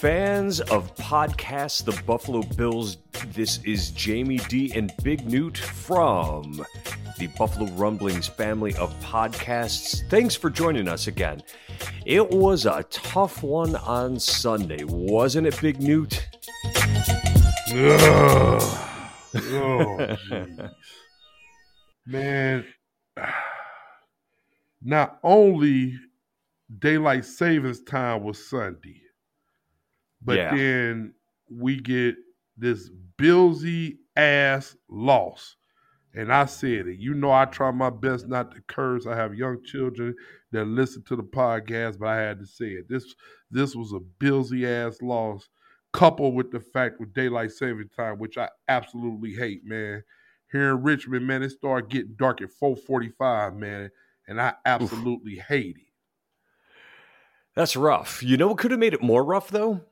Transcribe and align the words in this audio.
fans 0.00 0.60
of 0.60 0.96
podcasts, 0.96 1.84
the 1.84 1.92
Buffalo 2.04 2.40
Bills. 2.56 2.96
This 3.34 3.62
is 3.64 3.90
Jamie 3.90 4.38
D 4.48 4.72
and 4.74 4.90
Big 5.02 5.26
Newt 5.26 5.58
from 5.58 6.64
the 7.18 7.26
Buffalo 7.36 7.70
Rumblings 7.72 8.26
family 8.26 8.74
of 8.76 8.98
podcasts. 9.00 10.08
Thanks 10.08 10.34
for 10.34 10.48
joining 10.48 10.88
us 10.88 11.06
again. 11.06 11.42
It 12.06 12.30
was 12.30 12.64
a 12.64 12.82
tough 12.84 13.42
one 13.42 13.76
on 13.76 14.18
Sunday, 14.18 14.84
wasn't 14.84 15.48
it, 15.48 15.60
Big 15.60 15.82
Newt? 15.82 16.26
Ugh. 17.74 18.86
Oh. 19.52 20.16
Man, 22.06 22.64
not 24.82 25.18
only 25.22 25.94
daylight 26.78 27.26
savings 27.26 27.82
time 27.82 28.24
was 28.24 28.48
Sunday, 28.48 29.02
but 30.22 30.36
Yeah. 30.36 30.54
then 30.54 31.14
we 31.50 31.80
get 31.80 32.16
this 32.56 32.90
Billsy 33.18 33.98
ass 34.16 34.76
loss. 34.88 35.56
And 36.12 36.32
I 36.32 36.46
said 36.46 36.88
it. 36.88 36.98
You 36.98 37.14
know, 37.14 37.30
I 37.30 37.44
try 37.44 37.70
my 37.70 37.88
best 37.90 38.26
not 38.26 38.50
to 38.52 38.60
curse. 38.62 39.06
I 39.06 39.14
have 39.14 39.32
young 39.34 39.62
children 39.64 40.16
that 40.50 40.64
listen 40.64 41.04
to 41.04 41.14
the 41.14 41.22
podcast, 41.22 42.00
but 42.00 42.08
I 42.08 42.16
had 42.16 42.40
to 42.40 42.46
say 42.46 42.66
it. 42.70 42.88
This 42.88 43.14
this 43.50 43.76
was 43.76 43.92
a 43.92 44.00
Billsy 44.18 44.66
ass 44.66 45.00
loss, 45.02 45.48
coupled 45.92 46.34
with 46.34 46.50
the 46.50 46.58
fact 46.58 46.98
with 46.98 47.12
daylight 47.14 47.52
saving 47.52 47.90
time, 47.96 48.18
which 48.18 48.36
I 48.38 48.48
absolutely 48.66 49.34
hate, 49.34 49.64
man. 49.64 50.02
Here 50.50 50.70
in 50.70 50.82
Richmond, 50.82 51.28
man, 51.28 51.44
it 51.44 51.50
started 51.50 51.90
getting 51.90 52.14
dark 52.16 52.42
at 52.42 52.50
445, 52.50 53.54
man, 53.54 53.90
and 54.26 54.40
I 54.40 54.54
absolutely 54.66 55.36
hate 55.36 55.76
it. 55.76 55.92
That's 57.54 57.76
rough. 57.76 58.20
You 58.22 58.36
know 58.36 58.48
what 58.48 58.58
could 58.58 58.72
have 58.72 58.80
made 58.80 58.94
it 58.94 59.02
more 59.02 59.24
rough, 59.24 59.48
though? 59.50 59.82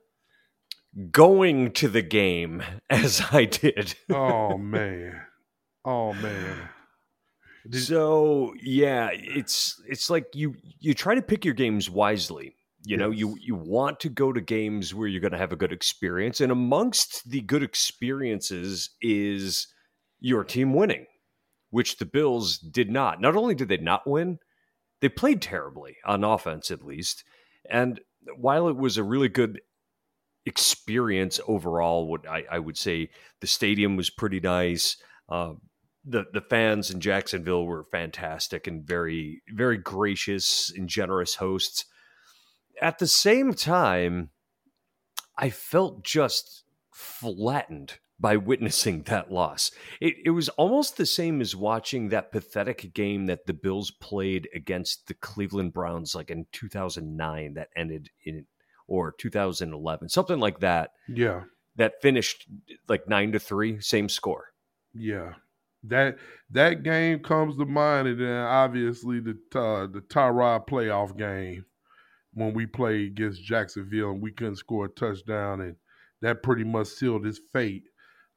Going 1.10 1.72
to 1.72 1.88
the 1.88 2.02
game 2.02 2.62
as 2.90 3.22
I 3.32 3.44
did. 3.44 3.94
Oh 4.10 4.56
man. 4.58 5.20
Oh 5.84 6.12
man. 6.14 6.68
Did- 7.68 7.82
so 7.82 8.54
yeah, 8.62 9.10
it's 9.12 9.80
it's 9.86 10.10
like 10.10 10.26
you 10.34 10.54
you 10.80 10.94
try 10.94 11.14
to 11.14 11.22
pick 11.22 11.44
your 11.44 11.54
games 11.54 11.90
wisely. 11.90 12.54
You 12.84 12.96
know, 12.96 13.10
you 13.10 13.36
you 13.40 13.54
want 13.54 14.00
to 14.00 14.08
go 14.08 14.32
to 14.32 14.40
games 14.40 14.94
where 14.94 15.08
you're 15.08 15.20
going 15.20 15.32
to 15.32 15.38
have 15.38 15.52
a 15.52 15.56
good 15.56 15.72
experience, 15.72 16.40
and 16.40 16.50
amongst 16.50 17.28
the 17.28 17.42
good 17.42 17.62
experiences 17.62 18.90
is 19.02 19.66
your 20.20 20.42
team 20.42 20.72
winning, 20.72 21.04
which 21.70 21.98
the 21.98 22.06
Bills 22.06 22.56
did 22.58 22.90
not. 22.90 23.20
Not 23.20 23.36
only 23.36 23.54
did 23.54 23.68
they 23.68 23.76
not 23.76 24.06
win, 24.06 24.38
they 25.00 25.08
played 25.08 25.42
terribly 25.42 25.96
on 26.06 26.24
offense, 26.24 26.70
at 26.70 26.84
least. 26.84 27.24
And 27.68 28.00
while 28.36 28.68
it 28.68 28.76
was 28.76 28.96
a 28.96 29.02
really 29.02 29.28
good 29.28 29.60
experience 30.48 31.40
overall, 31.46 32.08
what 32.08 32.28
I, 32.28 32.44
I 32.50 32.58
would 32.58 32.76
say 32.76 33.10
the 33.40 33.46
stadium 33.46 33.96
was 33.96 34.10
pretty 34.10 34.40
nice. 34.40 34.96
Uh, 35.28 35.54
the 36.04 36.24
the 36.32 36.40
fans 36.40 36.90
in 36.90 37.00
Jacksonville 37.00 37.66
were 37.66 37.84
fantastic 37.84 38.66
and 38.66 38.84
very 38.84 39.42
very 39.54 39.78
gracious 39.78 40.72
and 40.74 40.88
generous 40.88 41.36
hosts. 41.36 41.84
At 42.80 42.98
the 42.98 43.06
same 43.06 43.54
time, 43.54 44.30
I 45.36 45.50
felt 45.50 46.02
just 46.02 46.64
flattened 46.92 47.98
by 48.20 48.36
witnessing 48.36 49.02
that 49.02 49.30
loss. 49.30 49.70
It, 50.00 50.14
it 50.24 50.30
was 50.30 50.48
almost 50.50 50.96
the 50.96 51.06
same 51.06 51.40
as 51.40 51.54
watching 51.54 52.08
that 52.08 52.32
pathetic 52.32 52.92
game 52.92 53.26
that 53.26 53.46
the 53.46 53.54
Bills 53.54 53.90
played 53.90 54.48
against 54.54 55.06
the 55.06 55.14
Cleveland 55.14 55.72
Browns, 55.72 56.14
like 56.14 56.30
in 56.30 56.46
2009, 56.52 57.54
that 57.54 57.68
ended 57.76 58.10
in 58.24 58.46
or 58.88 59.12
2011, 59.12 60.08
something 60.08 60.40
like 60.40 60.60
that. 60.60 60.90
yeah. 61.08 61.42
That 61.76 62.02
finished 62.02 62.48
like 62.88 63.08
nine 63.08 63.30
to 63.30 63.38
three, 63.38 63.80
same 63.80 64.08
score. 64.08 64.46
Yeah, 64.92 65.34
that 65.84 66.16
that 66.50 66.82
game 66.82 67.20
comes 67.20 67.56
to 67.56 67.66
mind, 67.66 68.08
and 68.08 68.20
then 68.20 68.36
obviously 68.36 69.20
the 69.20 69.38
uh, 69.54 69.86
the 69.86 70.02
Tyrod 70.08 70.66
playoff 70.66 71.16
game 71.16 71.64
when 72.34 72.52
we 72.52 72.66
played 72.66 73.12
against 73.12 73.44
Jacksonville 73.44 74.10
and 74.10 74.20
we 74.20 74.32
couldn't 74.32 74.56
score 74.56 74.86
a 74.86 74.88
touchdown, 74.88 75.60
and 75.60 75.76
that 76.20 76.42
pretty 76.42 76.64
much 76.64 76.88
sealed 76.88 77.24
his 77.24 77.40
fate 77.52 77.84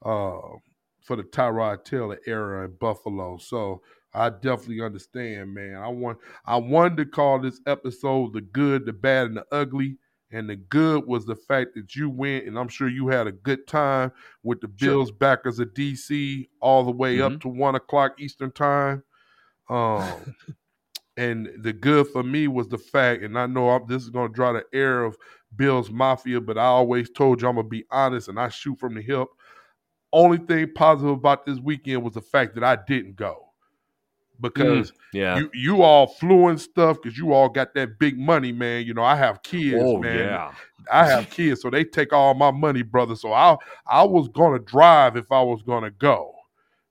uh, 0.05 0.37
for 1.03 1.15
the 1.15 1.23
Tyrod 1.23 1.83
Taylor 1.83 2.19
era 2.27 2.65
in 2.65 2.75
Buffalo. 2.79 3.37
So 3.37 3.81
I 4.13 4.29
definitely 4.29 4.81
understand, 4.81 5.53
man. 5.53 5.75
I 5.75 5.87
want 5.87 6.19
I 6.45 6.57
wanted 6.57 6.97
to 6.97 7.05
call 7.05 7.39
this 7.39 7.59
episode 7.65 8.33
the 8.33 8.41
good, 8.41 8.85
the 8.85 8.93
bad, 8.93 9.27
and 9.27 9.37
the 9.37 9.45
ugly. 9.51 9.97
And 10.31 10.49
the 10.49 10.55
good 10.55 11.05
was 11.05 11.25
the 11.25 11.35
fact 11.35 11.75
that 11.75 11.95
you 11.95 12.09
went, 12.09 12.45
and 12.45 12.57
I'm 12.57 12.69
sure 12.69 12.87
you 12.87 13.07
had 13.07 13.27
a 13.27 13.31
good 13.31 13.67
time 13.67 14.11
with 14.43 14.61
the 14.61 14.71
Sure. 14.77 14.89
Bills 14.89 15.11
backers 15.11 15.59
of 15.59 15.73
DC 15.73 16.47
all 16.61 16.83
the 16.85 16.91
way 16.91 17.21
up 17.21 17.39
to 17.41 17.49
one 17.49 17.75
o'clock 17.75 18.19
Eastern 18.19 18.51
time. 18.51 19.03
Um, 19.69 20.35
and 21.17 21.49
the 21.59 21.73
good 21.73 22.07
for 22.07 22.23
me 22.23 22.47
was 22.47 22.69
the 22.69 22.77
fact, 22.77 23.23
and 23.23 23.37
I 23.37 23.45
know 23.45 23.69
I'm, 23.69 23.85
this 23.87 24.03
is 24.03 24.09
going 24.09 24.29
to 24.29 24.33
draw 24.33 24.53
the 24.53 24.63
air 24.73 25.03
of 25.03 25.17
Bills 25.55 25.91
Mafia, 25.91 26.39
but 26.39 26.57
I 26.57 26.65
always 26.65 27.09
told 27.09 27.41
you 27.41 27.49
I'm 27.49 27.55
going 27.55 27.65
to 27.65 27.69
be 27.69 27.85
honest 27.91 28.29
and 28.29 28.39
I 28.39 28.49
shoot 28.49 28.79
from 28.79 28.95
the 28.95 29.01
hip. 29.01 29.27
Only 30.13 30.37
thing 30.37 30.71
positive 30.73 31.11
about 31.11 31.45
this 31.45 31.59
weekend 31.59 32.03
was 32.03 32.13
the 32.13 32.21
fact 32.21 32.55
that 32.55 32.63
I 32.63 32.77
didn't 32.87 33.15
go 33.15 33.50
because 34.41 34.91
Yeah. 35.13 35.37
you 35.37 35.49
you 35.53 35.81
all 35.83 36.07
flew 36.07 36.47
and 36.47 36.59
stuff 36.59 36.97
because 37.01 37.17
you 37.17 37.33
all 37.33 37.49
got 37.49 37.73
that 37.75 37.99
big 37.99 38.17
money, 38.19 38.51
man. 38.51 38.85
You 38.85 38.93
know 38.93 39.03
I 39.03 39.15
have 39.15 39.43
kids, 39.43 39.81
oh 39.81 39.97
man. 39.97 40.17
yeah. 40.19 40.51
I 40.91 41.05
have 41.05 41.29
kids, 41.29 41.61
so 41.61 41.69
they 41.69 41.83
take 41.83 42.11
all 42.11 42.33
my 42.33 42.51
money, 42.51 42.81
brother. 42.81 43.15
So 43.15 43.31
I 43.33 43.55
I 43.85 44.03
was 44.03 44.27
gonna 44.29 44.59
drive 44.59 45.15
if 45.15 45.31
I 45.31 45.41
was 45.41 45.61
gonna 45.61 45.91
go, 45.91 46.33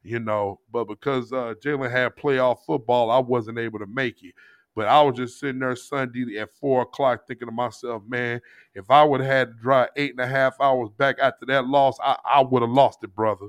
you 0.02 0.20
know. 0.20 0.60
But 0.72 0.84
because 0.84 1.32
uh, 1.32 1.54
Jalen 1.62 1.90
had 1.90 2.16
playoff 2.16 2.58
football, 2.64 3.10
I 3.10 3.18
wasn't 3.18 3.58
able 3.58 3.78
to 3.80 3.86
make 3.86 4.22
it. 4.22 4.34
But 4.76 4.86
I 4.86 5.02
was 5.02 5.16
just 5.16 5.40
sitting 5.40 5.58
there 5.58 5.74
Sunday 5.74 6.38
at 6.38 6.54
four 6.60 6.82
o'clock, 6.82 7.26
thinking 7.26 7.48
to 7.48 7.52
myself, 7.52 8.02
man, 8.06 8.40
if 8.74 8.88
I 8.88 9.02
would 9.02 9.20
have 9.20 9.28
had 9.28 9.48
to 9.48 9.54
drive 9.60 9.88
eight 9.96 10.12
and 10.12 10.20
a 10.20 10.26
half 10.26 10.54
hours 10.60 10.90
back 10.96 11.16
after 11.20 11.44
that 11.46 11.66
loss, 11.66 11.98
I, 12.02 12.16
I 12.24 12.40
would 12.42 12.62
have 12.62 12.70
lost 12.70 13.02
it, 13.02 13.14
brother. 13.14 13.48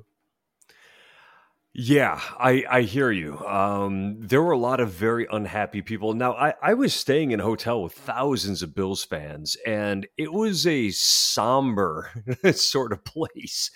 Yeah, 1.73 2.19
I, 2.37 2.65
I 2.69 2.81
hear 2.81 3.11
you. 3.11 3.39
Um, 3.45 4.17
there 4.19 4.41
were 4.41 4.51
a 4.51 4.57
lot 4.57 4.81
of 4.81 4.91
very 4.91 5.25
unhappy 5.31 5.81
people. 5.81 6.13
Now, 6.13 6.33
I, 6.33 6.53
I 6.61 6.73
was 6.73 6.93
staying 6.93 7.31
in 7.31 7.39
a 7.39 7.45
hotel 7.45 7.81
with 7.81 7.93
thousands 7.93 8.61
of 8.61 8.75
Bills 8.75 9.05
fans, 9.05 9.55
and 9.65 10.05
it 10.17 10.33
was 10.33 10.67
a 10.67 10.89
somber 10.91 12.11
sort 12.51 12.91
of 12.91 13.05
place 13.05 13.71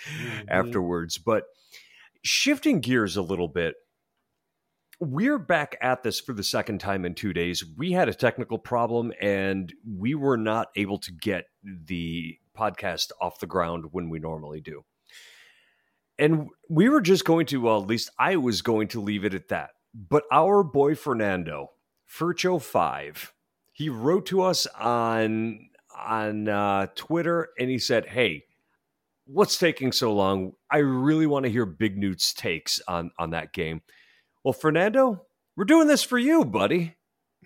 afterwards. 0.50 1.17
But 1.17 1.45
shifting 2.22 2.81
gears 2.81 3.16
a 3.16 3.22
little 3.22 3.47
bit, 3.47 3.75
we're 5.00 5.39
back 5.39 5.77
at 5.81 6.03
this 6.03 6.19
for 6.19 6.33
the 6.33 6.44
second 6.44 6.79
time 6.79 7.06
in 7.06 7.16
two 7.16 7.31
days. 7.31 7.63
We 7.77 7.94
had 7.94 8.09
a 8.09 8.13
technical 8.13 8.57
problem, 8.57 9.13
and 9.22 9.73
we 9.89 10.16
were 10.16 10.38
not 10.38 10.67
able 10.75 10.97
to 11.00 11.13
get 11.13 11.45
the 11.63 12.38
podcast 12.57 13.12
off 13.22 13.39
the 13.39 13.47
ground 13.47 13.85
when 13.91 14.09
we 14.09 14.19
normally 14.19 14.59
do. 14.59 14.83
And 16.18 16.48
we 16.70 16.90
were 16.90 17.02
just 17.02 17.26
going 17.26 17.46
to, 17.48 17.62
well, 17.62 17.81
at 17.81 17.88
least 17.88 18.09
I 18.18 18.38
was 18.38 18.62
going 18.62 18.88
to 18.90 19.02
leave 19.02 19.26
it 19.26 19.34
at 19.34 19.50
that. 19.50 19.72
But 19.94 20.24
our 20.31 20.64
boy 20.64 20.96
Fernando, 20.96 21.72
Furcho5, 22.09 23.31
he 23.72 23.90
wrote 23.90 24.25
to 24.28 24.42
us 24.42 24.68
on 24.80 25.70
on 25.98 26.50
uh, 26.50 26.88
Twitter 26.96 27.50
and 27.58 27.70
he 27.70 27.80
said, 27.80 28.06
Hey, 28.06 28.46
what's 29.25 29.58
taking 29.58 29.92
so 29.92 30.14
long? 30.14 30.54
I 30.70 30.78
really 30.78 31.28
want 31.28 31.44
to 31.44 31.52
hear 31.52 31.66
Big 31.66 31.98
Newt's 31.98 32.34
takes 32.34 32.80
on 32.88 33.12
on 33.18 33.31
that 33.31 33.54
game. 33.54 33.81
Well, 34.44 34.54
Fernando, 34.54 35.25
we're 35.56 35.66
doing 35.66 35.88
this 35.88 36.04
for 36.04 36.18
you, 36.18 36.45
buddy. 36.45 36.95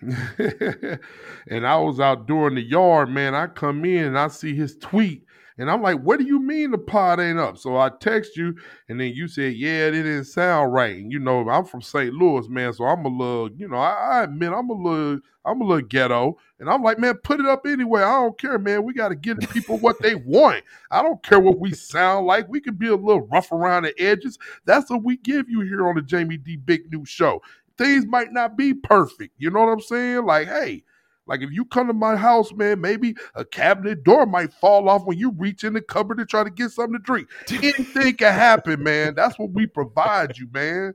and 0.00 1.66
I 1.66 1.76
was 1.76 2.00
out 2.00 2.26
doing 2.26 2.54
the 2.54 2.62
yard, 2.62 3.10
man. 3.10 3.34
I 3.34 3.46
come 3.46 3.84
in 3.84 4.04
and 4.04 4.18
I 4.18 4.28
see 4.28 4.54
his 4.54 4.76
tweet, 4.76 5.24
and 5.60 5.70
I'm 5.70 5.82
like, 5.82 6.00
"What 6.00 6.18
do 6.18 6.24
you 6.24 6.40
mean 6.40 6.70
the 6.70 6.78
pod 6.78 7.20
ain't 7.20 7.38
up?" 7.38 7.58
So 7.58 7.76
I 7.76 7.90
text 8.00 8.36
you, 8.36 8.56
and 8.88 8.98
then 8.98 9.12
you 9.12 9.28
said, 9.28 9.54
"Yeah, 9.54 9.88
it 9.88 9.90
didn't 9.92 10.24
sound 10.24 10.72
right." 10.72 10.96
And 10.96 11.12
you 11.12 11.18
know, 11.18 11.48
I'm 11.48 11.64
from 11.66 11.82
St. 11.82 12.14
Louis, 12.14 12.48
man, 12.48 12.72
so 12.72 12.84
I'm 12.84 13.04
a 13.04 13.08
little, 13.08 13.50
you 13.52 13.68
know, 13.68 13.76
I, 13.76 13.92
I 13.92 14.22
admit 14.24 14.52
I'm 14.52 14.70
a 14.70 14.72
little, 14.72 15.20
I'm 15.44 15.60
a 15.60 15.64
little 15.64 15.86
ghetto, 15.86 16.38
and 16.58 16.70
I'm 16.70 16.82
like, 16.82 16.98
"Man, 16.98 17.14
put 17.22 17.40
it 17.40 17.46
up 17.46 17.66
anyway. 17.66 18.02
I 18.02 18.20
don't 18.22 18.38
care, 18.38 18.58
man. 18.58 18.84
We 18.84 18.94
got 18.94 19.10
to 19.10 19.14
give 19.14 19.38
people 19.52 19.76
what 19.78 20.00
they 20.00 20.14
want. 20.14 20.64
I 20.90 21.02
don't 21.02 21.22
care 21.22 21.40
what 21.40 21.60
we 21.60 21.72
sound 21.72 22.26
like. 22.26 22.48
We 22.48 22.60
can 22.60 22.74
be 22.74 22.88
a 22.88 22.96
little 22.96 23.26
rough 23.28 23.52
around 23.52 23.82
the 23.82 24.00
edges. 24.00 24.38
That's 24.64 24.90
what 24.90 25.04
we 25.04 25.18
give 25.18 25.48
you 25.50 25.60
here 25.60 25.86
on 25.86 25.94
the 25.94 26.02
Jamie 26.02 26.38
D. 26.38 26.56
Big 26.56 26.90
Newt 26.90 27.06
Show." 27.06 27.42
things 27.80 28.04
might 28.04 28.30
not 28.30 28.58
be 28.58 28.74
perfect. 28.74 29.34
You 29.38 29.50
know 29.50 29.60
what 29.60 29.72
I'm 29.72 29.80
saying? 29.80 30.26
Like, 30.26 30.48
hey, 30.48 30.84
like 31.26 31.42
if 31.42 31.50
you 31.52 31.64
come 31.64 31.86
to 31.86 31.92
my 31.92 32.16
house, 32.16 32.52
man, 32.52 32.80
maybe 32.80 33.14
a 33.34 33.44
cabinet 33.44 34.02
door 34.02 34.26
might 34.26 34.52
fall 34.52 34.88
off 34.88 35.04
when 35.04 35.18
you 35.18 35.30
reach 35.38 35.62
in 35.64 35.74
the 35.74 35.80
cupboard 35.80 36.18
to 36.18 36.26
try 36.26 36.42
to 36.42 36.50
get 36.50 36.70
something 36.70 36.94
to 36.94 36.98
drink. 36.98 37.28
Anything 37.50 38.14
can 38.14 38.32
happen, 38.32 38.82
man. 38.82 39.14
That's 39.14 39.38
what 39.38 39.50
we 39.50 39.66
provide 39.66 40.36
you, 40.38 40.48
man. 40.52 40.94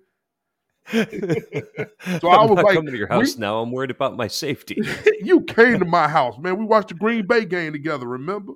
so 0.92 1.00
I 1.00 2.36
I'm 2.36 2.50
was 2.50 2.56
not 2.58 2.66
like, 2.66 2.76
coming 2.76 2.92
to 2.92 2.98
your 2.98 3.08
we- 3.10 3.16
house 3.16 3.38
now. 3.38 3.60
I'm 3.60 3.72
worried 3.72 3.92
about 3.92 4.18
my 4.18 4.28
safety. 4.28 4.82
you 5.22 5.42
came 5.42 5.80
to 5.80 5.86
my 5.86 6.08
house, 6.08 6.38
man. 6.38 6.58
We 6.58 6.66
watched 6.66 6.90
the 6.90 6.94
Green 6.96 7.26
Bay 7.26 7.46
game 7.46 7.72
together, 7.74 8.06
remember? 8.06 8.54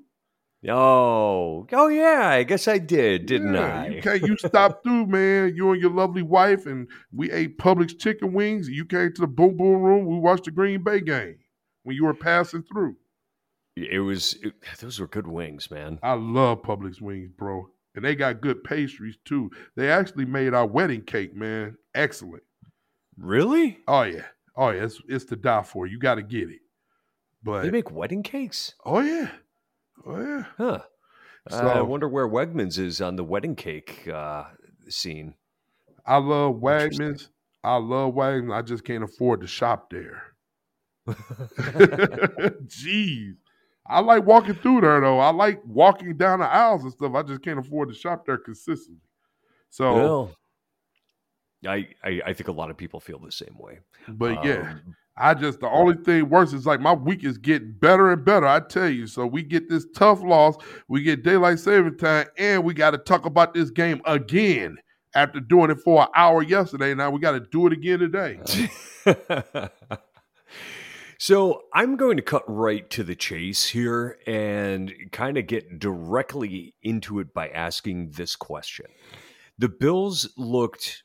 Oh, 0.68 1.66
oh 1.72 1.88
yeah, 1.88 2.28
I 2.28 2.44
guess 2.44 2.68
I 2.68 2.80
did, 2.80 3.26
didn't 3.28 3.54
Yeah, 3.54 3.82
I? 3.84 3.88
You 3.88 4.02
came, 4.02 4.26
you 4.26 4.38
stopped 4.38 4.84
through, 4.84 5.06
man. 5.08 5.56
You 5.56 5.72
and 5.72 5.82
your 5.82 5.92
lovely 5.92 6.22
wife, 6.22 6.66
and 6.66 6.90
we 7.14 7.32
ate 7.32 7.58
Publix 7.58 7.98
chicken 7.98 8.34
wings. 8.34 8.68
You 8.68 8.84
came 8.84 9.14
to 9.14 9.22
the 9.22 9.28
boom 9.28 9.56
boom 9.56 9.82
room. 9.82 10.06
We 10.06 10.18
watched 10.18 10.44
the 10.44 10.52
Green 10.52 10.84
Bay 10.84 11.00
game 11.00 11.38
when 11.90 11.96
you 11.96 12.06
were 12.06 12.14
passing 12.14 12.62
through. 12.62 12.96
It 13.76 13.98
was 13.98 14.38
it, 14.44 14.54
those 14.80 15.00
were 15.00 15.08
good 15.08 15.26
wings, 15.26 15.72
man. 15.72 15.98
I 16.04 16.14
love 16.14 16.62
Publix 16.62 17.02
wings, 17.02 17.32
bro, 17.36 17.68
and 17.96 18.06
they 18.06 18.14
got 18.14 18.42
good 18.42 18.64
pastries 18.64 19.18
too. 19.26 19.50
They 19.76 19.90
actually 19.90 20.26
made 20.26 20.54
our 20.54 20.68
wedding 20.68 21.02
cake, 21.02 21.36
man, 21.36 21.78
excellent. 21.96 22.44
Really? 23.18 23.80
Oh 23.88 24.04
yeah, 24.04 24.26
oh 24.56 24.70
yeah, 24.70 24.84
it's 24.84 25.02
it's 25.10 25.26
to 25.26 25.36
die 25.36 25.64
for. 25.64 25.88
You 25.88 25.98
got 25.98 26.16
to 26.16 26.22
get 26.22 26.52
it. 26.52 26.60
But 27.42 27.64
They 27.64 27.72
make 27.72 27.90
wedding 27.90 28.22
cakes? 28.22 28.76
oh 28.86 29.00
yeah, 29.00 29.32
oh 30.06 30.22
yeah. 30.22 30.44
Huh. 30.58 30.80
I 31.50 31.82
wonder 31.82 32.08
where 32.08 32.28
Wegmans 32.28 32.78
is 32.78 33.02
on 33.02 33.16
the 33.16 33.24
wedding 33.24 33.56
cake 33.56 34.08
uh, 34.08 34.44
scene. 34.90 35.34
I 36.06 36.18
love 36.18 36.58
Wegmans. 36.58 37.30
I 37.64 37.78
love 37.78 38.14
Wagmans. 38.14 38.54
I 38.54 38.62
just 38.62 38.84
can't 38.84 39.04
afford 39.04 39.42
to 39.42 39.48
shop 39.48 39.90
there. 39.90 40.29
Jeez. 42.68 43.36
I 43.88 44.00
like 44.02 44.26
walking 44.26 44.54
through 44.56 44.82
there 44.82 45.02
though. 45.02 45.20
I 45.20 45.32
like 45.32 45.62
walking 45.66 46.16
down 46.16 46.40
the 46.40 46.46
aisles 46.46 46.84
and 46.84 46.92
stuff. 46.92 47.16
I 47.16 47.24
just 47.24 47.42
can't 47.42 47.60
afford 47.60 47.90
to 47.90 47.96
shop 47.96 48.26
there 48.26 48.38
consistently. 48.38 49.02
So, 49.72 49.94
well, 49.96 50.32
I, 51.68 51.88
I 52.04 52.22
I 52.28 52.34
think 52.34 52.48
a 52.48 52.54
lot 52.54 52.70
of 52.70 52.78
people 52.78 53.00
feel 53.00 53.20
the 53.20 53.32
same 53.32 53.56
way. 53.58 53.80
but 54.08 54.44
yeah, 54.46 54.72
Um, 54.72 54.96
I 55.18 55.34
just 55.34 55.60
the 55.60 55.70
only 55.70 55.96
thing 55.96 56.30
worse 56.30 56.54
is 56.54 56.66
like 56.66 56.80
my 56.80 56.94
week 56.94 57.24
is 57.24 57.38
getting 57.38 57.74
better 57.74 58.12
and 58.12 58.24
better. 58.24 58.46
I 58.46 58.60
tell 58.60 58.90
you. 58.90 59.08
So 59.08 59.26
we 59.26 59.42
get 59.44 59.70
this 59.70 59.86
tough 59.96 60.22
loss, 60.22 60.56
we 60.88 61.02
get 61.02 61.24
daylight 61.24 61.60
saving 61.60 61.98
time, 61.98 62.28
and 62.38 62.64
we 62.64 62.74
got 62.74 62.92
to 62.92 63.00
talk 63.00 63.26
about 63.26 63.54
this 63.54 63.72
game 63.72 64.02
again 64.06 64.78
after 65.16 65.40
doing 65.40 65.72
it 65.72 65.80
for 65.80 66.04
an 66.04 66.08
hour 66.16 66.44
yesterday. 66.44 66.94
Now 66.94 67.10
we 67.10 67.20
got 67.20 67.32
to 67.32 67.40
do 67.40 67.66
it 67.68 67.74
again 67.74 68.00
today. 68.00 68.40
so 71.20 71.64
I'm 71.74 71.98
going 71.98 72.16
to 72.16 72.24
cut 72.24 72.44
right 72.48 72.90
to 72.92 73.04
the 73.04 73.14
chase 73.14 73.68
here 73.68 74.18
and 74.26 74.94
kind 75.12 75.38
of 75.38 75.48
get 75.48 75.78
directly 75.78 76.76
into 76.82 77.20
it 77.20 77.34
by 77.34 77.50
asking 77.50 78.12
this 78.12 78.38
question. 78.38 78.86
The 79.58 79.68
Bills 79.68 80.30
looked 80.38 81.04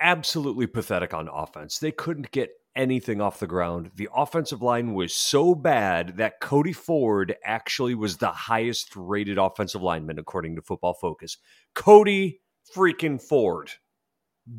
absolutely 0.00 0.66
pathetic 0.66 1.14
on 1.14 1.28
offense. 1.28 1.78
They 1.78 1.92
couldn't 1.92 2.32
get 2.32 2.50
anything 2.74 3.20
off 3.20 3.38
the 3.38 3.46
ground. 3.46 3.92
The 3.94 4.08
offensive 4.12 4.60
line 4.60 4.92
was 4.92 5.14
so 5.14 5.54
bad 5.54 6.16
that 6.16 6.40
Cody 6.40 6.72
Ford 6.72 7.36
actually 7.44 7.94
was 7.94 8.16
the 8.16 8.32
highest 8.32 8.96
rated 8.96 9.38
offensive 9.38 9.82
lineman 9.82 10.18
according 10.18 10.56
to 10.56 10.62
Football 10.62 10.94
Focus. 10.94 11.38
Cody 11.74 12.40
freaking 12.74 13.22
Ford. 13.22 13.70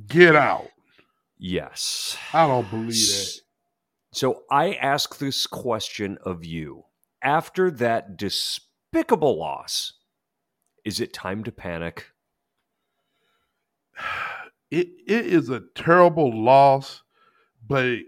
Get 0.07 0.37
out. 0.37 0.69
Yes. 1.37 2.15
I 2.31 2.47
don't 2.47 2.69
believe 2.69 2.91
that. 2.91 3.41
So 4.15 4.43
I 4.49 4.75
ask 4.75 5.17
this 5.17 5.45
question 5.45 6.17
of 6.23 6.45
you. 6.45 6.85
After 7.21 7.69
that 7.71 8.15
despicable 8.15 9.37
loss, 9.37 9.91
is 10.85 11.01
it 11.01 11.11
time 11.11 11.43
to 11.43 11.51
panic? 11.51 12.11
It 14.71 14.87
it 15.07 15.27
is 15.27 15.49
a 15.49 15.61
terrible 15.75 16.43
loss, 16.43 17.03
but 17.65 17.99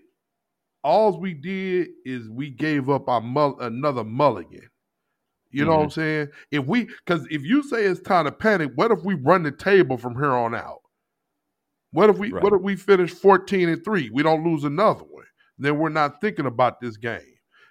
all 0.83 1.17
we 1.19 1.35
did 1.35 1.89
is 2.03 2.27
we 2.27 2.49
gave 2.49 2.89
up 2.89 3.07
our 3.07 3.21
mull- 3.21 3.59
another 3.59 4.03
mulligan. 4.03 4.67
You 5.51 5.65
know 5.65 5.71
what 5.71 5.77
I'm 5.77 5.89
mm-hmm. 5.89 6.01
saying? 6.01 6.27
If 6.49 6.65
we 6.65 6.85
because 6.85 7.27
if 7.29 7.43
you 7.43 7.61
say 7.61 7.85
it's 7.85 8.01
time 8.01 8.25
to 8.25 8.31
panic, 8.31 8.71
what 8.73 8.89
if 8.89 9.03
we 9.03 9.13
run 9.13 9.43
the 9.43 9.51
table 9.51 9.97
from 9.97 10.15
here 10.15 10.31
on 10.31 10.55
out? 10.55 10.81
What 11.91 12.09
if 12.09 12.17
we 12.17 12.31
Right. 12.31 12.41
what 12.41 12.53
if 12.53 12.61
we 12.61 12.75
finish 12.75 13.13
14 13.13 13.69
and 13.69 13.85
3? 13.85 14.09
We 14.09 14.23
don't 14.23 14.43
lose 14.43 14.63
another 14.63 15.03
one. 15.03 15.16
Then 15.57 15.77
we're 15.77 15.89
not 15.89 16.21
thinking 16.21 16.45
about 16.45 16.79
this 16.81 16.97
game. 16.97 17.21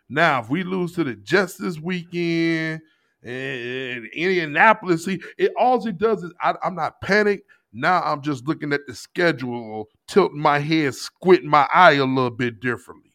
Now, 0.09 0.41
if 0.41 0.49
we 0.51 0.63
lose 0.65 0.93
to 0.95 1.05
the 1.05 1.15
Jets 1.17 1.57
this 1.57 1.79
weekend 1.81 2.81
and 3.23 4.07
Indianapolis, 4.07 5.05
see, 5.05 5.21
it 5.39 5.53
all 5.59 5.85
it 5.87 5.99
does 5.99 6.23
is 6.23 6.33
I, 6.41 6.55
I'm 6.63 6.75
not 6.75 7.01
panicked. 7.01 7.49
Now 7.73 8.01
I'm 8.03 8.23
just 8.23 8.47
looking 8.47 8.73
at 8.73 8.87
the 8.87 8.95
schedule, 8.95 9.89
tilting 10.09 10.41
my 10.41 10.59
head, 10.61 10.95
squinting 10.95 11.51
my 11.51 11.69
eye 11.75 11.93
a 11.95 12.05
little 12.05 12.31
bit 12.31 12.61
differently. 12.61 13.13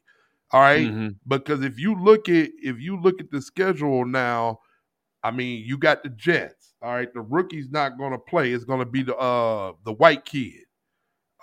All 0.52 0.60
right? 0.62 0.88
Mhm. 0.88 1.16
because 1.28 1.64
if 1.64 1.80
you 1.80 1.96
look 1.96 2.28
at 2.28 2.50
if 2.62 2.78
you 2.80 3.00
look 3.00 3.22
at 3.22 3.32
the 3.32 3.42
schedule 3.42 4.06
now, 4.06 4.60
I 5.24 5.32
mean, 5.32 5.64
you 5.66 5.78
got 5.78 6.04
the 6.04 6.10
Jets. 6.10 6.74
All 6.82 6.94
right, 6.94 7.14
the 7.14 7.22
rookie's 7.22 7.70
not 7.70 7.98
going 7.98 8.12
to 8.12 8.18
play. 8.18 8.52
It's 8.52 8.66
going 8.66 8.80
to 8.80 8.86
be 8.86 9.04
the 9.04 9.16
uh 9.16 9.74
the 9.86 9.94
white 9.94 10.26
kid. 10.26 10.66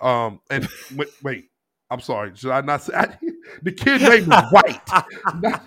Um, 0.01 0.41
and 0.49 0.67
wait, 0.95 1.09
wait, 1.23 1.49
I'm 1.91 1.99
sorry. 1.99 2.31
Should 2.35 2.51
I 2.51 2.61
not 2.61 2.83
say 2.83 2.93
the 3.63 3.71
kid 3.71 4.01
name 4.01 4.31
is 4.31 4.51
white? 4.51 4.81
Not- 5.41 5.63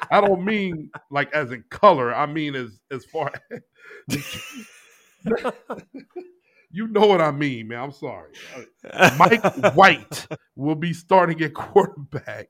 I 0.10 0.20
don't 0.20 0.44
mean 0.44 0.90
like 1.10 1.32
as 1.34 1.52
in 1.52 1.64
color. 1.70 2.14
I 2.14 2.26
mean 2.26 2.54
as 2.54 2.80
as 2.90 3.04
far. 3.04 3.32
you 6.72 6.86
know 6.88 7.06
what 7.06 7.20
I 7.20 7.30
mean, 7.30 7.68
man. 7.68 7.80
I'm 7.80 7.92
sorry. 7.92 8.30
Uh, 8.90 9.10
Mike 9.18 9.44
White 9.74 10.26
will 10.56 10.74
be 10.74 10.92
starting 10.92 11.40
at 11.42 11.54
quarterback. 11.54 12.48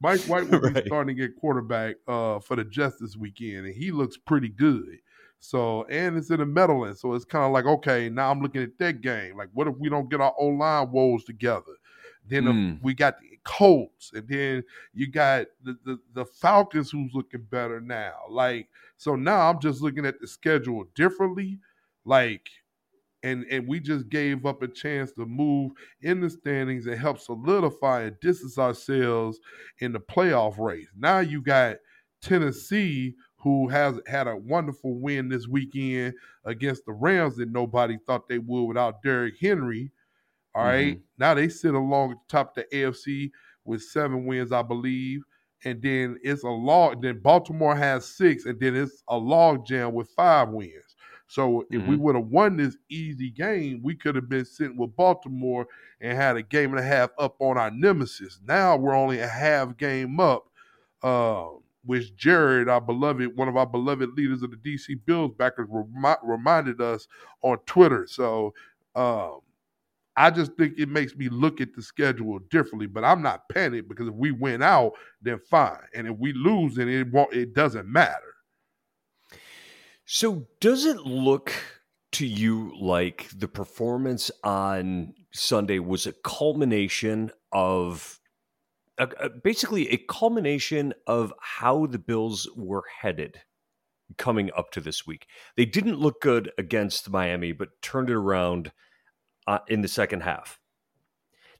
Mike 0.00 0.20
White 0.22 0.50
will 0.50 0.60
be 0.60 0.68
Right. 0.70 0.86
starting 0.86 1.20
at 1.20 1.36
quarterback 1.36 1.96
uh, 2.08 2.40
for 2.40 2.56
the 2.56 2.64
Jets 2.64 2.96
this 2.98 3.16
weekend, 3.16 3.66
and 3.66 3.74
he 3.74 3.92
looks 3.92 4.16
pretty 4.16 4.48
good. 4.48 4.98
So, 5.38 5.84
and 5.84 6.16
it's 6.16 6.30
in 6.30 6.38
the 6.38 6.46
Meadowlands, 6.46 7.00
so 7.00 7.14
it's 7.14 7.24
kind 7.24 7.44
of 7.44 7.52
like, 7.52 7.66
okay, 7.66 8.08
now 8.08 8.30
I'm 8.30 8.40
looking 8.40 8.62
at 8.62 8.78
that 8.78 9.00
game. 9.00 9.36
Like, 9.36 9.48
what 9.52 9.66
if 9.68 9.74
we 9.78 9.88
don't 9.88 10.08
get 10.08 10.20
our 10.20 10.32
O 10.38 10.46
line 10.46 10.90
woes 10.92 11.24
together? 11.24 11.62
Then 12.26 12.46
uh, 12.48 12.52
Mm. 12.52 12.82
we 12.82 12.94
got 12.94 13.20
the 13.20 13.38
Colts, 13.44 14.12
and 14.14 14.26
then 14.28 14.62
you 14.94 15.08
got 15.08 15.46
the, 15.64 15.76
the 15.84 15.98
the 16.14 16.24
Falcons, 16.24 16.90
who's 16.90 17.12
looking 17.12 17.42
better 17.42 17.80
now. 17.80 18.14
Like, 18.30 18.68
so 18.96 19.16
now 19.16 19.50
I'm 19.50 19.60
just 19.60 19.82
looking 19.82 20.06
at 20.06 20.20
the 20.20 20.28
schedule 20.28 20.84
differently. 20.94 21.58
Like, 22.04 22.48
and 23.24 23.44
and 23.50 23.66
we 23.66 23.80
just 23.80 24.08
gave 24.08 24.46
up 24.46 24.62
a 24.62 24.68
chance 24.68 25.12
to 25.12 25.26
move 25.26 25.72
in 26.02 26.20
the 26.20 26.30
standings 26.30 26.86
and 26.86 26.98
help 26.98 27.18
solidify 27.18 28.02
and 28.02 28.20
distance 28.20 28.58
ourselves 28.58 29.40
in 29.78 29.92
the 29.92 30.00
playoff 30.00 30.58
race. 30.58 30.88
Now 30.96 31.18
you 31.20 31.42
got 31.42 31.78
Tennessee, 32.20 33.14
who 33.36 33.68
has 33.68 33.98
had 34.06 34.28
a 34.28 34.36
wonderful 34.36 34.94
win 35.00 35.28
this 35.28 35.48
weekend 35.48 36.14
against 36.44 36.84
the 36.86 36.92
Rams 36.92 37.36
that 37.36 37.50
nobody 37.50 37.98
thought 38.06 38.28
they 38.28 38.38
would 38.38 38.66
without 38.66 39.02
Derrick 39.02 39.34
Henry. 39.40 39.90
All 40.54 40.64
right. 40.64 40.98
Now 41.18 41.34
they 41.34 41.48
sit 41.48 41.74
along 41.74 42.10
the 42.10 42.16
top 42.28 42.56
of 42.56 42.64
the 42.70 42.76
AFC 42.76 43.30
with 43.64 43.82
seven 43.82 44.26
wins, 44.26 44.52
I 44.52 44.62
believe. 44.62 45.22
And 45.64 45.80
then 45.80 46.18
it's 46.22 46.42
a 46.42 46.48
log. 46.48 47.02
Then 47.02 47.20
Baltimore 47.20 47.76
has 47.76 48.04
six, 48.04 48.46
and 48.46 48.58
then 48.58 48.74
it's 48.74 49.04
a 49.08 49.16
log 49.16 49.64
jam 49.64 49.92
with 49.94 50.08
five 50.10 50.48
wins. 50.48 50.96
So 51.28 51.64
if 51.70 51.82
we 51.86 51.96
would 51.96 52.16
have 52.16 52.26
won 52.26 52.56
this 52.56 52.76
easy 52.90 53.30
game, 53.30 53.80
we 53.82 53.94
could 53.94 54.16
have 54.16 54.28
been 54.28 54.44
sitting 54.44 54.76
with 54.76 54.94
Baltimore 54.96 55.66
and 56.00 56.18
had 56.18 56.36
a 56.36 56.42
game 56.42 56.70
and 56.72 56.80
a 56.80 56.82
half 56.82 57.10
up 57.18 57.36
on 57.40 57.56
our 57.56 57.70
nemesis. 57.70 58.40
Now 58.46 58.76
we're 58.76 58.94
only 58.94 59.20
a 59.20 59.28
half 59.28 59.76
game 59.78 60.20
up, 60.20 60.50
uh, 61.02 61.46
which 61.84 62.14
Jared, 62.16 62.68
our 62.68 62.80
beloved, 62.82 63.34
one 63.36 63.48
of 63.48 63.56
our 63.56 63.66
beloved 63.66 64.10
leaders 64.10 64.42
of 64.42 64.50
the 64.50 64.56
DC 64.58 64.98
Bills 65.06 65.32
backers, 65.38 65.68
remi- 65.70 66.16
reminded 66.22 66.82
us 66.82 67.08
on 67.40 67.56
Twitter. 67.66 68.06
So 68.06 68.52
um, 68.94 69.40
I 70.16 70.30
just 70.30 70.52
think 70.58 70.74
it 70.78 70.88
makes 70.88 71.16
me 71.16 71.28
look 71.28 71.60
at 71.60 71.74
the 71.74 71.82
schedule 71.82 72.38
differently. 72.50 72.86
But 72.86 73.04
I'm 73.04 73.22
not 73.22 73.48
panicked 73.48 73.88
because 73.88 74.08
if 74.08 74.14
we 74.14 74.30
win 74.30 74.62
out, 74.62 74.92
then 75.20 75.38
fine, 75.50 75.78
and 75.94 76.06
if 76.06 76.16
we 76.18 76.32
lose, 76.32 76.74
then 76.74 76.88
it 76.88 77.10
won't. 77.10 77.32
It 77.32 77.54
doesn't 77.54 77.86
matter. 77.86 78.34
So, 80.04 80.48
does 80.60 80.84
it 80.84 80.98
look 80.98 81.52
to 82.12 82.26
you 82.26 82.72
like 82.78 83.28
the 83.34 83.48
performance 83.48 84.30
on 84.44 85.14
Sunday 85.32 85.78
was 85.78 86.06
a 86.06 86.12
culmination 86.12 87.30
of 87.52 88.20
a, 88.98 89.08
a- 89.18 89.30
basically 89.30 89.88
a 89.88 89.96
culmination 89.96 90.92
of 91.06 91.32
how 91.40 91.86
the 91.86 91.98
Bills 91.98 92.48
were 92.56 92.84
headed 93.00 93.40
coming 94.18 94.50
up 94.56 94.70
to 94.72 94.80
this 94.80 95.06
week? 95.06 95.26
They 95.56 95.64
didn't 95.64 96.00
look 96.00 96.20
good 96.20 96.50
against 96.58 97.08
Miami, 97.08 97.52
but 97.52 97.80
turned 97.80 98.10
it 98.10 98.16
around 98.16 98.72
uh, 99.46 99.58
in 99.68 99.82
the 99.82 99.88
second 99.88 100.22
half. 100.22 100.58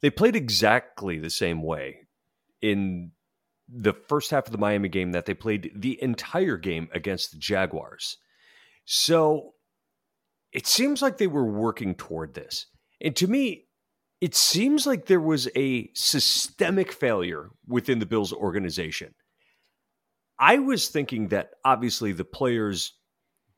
They 0.01 0.11
played 0.11 0.37
exactly 0.37 1.19
the 1.19 1.31
same 1.31 1.63
way 1.63 2.07
in 2.61 3.13
the 3.69 3.93
first 3.93 4.31
half 4.31 4.47
of 4.47 4.53
the 4.53 4.59
Miami 4.59 4.89
game 4.89 5.13
that 5.13 5.27
they 5.27 5.35
played 5.35 5.73
the 5.75 6.01
entire 6.03 6.57
game 6.57 6.89
against 6.93 7.33
the 7.33 7.39
Jaguars. 7.39 8.19
So 8.85 9.55
it 10.53 10.67
seems 10.67 11.01
like 11.01 11.19
they 11.19 11.27
were 11.27 11.45
working 11.45 11.95
toward 11.95 12.35
this. 12.35 12.67
And 13.01 13.17
to 13.17 13.27
me, 13.27 13.67
it 14.21 14.35
seems 14.35 14.87
like 14.87 15.07
there 15.07 15.21
was 15.21 15.49
a 15.57 15.91
systemic 15.95 16.93
failure 16.93 17.51
within 17.67 17.99
the 17.99 18.07
Bills 18.07 18.33
organization. 18.33 19.15
I 20.39 20.59
was 20.59 20.89
thinking 20.89 21.29
that 21.29 21.51
obviously 21.65 22.13
the 22.13 22.25
players 22.25 22.93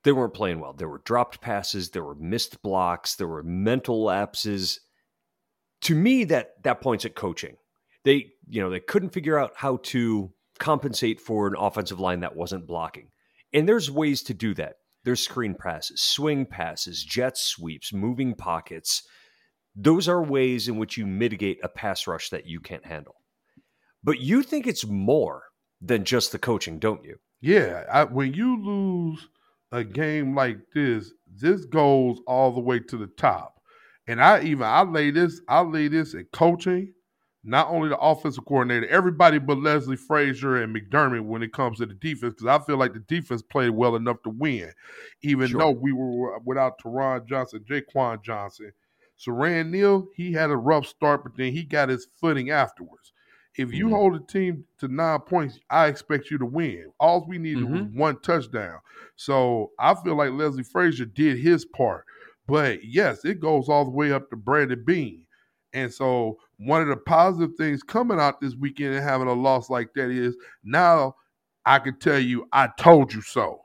they 0.04 0.12
weren't 0.12 0.34
playing 0.34 0.60
well. 0.60 0.74
There 0.74 0.88
were 0.88 1.02
dropped 1.04 1.40
passes, 1.40 1.90
there 1.90 2.04
were 2.04 2.14
missed 2.14 2.62
blocks, 2.62 3.16
there 3.16 3.28
were 3.28 3.42
mental 3.42 4.04
lapses. 4.04 4.80
To 5.82 5.94
me, 5.94 6.24
that 6.24 6.62
that 6.62 6.80
points 6.80 7.04
at 7.04 7.14
coaching. 7.14 7.56
They, 8.04 8.32
you 8.46 8.60
know, 8.62 8.70
they 8.70 8.80
couldn't 8.80 9.14
figure 9.14 9.38
out 9.38 9.52
how 9.56 9.78
to 9.84 10.30
compensate 10.58 11.20
for 11.20 11.46
an 11.46 11.54
offensive 11.58 12.00
line 12.00 12.20
that 12.20 12.36
wasn't 12.36 12.66
blocking. 12.66 13.08
And 13.52 13.68
there's 13.68 13.90
ways 13.90 14.22
to 14.24 14.34
do 14.34 14.54
that. 14.54 14.74
There's 15.04 15.22
screen 15.22 15.54
passes, 15.54 16.00
swing 16.00 16.46
passes, 16.46 17.02
jet 17.02 17.36
sweeps, 17.36 17.92
moving 17.92 18.34
pockets. 18.34 19.02
Those 19.76 20.08
are 20.08 20.22
ways 20.22 20.68
in 20.68 20.76
which 20.76 20.96
you 20.96 21.06
mitigate 21.06 21.58
a 21.62 21.68
pass 21.68 22.06
rush 22.06 22.30
that 22.30 22.46
you 22.46 22.60
can't 22.60 22.86
handle. 22.86 23.14
But 24.02 24.20
you 24.20 24.42
think 24.42 24.66
it's 24.66 24.86
more 24.86 25.44
than 25.80 26.04
just 26.04 26.32
the 26.32 26.38
coaching, 26.38 26.78
don't 26.78 27.04
you? 27.04 27.16
Yeah. 27.40 27.84
I, 27.92 28.04
when 28.04 28.32
you 28.34 28.62
lose 28.62 29.28
a 29.74 29.82
game 29.82 30.36
like 30.36 30.58
this, 30.72 31.12
this 31.36 31.64
goes 31.64 32.18
all 32.26 32.52
the 32.52 32.60
way 32.60 32.78
to 32.78 32.96
the 32.96 33.08
top. 33.18 33.60
And 34.06 34.22
I 34.22 34.42
even 34.42 34.62
I 34.62 34.82
lay 34.82 35.10
this 35.10 35.40
I 35.48 35.62
lay 35.62 35.88
this 35.88 36.14
in 36.14 36.26
coaching, 36.32 36.92
not 37.42 37.68
only 37.70 37.88
the 37.88 37.98
offensive 37.98 38.44
coordinator, 38.44 38.86
everybody 38.88 39.38
but 39.38 39.58
Leslie 39.58 39.96
Frazier 39.96 40.62
and 40.62 40.74
McDermott 40.74 41.24
when 41.24 41.42
it 41.42 41.52
comes 41.52 41.78
to 41.78 41.86
the 41.86 41.94
defense, 41.94 42.34
because 42.34 42.46
I 42.46 42.64
feel 42.64 42.76
like 42.76 42.92
the 42.92 43.00
defense 43.00 43.42
played 43.42 43.70
well 43.70 43.96
enough 43.96 44.22
to 44.22 44.30
win, 44.30 44.70
even 45.22 45.48
sure. 45.48 45.58
though 45.60 45.70
we 45.70 45.92
were 45.92 46.38
without 46.40 46.78
Taron 46.78 47.26
Johnson, 47.26 47.64
Jaquan 47.68 48.22
Johnson. 48.22 48.72
Siran 49.18 49.70
Neal, 49.70 50.08
he 50.14 50.32
had 50.32 50.50
a 50.50 50.56
rough 50.56 50.86
start, 50.86 51.22
but 51.22 51.36
then 51.36 51.52
he 51.52 51.62
got 51.62 51.88
his 51.88 52.08
footing 52.20 52.50
afterwards. 52.50 53.12
If 53.56 53.72
you 53.72 53.86
mm-hmm. 53.86 53.94
hold 53.94 54.16
a 54.16 54.20
team 54.20 54.64
to 54.78 54.88
nine 54.88 55.20
points, 55.20 55.60
I 55.70 55.86
expect 55.86 56.30
you 56.30 56.38
to 56.38 56.46
win. 56.46 56.90
All 56.98 57.24
we 57.26 57.38
needed 57.38 57.64
mm-hmm. 57.64 57.74
was 57.74 57.94
one 57.94 58.20
touchdown. 58.20 58.78
So 59.16 59.70
I 59.78 59.94
feel 59.94 60.16
like 60.16 60.32
Leslie 60.32 60.64
Frazier 60.64 61.04
did 61.04 61.38
his 61.38 61.64
part. 61.64 62.04
But 62.46 62.84
yes, 62.84 63.24
it 63.24 63.40
goes 63.40 63.68
all 63.68 63.84
the 63.84 63.90
way 63.90 64.12
up 64.12 64.28
to 64.30 64.36
Brandon 64.36 64.82
Beane. 64.84 65.26
And 65.72 65.92
so 65.92 66.38
one 66.58 66.82
of 66.82 66.88
the 66.88 66.96
positive 66.96 67.56
things 67.56 67.82
coming 67.82 68.20
out 68.20 68.40
this 68.40 68.54
weekend 68.54 68.94
and 68.94 69.04
having 69.04 69.28
a 69.28 69.32
loss 69.32 69.70
like 69.70 69.92
that 69.94 70.10
is 70.10 70.36
now 70.62 71.14
I 71.66 71.78
can 71.78 71.98
tell 71.98 72.18
you 72.18 72.48
I 72.52 72.68
told 72.78 73.12
you 73.12 73.22
so. 73.22 73.63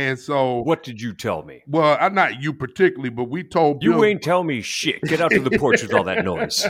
And 0.00 0.18
so, 0.18 0.60
what 0.60 0.82
did 0.82 0.98
you 0.98 1.12
tell 1.12 1.42
me? 1.42 1.62
Well, 1.66 1.98
I'm 2.00 2.14
not 2.14 2.40
you 2.40 2.54
particularly, 2.54 3.10
but 3.10 3.24
we 3.24 3.44
told 3.44 3.82
you 3.82 3.92
Bill, 3.92 4.04
ain't 4.06 4.22
tell 4.22 4.42
me 4.44 4.62
shit. 4.62 5.02
Get 5.02 5.20
out 5.20 5.30
to 5.30 5.40
the 5.40 5.58
porch 5.58 5.82
with 5.82 5.92
all 5.92 6.04
that 6.04 6.24
noise. 6.24 6.66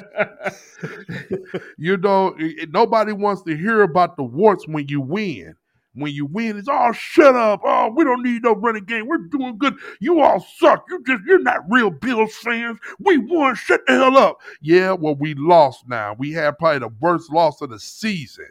you 1.78 1.96
know, 1.96 2.36
nobody 2.70 3.12
wants 3.12 3.42
to 3.42 3.56
hear 3.56 3.82
about 3.82 4.16
the 4.16 4.24
warts 4.24 4.66
when 4.66 4.88
you 4.88 5.00
win. 5.00 5.54
When 5.94 6.12
you 6.12 6.26
win, 6.26 6.58
it's 6.58 6.66
all 6.66 6.88
oh, 6.88 6.92
shut 6.92 7.36
up. 7.36 7.60
Oh, 7.64 7.92
we 7.94 8.02
don't 8.02 8.24
need 8.24 8.42
no 8.42 8.56
running 8.56 8.84
game. 8.84 9.06
We're 9.06 9.18
doing 9.18 9.58
good. 9.58 9.76
You 10.00 10.20
all 10.22 10.44
suck. 10.58 10.84
You 10.88 11.00
just 11.06 11.22
you're 11.24 11.38
not 11.38 11.60
real 11.70 11.90
Bills 11.90 12.34
fans. 12.34 12.80
We 12.98 13.18
won. 13.18 13.54
Shut 13.54 13.82
the 13.86 13.92
hell 13.92 14.18
up. 14.18 14.38
Yeah, 14.60 14.90
well, 14.92 15.14
we 15.14 15.34
lost 15.34 15.88
now. 15.88 16.16
We 16.18 16.32
had 16.32 16.58
probably 16.58 16.80
the 16.80 16.94
worst 17.00 17.30
loss 17.32 17.60
of 17.60 17.70
the 17.70 17.78
season. 17.78 18.48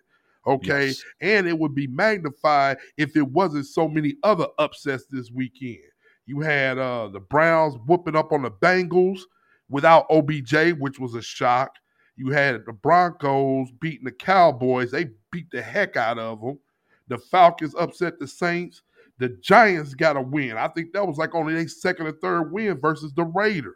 Okay. 0.47 0.87
Yes. 0.87 1.03
And 1.21 1.47
it 1.47 1.57
would 1.57 1.75
be 1.75 1.87
magnified 1.87 2.77
if 2.97 3.15
it 3.15 3.27
wasn't 3.27 3.65
so 3.65 3.87
many 3.87 4.15
other 4.23 4.47
upsets 4.57 5.05
this 5.09 5.31
weekend. 5.31 5.79
You 6.25 6.39
had 6.41 6.77
uh, 6.77 7.07
the 7.07 7.19
Browns 7.19 7.75
whooping 7.85 8.15
up 8.15 8.31
on 8.31 8.43
the 8.43 8.51
Bengals 8.51 9.21
without 9.69 10.05
OBJ, 10.09 10.73
which 10.79 10.99
was 10.99 11.15
a 11.15 11.21
shock. 11.21 11.75
You 12.15 12.31
had 12.31 12.65
the 12.65 12.73
Broncos 12.73 13.71
beating 13.79 14.05
the 14.05 14.11
Cowboys. 14.11 14.91
They 14.91 15.07
beat 15.31 15.49
the 15.51 15.61
heck 15.61 15.97
out 15.97 16.19
of 16.19 16.41
them. 16.41 16.59
The 17.07 17.17
Falcons 17.17 17.75
upset 17.79 18.19
the 18.19 18.27
Saints. 18.27 18.81
The 19.17 19.29
Giants 19.41 19.93
got 19.93 20.17
a 20.17 20.21
win. 20.21 20.57
I 20.57 20.67
think 20.69 20.93
that 20.93 21.05
was 21.05 21.17
like 21.17 21.35
only 21.35 21.53
their 21.53 21.67
second 21.67 22.07
or 22.07 22.11
third 22.13 22.51
win 22.51 22.79
versus 22.79 23.13
the 23.13 23.25
Raiders. 23.25 23.75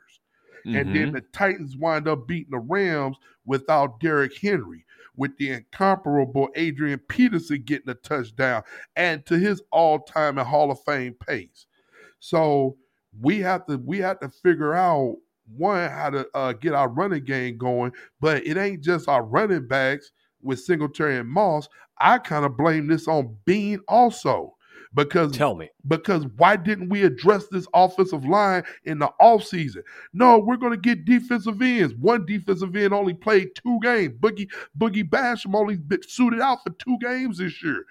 Mm-hmm. 0.66 0.78
And 0.78 0.96
then 0.96 1.06
mm-hmm. 1.08 1.16
the 1.16 1.22
Titans 1.34 1.76
wind 1.76 2.08
up 2.08 2.28
beating 2.28 2.52
the 2.52 2.60
Rams 2.60 3.18
without 3.46 4.00
Derrick 4.00 4.38
Henry 4.38 4.86
with 5.16 5.36
the 5.38 5.52
incomparable 5.52 6.50
Adrian 6.56 7.00
Peterson 7.08 7.62
getting 7.64 7.90
a 7.90 7.94
touchdown 7.96 8.64
and 8.96 9.26
to 9.26 9.38
his 9.38 9.62
all-time 9.72 10.38
and 10.38 10.48
Hall 10.48 10.72
of 10.72 10.82
Fame 10.84 11.14
pace. 11.14 11.66
So 12.20 12.78
we 13.22 13.40
have 13.40 13.66
to 13.68 13.78
we 13.78 14.00
have 14.00 14.20
to 14.22 14.30
figure 14.30 14.74
out 14.74 15.18
one 15.56 15.90
how 15.90 16.10
to 16.10 16.28
uh, 16.34 16.54
get 16.54 16.74
our 16.74 16.90
running 16.90 17.24
game 17.26 17.58
going, 17.58 17.92
but 18.20 18.46
it 18.46 18.58
ain't 18.58 18.82
just 18.82 19.08
our 19.08 19.24
running 19.24 19.68
backs 19.68 20.12
with 20.42 20.60
Singletary 20.60 21.18
and 21.18 21.30
Moss. 21.30 21.68
I 22.00 22.18
kind 22.18 22.46
of 22.46 22.58
blame 22.58 22.88
this 22.88 23.08
on 23.08 23.36
Beane 23.46 23.82
also. 23.88 24.56
Because 24.96 25.32
tell 25.32 25.56
me, 25.56 25.70
because 25.88 26.26
why 26.38 26.56
didn't 26.56 26.90
we 26.90 27.04
address 27.04 27.48
this 27.48 27.68
offensive 27.74 28.26
line 28.26 28.64
in 28.86 29.00
the 29.00 29.10
offseason? 29.20 29.82
No, 30.14 30.38
we're 30.38 30.58
going 30.58 30.74
to 30.74 30.78
get 30.78 31.06
defensive 31.06 31.62
ends. 31.62 31.96
One 31.96 32.26
defensive 32.26 32.76
end 32.76 32.94
only 32.94 33.16
played 33.16 33.56
two 33.56 33.80
games. 33.82 34.14
Boogie 34.20 34.50
Boogie 34.78 35.10
Basham 35.10 35.56
only 35.56 35.80
suited 36.08 36.42
out 36.42 36.60
for 36.64 36.70
two 36.74 36.98
games 37.00 37.40
this 37.40 37.64
year. 37.64 37.86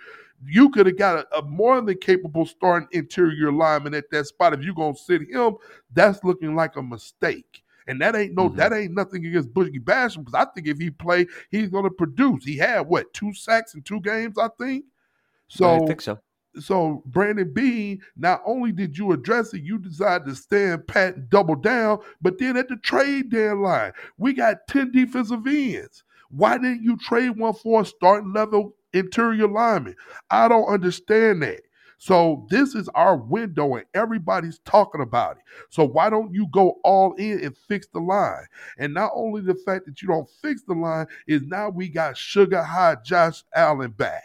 You 0.44 0.70
could 0.70 0.86
have 0.86 0.98
got 0.98 1.18
a, 1.18 1.38
a, 1.38 1.42
more 1.42 1.80
than 1.80 1.96
capable 1.98 2.46
starting 2.46 2.88
interior 2.92 3.50
lineman 3.50 3.94
at 3.94 4.10
that 4.10 4.26
spot. 4.26 4.54
If 4.54 4.62
you're 4.62 4.74
gonna 4.74 4.94
sit 4.94 5.22
him, 5.28 5.56
that's 5.92 6.22
looking 6.22 6.54
like 6.54 6.76
a 6.76 6.82
mistake. 6.82 7.64
And 7.88 8.00
that 8.00 8.14
ain't 8.14 8.34
no, 8.34 8.48
mm-hmm. 8.48 8.58
that 8.58 8.72
ain't 8.72 8.94
nothing 8.94 9.26
against 9.26 9.52
Boogie 9.52 9.82
Basham 9.82 10.18
because 10.24 10.34
I 10.34 10.44
think 10.52 10.68
if 10.68 10.78
he 10.78 10.90
play, 10.90 11.26
he's 11.50 11.68
gonna 11.68 11.90
produce. 11.90 12.44
He 12.44 12.56
had 12.56 12.82
what 12.82 13.12
two 13.12 13.34
sacks 13.34 13.74
in 13.74 13.82
two 13.82 14.00
games, 14.00 14.38
I 14.38 14.48
think. 14.56 14.84
So 15.48 15.82
I 15.82 15.86
think 15.86 16.00
so 16.00 16.20
so 16.60 17.02
Brandon 17.06 17.52
Beane, 17.52 18.00
not 18.16 18.42
only 18.44 18.72
did 18.72 18.96
you 18.98 19.12
address 19.12 19.54
it, 19.54 19.62
you 19.62 19.78
decided 19.78 20.26
to 20.26 20.34
stand 20.34 20.86
pat 20.86 21.16
and 21.16 21.30
double 21.30 21.54
down, 21.54 21.98
but 22.20 22.38
then 22.38 22.56
at 22.56 22.68
the 22.68 22.76
trade 22.76 23.30
deadline, 23.30 23.92
we 24.18 24.32
got 24.32 24.66
10 24.68 24.92
defensive 24.92 25.46
ends. 25.46 26.04
Why 26.30 26.58
didn't 26.58 26.82
you 26.82 26.96
trade 26.96 27.38
one 27.38 27.54
for 27.54 27.82
a 27.82 27.84
starting 27.84 28.32
level 28.32 28.74
interior 28.92 29.48
lineman? 29.48 29.96
I 30.30 30.48
don't 30.48 30.66
understand 30.66 31.42
that. 31.42 31.62
So 31.98 32.46
this 32.50 32.74
is 32.74 32.88
our 32.96 33.16
window 33.16 33.76
and 33.76 33.84
everybody's 33.94 34.58
talking 34.64 35.02
about 35.02 35.36
it. 35.36 35.44
So 35.70 35.84
why 35.86 36.10
don't 36.10 36.34
you 36.34 36.48
go 36.50 36.80
all 36.82 37.12
in 37.14 37.44
and 37.44 37.56
fix 37.56 37.86
the 37.86 38.00
line? 38.00 38.44
And 38.76 38.92
not 38.92 39.12
only 39.14 39.40
the 39.40 39.54
fact 39.54 39.86
that 39.86 40.02
you 40.02 40.08
don't 40.08 40.28
fix 40.42 40.62
the 40.64 40.74
line 40.74 41.06
is 41.28 41.42
now 41.42 41.68
we 41.68 41.88
got 41.88 42.16
sugar 42.16 42.62
high 42.62 42.96
Josh 43.04 43.44
Allen 43.54 43.92
back. 43.92 44.24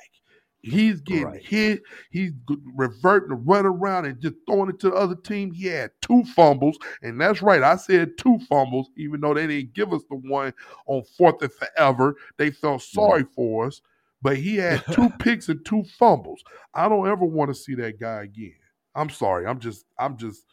He's 0.62 1.02
getting 1.02 1.26
right. 1.26 1.44
hit. 1.44 1.84
He's 2.10 2.32
reverting 2.76 3.30
to 3.30 3.36
run 3.36 3.66
around 3.66 4.06
and 4.06 4.20
just 4.20 4.36
throwing 4.48 4.70
it 4.70 4.80
to 4.80 4.90
the 4.90 4.96
other 4.96 5.16
team. 5.16 5.52
He 5.52 5.68
had 5.68 5.92
two 6.02 6.24
fumbles, 6.36 6.78
and 7.02 7.20
that's 7.20 7.42
right. 7.42 7.64
I 7.64 7.76
said 7.76 8.18
two 8.18 8.40
fumbles, 8.50 8.90
even 8.98 9.22
though 9.22 9.34
they 9.34 9.48
didn't 9.48 9.74
give 9.74 9.94
us 9.94 10.04
the 10.10 10.18
one 10.18 10.54
on 10.88 11.04
fourth 11.18 11.42
and 11.42 11.52
forever. 11.54 12.16
They 12.38 12.52
felt 12.52 12.82
sorry 12.82 13.22
yeah. 13.22 13.36
for 13.36 13.68
us, 13.68 13.82
but 14.22 14.38
he 14.38 14.58
had 14.58 14.84
two 14.92 15.10
picks 15.20 15.48
and 15.50 15.64
two 15.66 15.84
fumbles. 15.98 16.44
I 16.74 16.90
don't 16.90 17.08
ever 17.08 17.26
want 17.26 17.50
to 17.50 17.56
see 17.56 17.76
that 17.76 18.00
guy 18.00 18.24
again. 18.24 18.56
I'm 18.96 19.10
sorry. 19.10 19.46
I'm 19.46 19.60
just. 19.60 19.86
I'm 19.98 20.18
just. 20.18 20.44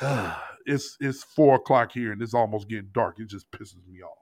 it's 0.64 0.96
it's 1.00 1.24
four 1.24 1.56
o'clock 1.56 1.92
here, 1.92 2.12
and 2.12 2.22
it's 2.22 2.34
almost 2.34 2.68
getting 2.68 2.90
dark. 2.92 3.18
It 3.18 3.28
just 3.28 3.50
pisses 3.50 3.86
me 3.88 4.00
off. 4.02 4.16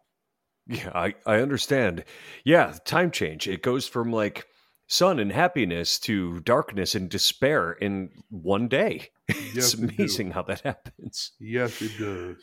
Yeah, 0.66 0.90
I 0.94 1.14
I 1.26 1.40
understand. 1.40 2.04
Yeah, 2.44 2.74
time 2.84 3.10
change. 3.10 3.46
It 3.46 3.62
goes 3.62 3.86
from 3.86 4.10
like 4.10 4.46
sun 4.88 5.20
and 5.20 5.30
happiness 5.30 5.98
to 6.00 6.40
darkness 6.40 6.94
and 6.94 7.08
despair 7.08 7.72
in 7.72 8.10
one 8.30 8.66
day. 8.66 9.10
Yes, 9.54 9.74
it's 9.74 9.74
amazing 9.74 10.28
it 10.28 10.32
how 10.34 10.42
that 10.42 10.60
happens. 10.60 11.32
Yes, 11.38 11.82
it 11.82 11.92
does. 11.98 12.36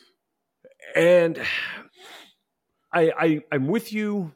And 0.95 1.39
I, 2.93 3.11
I 3.17 3.41
I'm 3.51 3.67
with 3.67 3.91
you. 3.91 4.33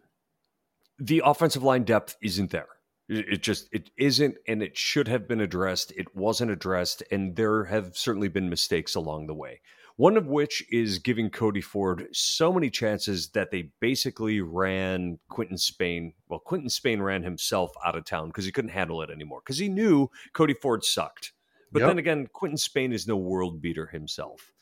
The 0.98 1.22
offensive 1.24 1.64
line 1.64 1.84
depth 1.84 2.18
isn't 2.22 2.50
there. 2.50 2.68
It 3.08 3.42
just 3.42 3.70
it 3.72 3.92
isn't, 3.98 4.36
and 4.48 4.62
it 4.62 4.78
should 4.78 5.08
have 5.08 5.28
been 5.28 5.42
addressed. 5.42 5.92
It 5.92 6.16
wasn't 6.16 6.52
addressed, 6.52 7.04
and 7.12 7.36
there 7.36 7.66
have 7.66 7.96
certainly 7.96 8.28
been 8.28 8.50
mistakes 8.50 8.96
along 8.96 9.28
the 9.28 9.36
way. 9.36 9.62
One 10.00 10.16
of 10.16 10.28
which 10.28 10.64
is 10.72 10.98
giving 10.98 11.30
Cody 11.30 11.60
Ford 11.60 12.08
so 12.14 12.54
many 12.54 12.70
chances 12.70 13.32
that 13.32 13.52
they 13.52 13.72
basically 13.82 14.40
ran 14.40 15.20
Quinton 15.28 15.58
Spain. 15.58 16.14
Well, 16.30 16.40
Quinton 16.40 16.70
Spain 16.70 17.02
ran 17.02 17.22
himself 17.22 17.74
out 17.86 17.98
of 17.98 18.06
town 18.06 18.28
because 18.28 18.46
he 18.46 18.54
couldn't 18.54 18.72
handle 18.72 19.02
it 19.02 19.10
anymore 19.10 19.42
because 19.44 19.58
he 19.58 19.68
knew 19.68 20.10
Cody 20.32 20.54
Ford 20.54 20.86
sucked. 20.86 21.34
But 21.74 21.82
yep. 21.82 21.90
then 21.90 21.98
again, 21.98 22.28
Quinton 22.32 22.58
Spain 22.58 22.94
is 22.94 23.10
no 23.10 23.18
world 23.18 23.62
beater 23.62 23.88
himself. 23.88 24.54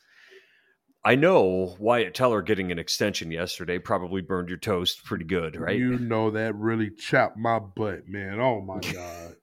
I 1.04 1.14
know 1.14 1.76
Wyatt 1.78 2.14
Teller 2.14 2.42
getting 2.42 2.72
an 2.72 2.80
extension 2.80 3.30
yesterday 3.30 3.78
probably 3.78 4.22
burned 4.22 4.48
your 4.48 4.58
toast 4.58 5.04
pretty 5.04 5.24
good, 5.24 5.54
right? 5.54 5.78
You 5.78 6.00
know 6.00 6.32
that 6.32 6.56
really 6.56 6.90
chapped 6.90 7.36
my 7.36 7.60
butt, 7.60 8.08
man. 8.08 8.40
Oh 8.40 8.60
my 8.60 8.80
god 8.80 9.36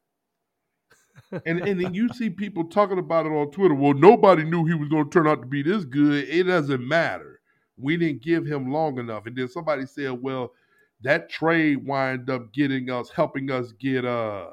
and 1.31 1.59
and 1.61 1.79
then 1.81 1.93
you 1.93 2.09
see 2.09 2.29
people 2.29 2.65
talking 2.65 2.99
about 2.99 3.25
it 3.25 3.29
on 3.29 3.51
Twitter. 3.51 3.75
Well, 3.75 3.93
nobody 3.93 4.43
knew 4.43 4.65
he 4.65 4.73
was 4.73 4.89
going 4.89 5.05
to 5.05 5.09
turn 5.09 5.27
out 5.27 5.41
to 5.41 5.47
be 5.47 5.63
this 5.63 5.85
good. 5.85 6.27
It 6.29 6.43
doesn't 6.43 6.87
matter. 6.87 7.41
We 7.77 7.97
didn't 7.97 8.21
give 8.21 8.45
him 8.45 8.71
long 8.71 8.99
enough. 8.99 9.25
And 9.25 9.35
then 9.35 9.47
somebody 9.47 9.85
said, 9.85 10.11
well, 10.21 10.53
that 11.01 11.29
trade 11.29 11.85
wind 11.85 12.29
up 12.29 12.53
getting 12.53 12.89
us, 12.89 13.09
helping 13.09 13.51
us 13.51 13.71
get 13.73 14.05
uh 14.05 14.47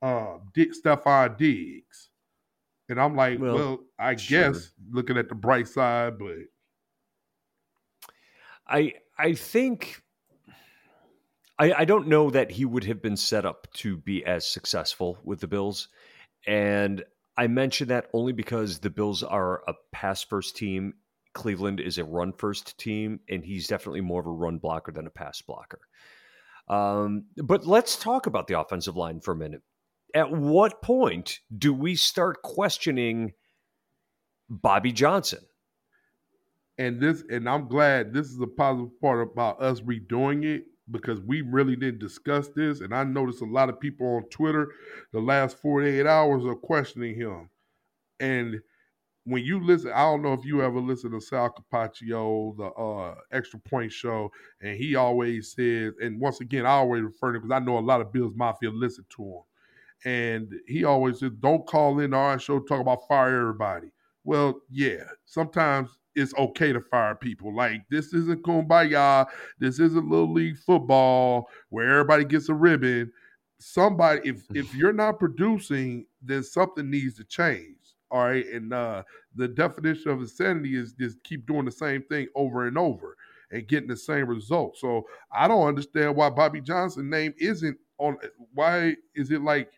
uh, 0.00 0.38
Dick 0.54 0.70
Stefon 0.72 1.36
Diggs. 1.36 2.10
And 2.88 3.00
I'm 3.00 3.16
like, 3.16 3.38
well, 3.38 3.54
well 3.54 3.78
I 3.98 4.16
sure. 4.16 4.52
guess 4.52 4.70
looking 4.90 5.18
at 5.18 5.28
the 5.28 5.34
bright 5.34 5.68
side, 5.68 6.18
but 6.18 6.36
I 8.66 8.94
I 9.18 9.34
think 9.34 10.02
I, 11.58 11.72
I 11.78 11.84
don't 11.84 12.06
know 12.06 12.30
that 12.30 12.50
he 12.50 12.64
would 12.64 12.84
have 12.84 13.02
been 13.02 13.16
set 13.16 13.44
up 13.44 13.66
to 13.74 13.96
be 13.96 14.24
as 14.24 14.46
successful 14.46 15.18
with 15.24 15.40
the 15.40 15.48
Bills. 15.48 15.88
And 16.46 17.04
I 17.36 17.46
mention 17.48 17.88
that 17.88 18.08
only 18.12 18.32
because 18.32 18.78
the 18.78 18.90
Bills 18.90 19.22
are 19.22 19.62
a 19.68 19.74
pass 19.92 20.22
first 20.22 20.56
team. 20.56 20.94
Cleveland 21.34 21.80
is 21.80 21.98
a 21.98 22.04
run 22.04 22.32
first 22.32 22.78
team, 22.78 23.20
and 23.28 23.44
he's 23.44 23.66
definitely 23.66 24.00
more 24.00 24.20
of 24.20 24.26
a 24.26 24.30
run 24.30 24.58
blocker 24.58 24.92
than 24.92 25.06
a 25.06 25.10
pass 25.10 25.42
blocker. 25.42 25.80
Um, 26.68 27.26
but 27.36 27.66
let's 27.66 27.96
talk 27.96 28.26
about 28.26 28.46
the 28.46 28.58
offensive 28.58 28.96
line 28.96 29.20
for 29.20 29.32
a 29.32 29.36
minute. 29.36 29.62
At 30.14 30.30
what 30.30 30.82
point 30.82 31.40
do 31.56 31.72
we 31.72 31.96
start 31.96 32.42
questioning 32.42 33.32
Bobby 34.48 34.92
Johnson? 34.92 35.40
And 36.76 37.00
this, 37.00 37.22
and 37.28 37.48
I'm 37.48 37.68
glad 37.68 38.12
this 38.12 38.26
is 38.26 38.40
a 38.40 38.46
positive 38.46 39.00
part 39.00 39.28
about 39.30 39.60
us 39.60 39.80
redoing 39.80 40.44
it 40.44 40.64
because 40.90 41.20
we 41.20 41.42
really 41.42 41.76
didn't 41.76 42.00
discuss 42.00 42.48
this. 42.48 42.80
And 42.80 42.94
I 42.94 43.04
noticed 43.04 43.42
a 43.42 43.46
lot 43.46 43.68
of 43.68 43.80
people 43.80 44.06
on 44.16 44.24
Twitter 44.30 44.72
the 45.12 45.20
last 45.20 45.58
48 45.58 46.06
hours 46.06 46.44
are 46.44 46.54
questioning 46.54 47.14
him. 47.14 47.50
And 48.20 48.60
when 49.24 49.44
you 49.44 49.62
listen, 49.62 49.92
I 49.94 50.02
don't 50.02 50.22
know 50.22 50.32
if 50.32 50.44
you 50.44 50.62
ever 50.62 50.80
listen 50.80 51.10
to 51.10 51.20
Sal 51.20 51.50
Capaccio, 51.50 52.56
the 52.56 52.64
uh, 52.64 53.14
Extra 53.30 53.60
Point 53.60 53.92
Show, 53.92 54.30
and 54.62 54.76
he 54.76 54.96
always 54.96 55.52
says, 55.52 55.94
and 56.00 56.18
once 56.18 56.40
again, 56.40 56.64
I 56.64 56.70
always 56.70 57.02
refer 57.02 57.32
to 57.32 57.38
because 57.38 57.52
I 57.52 57.58
know 57.58 57.78
a 57.78 57.80
lot 57.80 58.00
of 58.00 58.12
Bills 58.12 58.32
Mafia 58.34 58.70
listen 58.70 59.04
to 59.16 59.22
him. 59.22 59.42
And 60.04 60.54
he 60.66 60.84
always 60.84 61.18
says, 61.18 61.32
don't 61.40 61.66
call 61.66 62.00
in 62.00 62.14
our 62.14 62.38
show 62.38 62.60
talk 62.60 62.80
about 62.80 63.06
fire 63.08 63.40
everybody. 63.40 63.88
Well, 64.24 64.60
yeah, 64.70 65.04
sometimes 65.26 65.90
it's 66.18 66.34
okay 66.34 66.72
to 66.72 66.80
fire 66.80 67.14
people. 67.14 67.54
Like 67.54 67.82
this 67.90 68.12
isn't 68.12 68.42
kumbaya. 68.42 69.26
This 69.58 69.78
isn't 69.78 70.08
little 70.08 70.32
league 70.32 70.58
football 70.58 71.48
where 71.70 71.90
everybody 71.90 72.24
gets 72.24 72.48
a 72.48 72.54
ribbon. 72.54 73.12
Somebody, 73.60 74.28
if 74.28 74.42
if 74.54 74.74
you're 74.74 74.92
not 74.92 75.18
producing, 75.18 76.06
then 76.22 76.42
something 76.42 76.90
needs 76.90 77.16
to 77.16 77.24
change. 77.24 77.76
All 78.10 78.24
right. 78.24 78.46
And 78.46 78.72
uh 78.72 79.02
the 79.34 79.48
definition 79.48 80.10
of 80.10 80.20
insanity 80.20 80.76
is 80.76 80.92
just 80.92 81.22
keep 81.22 81.46
doing 81.46 81.64
the 81.64 81.72
same 81.72 82.02
thing 82.02 82.28
over 82.34 82.66
and 82.66 82.76
over 82.76 83.16
and 83.50 83.66
getting 83.66 83.88
the 83.88 83.96
same 83.96 84.28
result. 84.28 84.76
So 84.76 85.06
I 85.32 85.48
don't 85.48 85.66
understand 85.66 86.16
why 86.16 86.30
Bobby 86.30 86.60
Johnson 86.60 87.08
name 87.08 87.34
isn't 87.38 87.78
on 87.98 88.16
why 88.54 88.96
is 89.14 89.30
it 89.30 89.42
like 89.42 89.72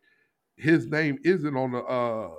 his 0.56 0.86
name 0.86 1.18
isn't 1.24 1.56
on 1.56 1.72
the 1.72 1.82
uh 1.84 2.30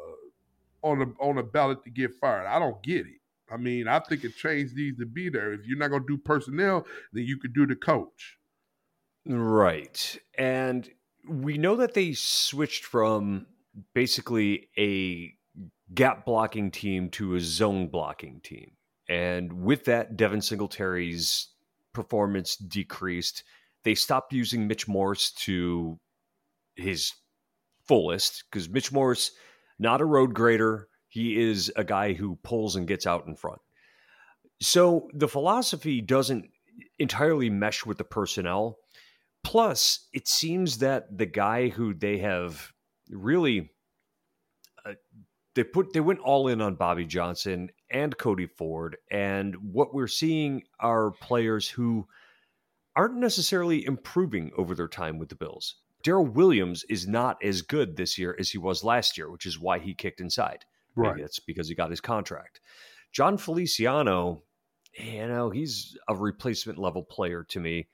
on 0.84 1.00
the 1.00 1.13
on 1.20 1.36
the 1.36 1.43
ballot 1.43 1.84
to 1.84 1.89
get 1.89 2.13
fired. 2.15 2.48
I 2.48 2.60
don't 2.60 2.81
get 2.84 3.05
it. 3.08 3.21
I 3.51 3.58
mean, 3.58 3.88
I 3.88 4.00
think 4.00 4.24
a 4.24 4.29
change 4.29 4.72
needs 4.74 4.98
to 5.00 5.05
be 5.05 5.29
there. 5.29 5.53
If 5.53 5.65
you're 5.65 5.77
not 5.77 5.89
going 5.89 6.03
to 6.03 6.08
do 6.08 6.17
personnel, 6.17 6.86
then 7.13 7.25
you 7.25 7.38
could 7.38 7.53
do 7.53 7.67
the 7.67 7.75
coach. 7.75 8.38
Right. 9.25 10.17
And 10.38 10.89
we 11.27 11.58
know 11.58 11.75
that 11.75 11.93
they 11.93 12.13
switched 12.13 12.86
from 12.86 13.48
basically 13.93 14.70
a 14.77 15.34
gap 15.93 16.25
blocking 16.25 16.72
team 16.72 17.10
to 17.10 17.36
a 17.36 17.39
zone 17.39 17.88
blocking 17.88 18.39
team. 18.41 18.72
And 19.10 19.51
with 19.63 19.86
that, 19.86 20.15
Devin 20.15 20.41
Singletary's 20.41 21.50
performance 21.93 22.55
decreased. 22.55 23.44
They 23.83 23.96
stopped 23.96 24.31
using 24.31 24.68
Mitch 24.68 24.87
Morse 24.87 25.31
to 25.31 26.00
his 26.75 27.14
fullest 27.85 28.46
because 28.50 28.70
Mitch 28.70 28.92
Morse, 28.92 29.31
not 29.79 30.01
a 30.01 30.05
road 30.05 30.33
grader, 30.33 30.87
he 31.11 31.39
is 31.39 31.71
a 31.75 31.83
guy 31.83 32.13
who 32.13 32.37
pulls 32.41 32.77
and 32.77 32.87
gets 32.87 33.05
out 33.05 33.27
in 33.27 33.35
front. 33.35 33.59
So 34.61 35.09
the 35.13 35.27
philosophy 35.27 36.00
doesn't 36.00 36.45
entirely 37.00 37.50
mesh 37.50 37.85
with 37.85 37.97
the 37.97 38.05
personnel. 38.05 38.77
Plus, 39.43 40.07
it 40.13 40.27
seems 40.27 40.77
that 40.77 41.17
the 41.17 41.25
guy 41.25 41.67
who 41.67 41.93
they 41.93 42.19
have 42.19 42.71
really 43.09 43.71
uh, 44.85 44.93
they 45.55 45.65
put 45.65 45.91
they 45.91 46.00
went 46.00 46.19
all 46.19 46.47
in 46.47 46.61
on 46.61 46.75
Bobby 46.75 47.05
Johnson 47.05 47.69
and 47.89 48.17
Cody 48.17 48.47
Ford, 48.47 48.95
and 49.11 49.55
what 49.74 49.93
we're 49.93 50.07
seeing 50.07 50.63
are 50.79 51.11
players 51.11 51.67
who 51.67 52.07
aren't 52.95 53.17
necessarily 53.17 53.85
improving 53.85 54.51
over 54.57 54.75
their 54.75 54.87
time 54.87 55.17
with 55.17 55.27
the 55.27 55.35
Bills. 55.35 55.75
Daryl 56.05 56.31
Williams 56.31 56.83
is 56.89 57.07
not 57.07 57.37
as 57.43 57.61
good 57.61 57.95
this 57.95 58.17
year 58.17 58.35
as 58.39 58.50
he 58.50 58.57
was 58.57 58.83
last 58.83 59.17
year, 59.17 59.29
which 59.29 59.45
is 59.45 59.59
why 59.59 59.79
he 59.79 59.93
kicked 59.93 60.21
inside. 60.21 60.65
Right. 60.96 61.16
Maybe 61.16 61.24
it's 61.24 61.40
because 61.40 61.68
he 61.68 61.75
got 61.75 61.90
his 61.90 62.01
contract. 62.01 62.62
Jon 63.12 63.38
Feliciano, 63.38 64.44
you 64.98 65.27
know, 65.27 65.50
he's 65.50 65.98
a 66.08 66.16
replacement 66.16 66.77
level 66.77 67.04
player 67.04 67.44
to 67.50 67.60
me. 67.60 67.88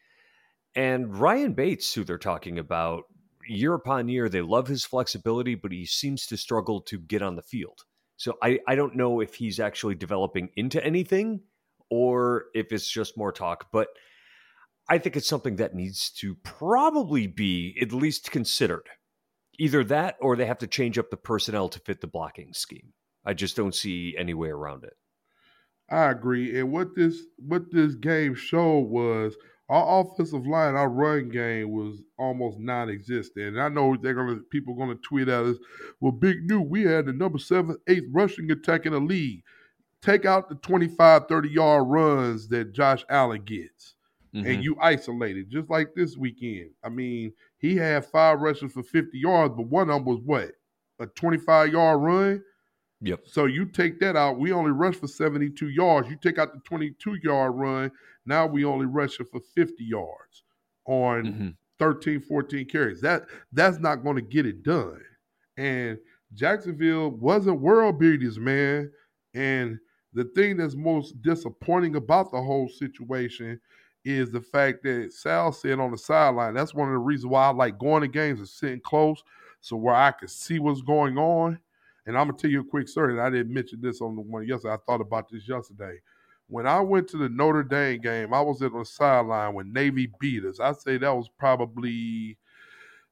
And 0.75 1.17
Ryan 1.17 1.53
Bates, 1.53 1.93
who 1.93 2.03
they're 2.03 2.17
talking 2.17 2.59
about, 2.59 3.05
year 3.47 3.73
upon 3.73 4.09
year, 4.09 4.29
they 4.29 4.41
love 4.41 4.67
his 4.67 4.85
flexibility, 4.85 5.55
but 5.55 5.71
he 5.71 5.85
seems 5.85 6.27
to 6.27 6.37
struggle 6.37 6.81
to 6.81 6.99
get 6.99 7.21
on 7.21 7.35
the 7.35 7.41
field. 7.41 7.83
So 8.17 8.37
I, 8.41 8.59
I 8.67 8.75
don't 8.75 8.95
know 8.95 9.19
if 9.21 9.35
he's 9.35 9.59
actually 9.59 9.95
developing 9.95 10.49
into 10.55 10.83
anything 10.83 11.41
or 11.89 12.45
if 12.53 12.71
it's 12.71 12.89
just 12.89 13.17
more 13.17 13.31
talk, 13.31 13.67
but 13.71 13.87
I 14.89 14.97
think 14.97 15.15
it's 15.15 15.27
something 15.27 15.57
that 15.57 15.75
needs 15.75 16.09
to 16.17 16.35
probably 16.43 17.27
be 17.27 17.77
at 17.81 17.91
least 17.91 18.31
considered 18.31 18.89
either 19.57 19.83
that 19.85 20.17
or 20.21 20.35
they 20.35 20.45
have 20.45 20.59
to 20.59 20.67
change 20.67 20.97
up 20.97 21.09
the 21.09 21.17
personnel 21.17 21.69
to 21.69 21.79
fit 21.79 22.01
the 22.01 22.07
blocking 22.07 22.53
scheme. 22.53 22.93
I 23.25 23.33
just 23.33 23.55
don't 23.55 23.75
see 23.75 24.15
any 24.17 24.33
way 24.33 24.49
around 24.49 24.83
it. 24.83 24.93
I 25.89 26.09
agree. 26.11 26.59
And 26.59 26.71
what 26.71 26.95
this 26.95 27.23
what 27.37 27.71
this 27.71 27.95
game 27.95 28.35
showed 28.35 28.81
was 28.81 29.35
our 29.69 30.01
offensive 30.01 30.47
line, 30.47 30.75
our 30.75 30.89
run 30.89 31.29
game 31.29 31.71
was 31.71 32.01
almost 32.17 32.57
non-existent. 32.59 33.55
And 33.55 33.61
I 33.61 33.69
know 33.69 33.95
they're 33.95 34.13
gonna 34.13 34.37
people 34.49 34.75
gonna 34.75 34.95
tweet 34.95 35.27
at 35.27 35.45
us, 35.45 35.57
well, 35.99 36.11
big 36.11 36.43
Newt, 36.49 36.69
we 36.69 36.83
had 36.83 37.05
the 37.05 37.13
number 37.13 37.37
seven, 37.37 37.77
eighth 37.87 38.05
rushing 38.11 38.51
attack 38.51 38.85
in 38.85 38.93
the 38.93 38.99
league. 38.99 39.43
Take 40.01 40.25
out 40.25 40.47
the 40.47 40.55
25, 40.55 41.27
30 41.27 41.49
yard 41.49 41.87
runs 41.87 42.47
that 42.49 42.73
Josh 42.73 43.03
Allen 43.09 43.43
gets. 43.43 43.95
Mm-hmm. 44.37 44.47
And 44.47 44.63
you 44.63 44.77
isolated, 44.79 45.49
just 45.49 45.69
like 45.69 45.95
this 45.95 46.15
weekend. 46.15 46.69
I 46.83 46.89
mean, 46.89 47.33
he 47.57 47.75
had 47.75 48.05
five 48.05 48.39
rushes 48.39 48.71
for 48.71 48.83
50 48.83 49.17
yards, 49.17 49.53
but 49.55 49.67
one 49.67 49.89
of 49.89 49.95
them 49.95 50.05
was 50.05 50.19
what? 50.23 50.51
A 50.99 51.07
25 51.07 51.71
yard 51.71 52.01
run? 52.01 52.43
Yep. 53.01 53.21
So 53.25 53.45
you 53.45 53.65
take 53.65 53.99
that 53.99 54.15
out. 54.15 54.39
We 54.39 54.51
only 54.51 54.71
rush 54.71 54.95
for 54.95 55.07
72 55.07 55.69
yards. 55.69 56.09
You 56.09 56.17
take 56.21 56.39
out 56.39 56.53
the 56.53 56.59
22 56.61 57.19
yard 57.23 57.55
run. 57.55 57.91
Now 58.25 58.45
we 58.45 58.65
only 58.65 58.85
rush 58.85 59.19
it 59.19 59.29
for 59.31 59.39
50 59.39 59.83
yards 59.83 60.43
on 60.85 61.23
mm-hmm. 61.23 61.49
13, 61.79 62.19
14 62.19 62.65
carries. 62.67 63.01
That 63.01 63.25
that's 63.51 63.79
not 63.79 64.03
going 64.03 64.15
to 64.15 64.21
get 64.21 64.45
it 64.45 64.63
done. 64.63 65.01
And 65.57 65.97
Jacksonville 66.33 67.11
wasn't 67.11 67.61
world 67.61 67.99
beaters, 67.99 68.39
man. 68.39 68.91
And 69.33 69.79
the 70.13 70.25
thing 70.35 70.57
that's 70.57 70.75
most 70.75 71.21
disappointing 71.21 71.95
about 71.95 72.31
the 72.31 72.41
whole 72.41 72.67
situation 72.67 73.59
is 74.07 74.31
the 74.31 74.41
fact 74.41 74.83
that 74.83 75.11
Sal 75.11 75.51
said 75.51 75.79
on 75.79 75.91
the 75.91 75.97
sideline. 75.97 76.53
That's 76.53 76.73
one 76.73 76.87
of 76.87 76.93
the 76.93 76.99
reasons 76.99 77.29
why 77.29 77.47
I 77.47 77.49
like 77.49 77.77
going 77.77 78.01
to 78.01 78.07
games 78.07 78.39
and 78.39 78.47
sitting 78.47 78.79
close, 78.79 79.21
so 79.59 79.75
where 79.75 79.95
I 79.95 80.11
can 80.11 80.29
see 80.29 80.59
what's 80.59 80.81
going 80.81 81.17
on. 81.17 81.59
And 82.05 82.17
I'm 82.17 82.27
gonna 82.27 82.37
tell 82.37 82.49
you 82.49 82.61
a 82.61 82.65
quick 82.65 82.87
story. 82.87 83.11
And 83.13 83.21
I 83.21 83.29
didn't 83.29 83.53
mention 83.53 83.81
this 83.81 83.99
on 83.99 84.15
the 84.15 84.21
one 84.21 84.47
yesterday. 84.47 84.75
I 84.75 84.77
thought 84.85 85.01
about 85.01 85.29
this 85.29 85.47
yesterday. 85.47 85.99
When 86.47 86.65
I 86.65 86.79
went 86.79 87.09
to 87.09 87.17
the 87.17 87.27
Notre 87.27 87.63
Dame 87.63 87.99
game, 87.99 88.33
I 88.33 88.39
was 88.39 88.61
at 88.61 88.71
the 88.71 88.85
sideline 88.85 89.53
when 89.53 89.73
Navy 89.73 90.09
beat 90.21 90.45
us. 90.45 90.61
I 90.61 90.71
say 90.71 90.97
that 90.97 91.13
was 91.13 91.29
probably 91.37 92.37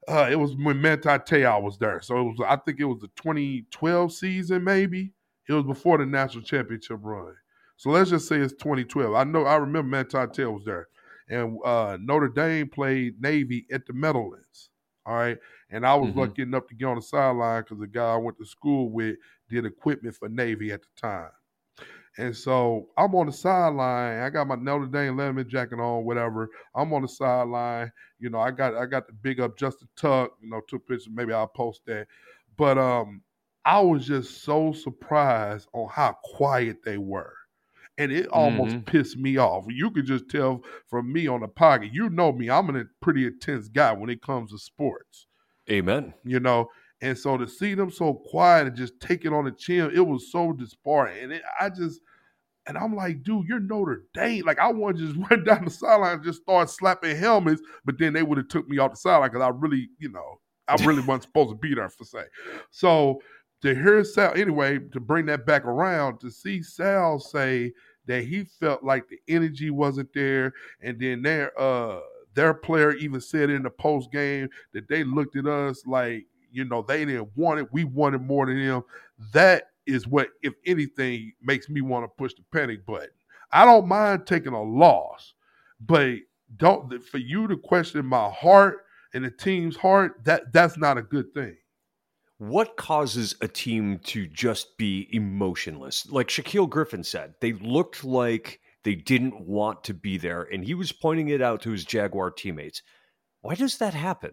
uh, 0.07 0.29
it 0.31 0.39
was 0.39 0.55
when 0.55 0.81
Manti 0.81 1.09
Te'o 1.09 1.61
was 1.61 1.77
there. 1.77 1.99
So 2.01 2.17
it 2.19 2.23
was 2.23 2.39
I 2.47 2.55
think 2.55 2.79
it 2.79 2.85
was 2.85 3.01
the 3.01 3.09
2012 3.17 4.13
season, 4.13 4.63
maybe. 4.63 5.11
It 5.49 5.53
was 5.53 5.65
before 5.65 5.97
the 5.97 6.05
national 6.05 6.43
championship 6.43 6.99
run. 7.01 7.35
So 7.77 7.89
let's 7.89 8.09
just 8.09 8.27
say 8.27 8.37
it's 8.37 8.53
2012. 8.53 9.13
I 9.13 9.23
know 9.23 9.45
I 9.45 9.55
remember 9.55 9.89
Manti 9.89 10.17
Te'o 10.17 10.53
was 10.53 10.65
there, 10.65 10.87
and 11.29 11.57
uh, 11.65 11.97
Notre 11.99 12.29
Dame 12.29 12.69
played 12.69 13.21
Navy 13.21 13.65
at 13.71 13.85
the 13.85 13.93
Meadowlands. 13.93 14.69
All 15.05 15.15
right, 15.15 15.37
and 15.69 15.85
I 15.85 15.93
was 15.95 16.09
mm-hmm. 16.09 16.19
lucky 16.19 16.41
enough 16.41 16.67
to 16.67 16.75
get 16.75 16.85
on 16.85 16.95
the 16.95 17.01
sideline 17.01 17.61
because 17.61 17.79
the 17.79 17.87
guy 17.87 18.13
I 18.13 18.17
went 18.17 18.37
to 18.39 18.45
school 18.45 18.89
with 18.89 19.17
did 19.49 19.65
equipment 19.65 20.15
for 20.15 20.29
Navy 20.29 20.71
at 20.71 20.81
the 20.81 20.87
time. 20.99 21.29
And 22.17 22.35
so 22.35 22.87
I'm 22.97 23.13
on 23.15 23.25
the 23.25 23.33
sideline. 23.33 24.21
I 24.21 24.29
got 24.29 24.47
my 24.47 24.55
Notre 24.55 24.85
Dame 24.85 25.17
Letterman 25.17 25.47
jacket 25.47 25.79
on, 25.79 26.05
whatever. 26.05 26.49
I'm 26.73 26.93
on 26.93 27.01
the 27.01 27.07
sideline. 27.09 27.91
You 28.19 28.29
know, 28.29 28.39
I 28.39 28.51
got 28.51 28.73
I 28.75 28.85
got 28.85 29.07
the 29.07 29.13
big 29.13 29.41
up 29.41 29.57
Justin 29.57 29.89
Tuck. 29.97 30.31
You 30.41 30.49
know, 30.49 30.61
took 30.67 30.87
pictures. 30.87 31.09
Maybe 31.13 31.33
I'll 31.33 31.47
post 31.47 31.81
that. 31.87 32.07
But 32.57 32.77
um, 32.77 33.21
I 33.65 33.81
was 33.81 34.07
just 34.07 34.43
so 34.43 34.71
surprised 34.71 35.67
on 35.73 35.89
how 35.89 36.17
quiet 36.23 36.77
they 36.85 36.97
were 36.97 37.33
and 37.97 38.11
it 38.11 38.27
almost 38.27 38.75
mm-hmm. 38.75 38.83
pissed 38.83 39.17
me 39.17 39.37
off. 39.37 39.65
You 39.69 39.91
could 39.91 40.05
just 40.05 40.29
tell 40.29 40.63
from 40.87 41.11
me 41.11 41.27
on 41.27 41.41
the 41.41 41.47
pocket. 41.47 41.93
You 41.93 42.09
know 42.09 42.31
me, 42.31 42.49
I'm 42.49 42.75
a 42.75 42.83
pretty 43.01 43.25
intense 43.25 43.67
guy 43.67 43.93
when 43.93 44.09
it 44.09 44.21
comes 44.21 44.51
to 44.51 44.57
sports. 44.57 45.27
Amen. 45.69 46.13
You 46.23 46.39
know, 46.39 46.69
and 47.01 47.17
so 47.17 47.37
to 47.37 47.47
see 47.47 47.73
them 47.73 47.91
so 47.91 48.13
quiet 48.13 48.67
and 48.67 48.75
just 48.75 48.99
take 48.99 49.25
it 49.25 49.33
on 49.33 49.45
the 49.45 49.51
chin, 49.51 49.91
it 49.93 50.05
was 50.05 50.31
so 50.31 50.53
disparate. 50.53 51.23
And 51.23 51.31
it, 51.31 51.43
I 51.59 51.69
just, 51.69 52.01
and 52.67 52.77
I'm 52.77 52.95
like, 52.95 53.23
dude, 53.23 53.47
you're 53.47 53.59
Notre 53.59 54.03
Dame. 54.13 54.45
Like 54.45 54.59
I 54.59 54.71
want 54.71 54.97
to 54.97 55.07
just 55.07 55.19
run 55.31 55.43
down 55.43 55.65
the 55.65 55.71
sideline 55.71 56.15
and 56.15 56.23
just 56.23 56.41
start 56.41 56.69
slapping 56.69 57.15
helmets, 57.15 57.61
but 57.85 57.97
then 57.97 58.13
they 58.13 58.23
would 58.23 58.37
have 58.37 58.47
took 58.47 58.67
me 58.67 58.77
off 58.77 58.91
the 58.91 58.97
sideline 58.97 59.29
because 59.29 59.43
I 59.43 59.49
really, 59.49 59.89
you 59.99 60.09
know, 60.09 60.39
I 60.67 60.75
really 60.85 61.01
wasn't 61.01 61.23
supposed 61.23 61.51
to 61.51 61.55
be 61.55 61.75
there 61.75 61.89
for 61.89 62.03
say. 62.05 62.23
So 62.71 63.21
to 63.61 63.73
hear 63.73 64.03
Sal, 64.03 64.33
anyway, 64.35 64.79
to 64.91 64.99
bring 64.99 65.25
that 65.27 65.45
back 65.45 65.65
around, 65.65 66.19
to 66.19 66.29
see 66.29 66.61
Sal 66.61 67.19
say 67.19 67.73
that 68.05 68.23
he 68.23 68.43
felt 68.43 68.83
like 68.83 69.07
the 69.07 69.19
energy 69.27 69.69
wasn't 69.71 70.13
there, 70.13 70.53
and 70.81 70.99
then 70.99 71.21
their 71.21 71.59
uh 71.59 71.99
their 72.35 72.53
player 72.53 72.91
even 72.93 73.21
said 73.21 73.49
in 73.49 73.63
the 73.63 73.69
post 73.69 74.11
game 74.11 74.49
that 74.73 74.87
they 74.89 75.03
looked 75.03 75.37
at 75.37 75.47
us 75.47 75.85
like, 75.87 76.25
you 76.51 76.65
know, 76.65 76.81
they 76.81 77.05
didn't 77.05 77.29
want 77.35 77.59
it, 77.59 77.67
we 77.71 77.85
wanted 77.85 78.21
more 78.21 78.45
than 78.45 78.63
them. 78.63 78.83
That 79.31 79.69
is 79.85 80.05
what, 80.05 80.29
if 80.43 80.53
anything, 80.65 81.31
makes 81.41 81.69
me 81.69 81.81
want 81.81 82.03
to 82.03 82.09
push 82.09 82.33
the 82.33 82.43
panic 82.51 82.85
button. 82.85 83.09
I 83.51 83.63
don't 83.63 83.87
mind 83.87 84.27
taking 84.27 84.53
a 84.53 84.61
loss, 84.61 85.33
but 85.79 86.15
don't 86.57 87.01
for 87.03 87.17
you 87.17 87.47
to 87.47 87.57
question 87.57 88.05
my 88.05 88.29
heart 88.29 88.79
and 89.13 89.23
the 89.23 89.31
team's 89.31 89.77
heart, 89.77 90.19
that 90.25 90.51
that's 90.51 90.77
not 90.77 90.97
a 90.97 91.01
good 91.01 91.33
thing. 91.33 91.55
What 92.37 92.75
causes 92.75 93.35
a 93.39 93.47
team 93.47 93.99
to 94.05 94.27
just 94.27 94.77
be 94.77 95.07
emotionless? 95.11 96.05
Like 96.11 96.27
Shaquill 96.27 96.69
Griffin 96.69 97.03
said, 97.03 97.35
they 97.39 97.53
looked 97.53 98.03
like 98.03 98.59
they 98.83 98.95
didn't 98.95 99.39
want 99.39 99.85
to 99.85 99.93
be 99.93 100.17
there, 100.17 100.43
and 100.43 100.63
he 100.63 100.73
was 100.73 100.91
pointing 100.91 101.29
it 101.29 101.41
out 101.41 101.61
to 101.61 101.71
his 101.71 101.85
Jaguar 101.85 102.31
teammates. 102.31 102.81
Why 103.41 103.55
does 103.55 103.77
that 103.77 103.93
happen? 103.93 104.31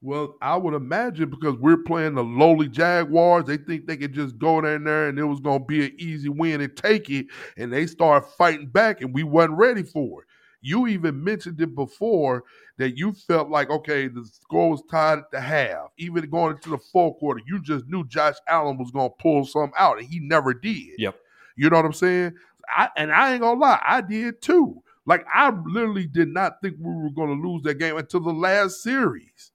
Well, 0.00 0.36
I 0.40 0.56
would 0.56 0.74
imagine 0.74 1.28
because 1.28 1.56
we're 1.56 1.82
playing 1.82 2.14
the 2.14 2.24
lowly 2.24 2.68
Jaguars, 2.68 3.44
they 3.44 3.58
think 3.58 3.86
they 3.86 3.96
could 3.96 4.14
just 4.14 4.38
go 4.38 4.64
in 4.64 4.84
there 4.84 5.08
and 5.08 5.18
it 5.18 5.24
was 5.24 5.40
going 5.40 5.60
to 5.60 5.66
be 5.66 5.84
an 5.84 5.92
easy 5.98 6.28
win 6.28 6.60
and 6.60 6.76
take 6.76 7.10
it, 7.10 7.26
and 7.56 7.72
they 7.72 7.86
start 7.86 8.32
fighting 8.38 8.68
back, 8.68 9.02
and 9.02 9.12
we 9.12 9.24
wasn't 9.24 9.58
ready 9.58 9.82
for 9.82 10.22
it. 10.22 10.28
You 10.60 10.86
even 10.86 11.22
mentioned 11.22 11.60
it 11.60 11.74
before 11.74 12.44
that 12.78 12.96
you 12.96 13.12
felt 13.12 13.48
like, 13.48 13.70
okay, 13.70 14.08
the 14.08 14.24
score 14.24 14.70
was 14.70 14.82
tied 14.90 15.18
at 15.18 15.30
the 15.30 15.40
half. 15.40 15.88
Even 15.98 16.28
going 16.28 16.56
into 16.56 16.70
the 16.70 16.78
fourth 16.78 17.18
quarter, 17.18 17.40
you 17.46 17.60
just 17.60 17.86
knew 17.88 18.06
Josh 18.06 18.36
Allen 18.48 18.78
was 18.78 18.90
going 18.90 19.10
to 19.10 19.16
pull 19.22 19.44
some 19.44 19.72
out, 19.76 19.98
and 19.98 20.06
he 20.06 20.20
never 20.20 20.52
did. 20.54 20.98
Yep. 20.98 21.16
You 21.56 21.70
know 21.70 21.76
what 21.76 21.86
I'm 21.86 21.92
saying? 21.92 22.34
I, 22.68 22.88
and 22.96 23.12
I 23.12 23.32
ain't 23.32 23.40
gonna 23.40 23.58
lie, 23.58 23.82
I 23.84 24.00
did 24.00 24.40
too. 24.42 24.82
Like 25.06 25.24
I 25.32 25.50
literally 25.50 26.06
did 26.06 26.28
not 26.28 26.60
think 26.62 26.76
we 26.78 26.94
were 26.94 27.10
going 27.10 27.40
to 27.40 27.48
lose 27.48 27.62
that 27.62 27.74
game 27.74 27.96
until 27.96 28.20
the 28.20 28.32
last 28.32 28.82
series. 28.82 29.50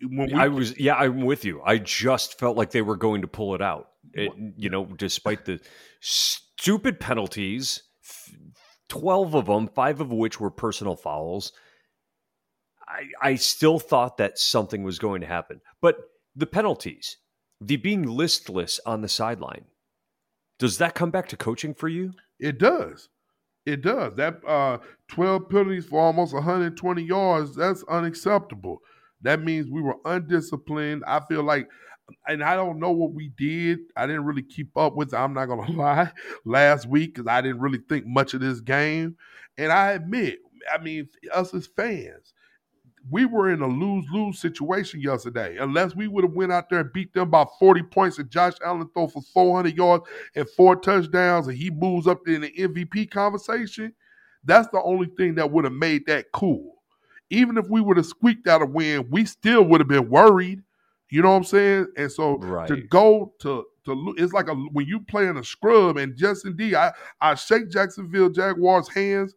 When 0.00 0.28
we, 0.28 0.34
I 0.34 0.48
was, 0.48 0.78
yeah, 0.78 0.96
I'm 0.96 1.22
with 1.22 1.44
you. 1.44 1.62
I 1.64 1.78
just 1.78 2.38
felt 2.38 2.56
like 2.56 2.72
they 2.72 2.82
were 2.82 2.96
going 2.96 3.22
to 3.22 3.28
pull 3.28 3.54
it 3.54 3.62
out. 3.62 3.90
It, 4.12 4.32
you 4.56 4.68
know, 4.68 4.84
despite 4.84 5.44
the 5.44 5.60
stupid 6.00 6.98
penalties 6.98 7.84
12 8.92 9.34
of 9.34 9.46
them, 9.46 9.68
five 9.68 10.02
of 10.02 10.12
which 10.12 10.38
were 10.38 10.50
personal 10.50 10.96
fouls. 10.96 11.52
I, 12.86 13.30
I 13.30 13.34
still 13.36 13.78
thought 13.78 14.18
that 14.18 14.38
something 14.38 14.82
was 14.82 14.98
going 14.98 15.22
to 15.22 15.26
happen. 15.26 15.62
But 15.80 15.96
the 16.36 16.44
penalties, 16.44 17.16
the 17.58 17.76
being 17.78 18.02
listless 18.02 18.80
on 18.84 19.00
the 19.00 19.08
sideline, 19.08 19.64
does 20.58 20.76
that 20.76 20.94
come 20.94 21.10
back 21.10 21.26
to 21.28 21.38
coaching 21.38 21.72
for 21.72 21.88
you? 21.88 22.12
It 22.38 22.58
does. 22.58 23.08
It 23.64 23.80
does. 23.80 24.14
That 24.16 24.44
uh, 24.46 24.76
12 25.08 25.48
penalties 25.48 25.86
for 25.86 25.98
almost 25.98 26.34
120 26.34 27.02
yards, 27.02 27.56
that's 27.56 27.82
unacceptable. 27.84 28.82
That 29.22 29.42
means 29.42 29.70
we 29.70 29.80
were 29.80 29.96
undisciplined. 30.04 31.02
I 31.06 31.20
feel 31.20 31.44
like 31.44 31.66
and 32.26 32.42
I 32.42 32.56
don't 32.56 32.78
know 32.78 32.92
what 32.92 33.12
we 33.12 33.28
did. 33.36 33.80
I 33.96 34.06
didn't 34.06 34.24
really 34.24 34.42
keep 34.42 34.76
up 34.76 34.94
with. 34.96 35.12
It, 35.12 35.16
I'm 35.16 35.34
not 35.34 35.46
gonna 35.46 35.70
lie. 35.76 36.12
Last 36.44 36.86
week, 36.86 37.14
because 37.14 37.28
I 37.28 37.40
didn't 37.40 37.60
really 37.60 37.80
think 37.88 38.06
much 38.06 38.34
of 38.34 38.40
this 38.40 38.60
game, 38.60 39.16
and 39.58 39.72
I 39.72 39.92
admit, 39.92 40.38
I 40.72 40.82
mean, 40.82 41.08
us 41.32 41.54
as 41.54 41.66
fans, 41.66 42.34
we 43.10 43.26
were 43.26 43.50
in 43.50 43.62
a 43.62 43.66
lose 43.66 44.06
lose 44.12 44.38
situation 44.38 45.00
yesterday. 45.00 45.56
Unless 45.58 45.96
we 45.96 46.08
would 46.08 46.24
have 46.24 46.34
went 46.34 46.52
out 46.52 46.70
there 46.70 46.80
and 46.80 46.92
beat 46.92 47.12
them 47.14 47.30
by 47.30 47.44
40 47.58 47.82
points, 47.84 48.18
and 48.18 48.30
Josh 48.30 48.54
Allen 48.64 48.88
throw 48.94 49.08
for 49.08 49.22
400 49.22 49.76
yards 49.76 50.04
and 50.34 50.48
four 50.50 50.76
touchdowns, 50.76 51.48
and 51.48 51.56
he 51.56 51.70
moves 51.70 52.06
up 52.06 52.26
in 52.28 52.42
the 52.42 52.52
MVP 52.52 53.10
conversation. 53.10 53.92
That's 54.44 54.68
the 54.68 54.82
only 54.82 55.08
thing 55.16 55.36
that 55.36 55.50
would 55.50 55.64
have 55.64 55.72
made 55.72 56.06
that 56.06 56.32
cool. 56.32 56.76
Even 57.30 57.56
if 57.56 57.68
we 57.68 57.80
would 57.80 57.96
have 57.96 58.06
squeaked 58.06 58.46
out 58.46 58.62
a 58.62 58.66
win, 58.66 59.08
we 59.10 59.24
still 59.24 59.64
would 59.64 59.80
have 59.80 59.88
been 59.88 60.10
worried 60.10 60.62
you 61.12 61.20
know 61.20 61.28
what 61.28 61.36
I'm 61.36 61.44
saying? 61.44 61.88
And 61.98 62.10
so 62.10 62.38
right. 62.38 62.66
to 62.68 62.76
go 62.84 63.34
to 63.40 63.66
to 63.84 64.14
it's 64.16 64.32
like 64.32 64.48
a 64.48 64.54
when 64.54 64.86
you 64.86 64.98
play 64.98 65.26
in 65.26 65.36
a 65.36 65.44
scrub 65.44 65.98
and 65.98 66.16
just 66.16 66.46
indeed 66.46 66.74
I 66.74 66.90
I 67.20 67.34
shake 67.34 67.68
Jacksonville 67.68 68.30
Jaguars 68.30 68.88
hands. 68.88 69.34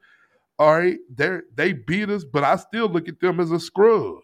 All 0.58 0.74
right, 0.74 0.98
they 1.14 1.40
they 1.54 1.74
beat 1.74 2.10
us, 2.10 2.24
but 2.24 2.46
I 2.46 2.56
still 2.56 2.88
look 2.88 3.10
at 3.10 3.20
them 3.20 3.42
as 3.42 3.52
a 3.52 3.60
scrub. 3.60 4.20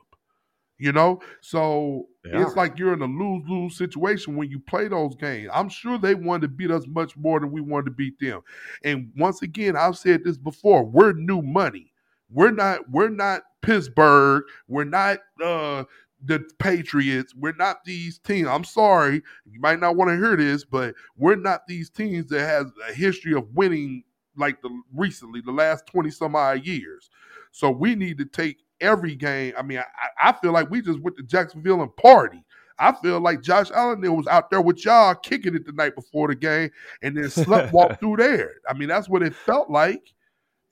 You 0.78 0.94
know, 0.94 1.20
so 1.42 2.08
yeah. 2.24 2.42
it's 2.42 2.56
like 2.56 2.80
you're 2.80 2.94
in 2.94 3.02
a 3.02 3.06
lose 3.06 3.44
lose 3.50 3.78
situation 3.78 4.38
when 4.38 4.50
you 4.50 4.62
play 4.62 4.88
those 4.88 5.14
games. 5.16 5.50
I'm 5.54 5.68
sure 5.68 5.98
they 5.98 6.16
wanted 6.16 6.44
to 6.44 6.48
beat 6.48 6.72
us 6.72 6.86
much 6.88 7.18
more 7.18 7.42
than 7.42 7.52
we 7.52 7.60
wanted 7.60 7.88
to 7.88 7.92
beat 7.92 8.18
them. 8.22 8.40
And 8.86 9.12
once 9.18 9.42
again, 9.42 9.76
I've 9.76 9.98
said 9.98 10.24
this 10.24 10.38
before: 10.38 10.86
we're 10.86 11.12
new 11.12 11.42
money. 11.42 11.92
We're 12.30 12.52
not. 12.52 12.90
We're 12.90 13.10
not 13.10 13.42
Pittsburgh. 13.62 14.44
We're 14.70 14.86
not 14.86 15.20
uh, 15.44 15.84
the 16.24 16.46
Patriots. 16.60 17.34
We're 17.36 17.54
not 17.54 17.84
these 17.84 18.20
teams. 18.20 18.48
I'm 18.48 18.64
sorry, 18.64 19.22
you 19.46 19.60
might 19.60 19.80
not 19.80 19.96
want 19.96 20.10
to 20.10 20.18
hear 20.18 20.36
this, 20.36 20.64
but 20.64 20.96
we're 21.18 21.36
not 21.36 21.68
these 21.68 21.90
teams 21.90 22.30
that 22.30 22.42
has 22.42 22.68
a 22.88 22.94
history 22.94 23.34
of 23.34 23.48
winning 23.54 24.04
like 24.38 24.62
the 24.62 24.70
recently, 24.94 25.42
the 25.42 25.52
last 25.52 25.86
20 25.88 26.10
some 26.12 26.36
odd 26.36 26.66
years. 26.66 27.10
So 27.52 27.70
we 27.70 27.96
need 27.96 28.18
to 28.20 28.26
take 28.26 28.60
every 28.80 29.16
game. 29.16 29.54
I 29.58 29.62
mean, 29.62 29.80
I, 29.80 30.30
I 30.30 30.34
feel 30.34 30.52
like 30.52 30.70
we 30.70 30.82
just 30.82 31.00
went 31.00 31.18
to 31.18 31.24
Jacksonville 31.24 31.82
and 31.82 31.96
party. 31.98 32.44
I 32.80 32.94
feel 32.94 33.20
like 33.20 33.42
Josh 33.42 33.70
Allen 33.72 34.02
was 34.16 34.28
out 34.28 34.50
there 34.50 34.62
with 34.62 34.84
y'all 34.84 35.14
kicking 35.14 35.56
it 35.56 35.66
the 35.66 35.72
night 35.72 35.96
before 35.96 36.28
the 36.28 36.36
game 36.36 36.72
and 37.04 37.16
then 37.16 37.30
slept 37.30 37.74
walk 37.74 38.00
through 38.00 38.18
there. 38.18 38.56
I 38.68 38.74
mean, 38.74 38.90
that's 38.90 39.08
what 39.08 39.22
it 39.22 39.36
felt 39.36 39.70
like. 39.70 40.14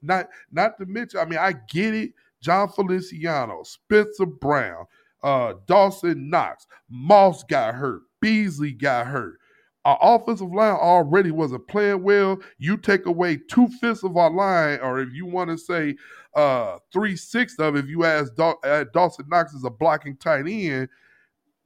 Not 0.01 0.29
not 0.51 0.77
to 0.79 0.85
mention, 0.85 1.19
I 1.19 1.25
mean, 1.25 1.39
I 1.39 1.53
get 1.69 1.93
it. 1.93 2.13
Jon 2.41 2.69
Feliciano, 2.69 3.63
Spencer 3.63 4.25
Brown, 4.25 4.85
uh, 5.23 5.53
Dawson 5.65 6.29
Knox, 6.29 6.67
Moss 6.89 7.43
got 7.43 7.75
hurt, 7.75 8.01
Beasley 8.21 8.71
got 8.71 9.08
hurt. 9.08 9.39
Our 9.86 9.97
offensive 10.01 10.51
line 10.51 10.75
already 10.75 11.32
wasn't 11.32 11.67
playing 11.67 12.03
well. 12.03 12.38
You 12.58 12.77
take 12.77 13.05
away 13.05 13.38
two 13.49 13.67
fifths 13.79 14.03
of 14.03 14.17
our 14.17 14.29
line, 14.29 14.79
or 14.82 14.99
if 14.99 15.13
you 15.13 15.25
want 15.25 15.49
to 15.49 15.58
say 15.58 15.95
uh, 16.36 16.77
three 16.91 17.15
sixths 17.15 17.60
of, 17.60 17.75
if 17.75 17.88
you 17.88 18.03
ask 18.03 18.34
uh, 18.38 18.86
Dawson 18.93 19.25
Knox 19.29 19.53
is 19.53 19.63
a 19.63 19.69
blocking 19.69 20.17
tight 20.17 20.47
end, 20.47 20.89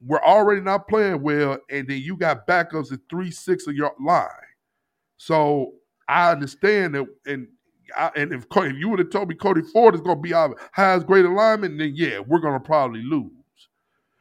we're 0.00 0.22
already 0.22 0.60
not 0.60 0.86
playing 0.88 1.22
well, 1.22 1.58
and 1.70 1.88
then 1.88 2.00
you 2.00 2.16
got 2.16 2.46
backups 2.46 2.92
at 2.92 3.00
three 3.10 3.30
six 3.30 3.66
of 3.66 3.74
your 3.74 3.92
line. 4.00 4.28
So 5.16 5.72
I 6.08 6.30
understand 6.30 6.94
that, 6.94 7.06
and 7.26 7.48
I, 7.96 8.10
and 8.16 8.32
if, 8.32 8.46
if 8.50 8.76
you 8.76 8.88
would 8.90 9.00
have 9.00 9.10
told 9.10 9.28
me 9.28 9.34
Cody 9.34 9.62
Ford 9.72 9.94
is 9.94 10.00
going 10.00 10.18
to 10.18 10.22
be 10.22 10.32
our 10.32 10.54
highest 10.72 11.06
grade 11.06 11.24
alignment, 11.24 11.78
then 11.78 11.92
yeah, 11.94 12.20
we're 12.20 12.40
going 12.40 12.54
to 12.54 12.60
probably 12.60 13.02
lose. 13.02 13.32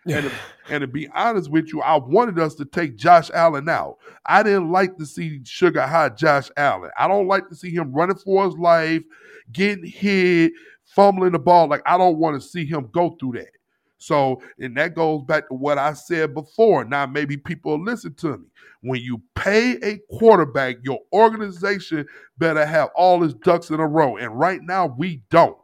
And, 0.08 0.32
and 0.70 0.82
to 0.82 0.88
be 0.88 1.08
honest 1.10 1.50
with 1.50 1.72
you, 1.72 1.82
I 1.82 1.96
wanted 1.98 2.40
us 2.40 2.56
to 2.56 2.66
take 2.66 2.98
Josh 2.98 3.30
Allen 3.34 3.70
out. 3.70 3.98
I 4.26 4.44
didn't 4.44 4.72
like 4.72 4.98
to 4.98 5.06
see 5.06 5.42
sugar 5.46 5.86
high 5.86 6.10
Josh 6.10 6.50
Allen. 6.58 6.92
I 6.98 7.08
don't 7.08 7.28
like 7.28 7.48
to 7.50 7.56
see 7.56 7.70
him 7.70 7.94
running 7.94 8.18
for 8.18 8.46
his 8.46 8.56
life, 8.58 9.04
getting 9.52 9.86
hit, 9.86 10.52
fumbling 10.84 11.32
the 11.32 11.40
ball. 11.40 11.68
Like 11.68 11.84
I 11.86 11.98
don't 11.98 12.18
want 12.18 12.42
to 12.42 12.48
see 12.48 12.66
him 12.66 12.90
go 12.92 13.16
through 13.20 13.34
that. 13.34 13.50
So, 13.98 14.42
and 14.60 14.76
that 14.76 14.96
goes 14.96 15.24
back 15.24 15.48
to 15.48 15.54
what 15.54 15.78
I 15.78 15.94
said 15.94 16.34
before. 16.34 16.84
Now, 16.84 17.06
maybe 17.06 17.38
people 17.38 17.82
listen 17.82 18.14
to 18.16 18.38
me. 18.38 18.48
When 18.82 19.00
you 19.00 19.22
pay 19.34 19.78
a 19.82 19.98
quarterback, 20.12 20.78
your 20.84 21.00
organization 21.14 22.06
better 22.38 22.66
have 22.66 22.90
all 22.98 23.22
his 23.22 23.34
ducks 23.34 23.70
in 23.70 23.80
a 23.80 23.88
row. 23.88 24.18
And 24.18 24.38
right 24.38 24.60
now, 24.62 24.88
we 24.98 25.22
don't 25.30 25.58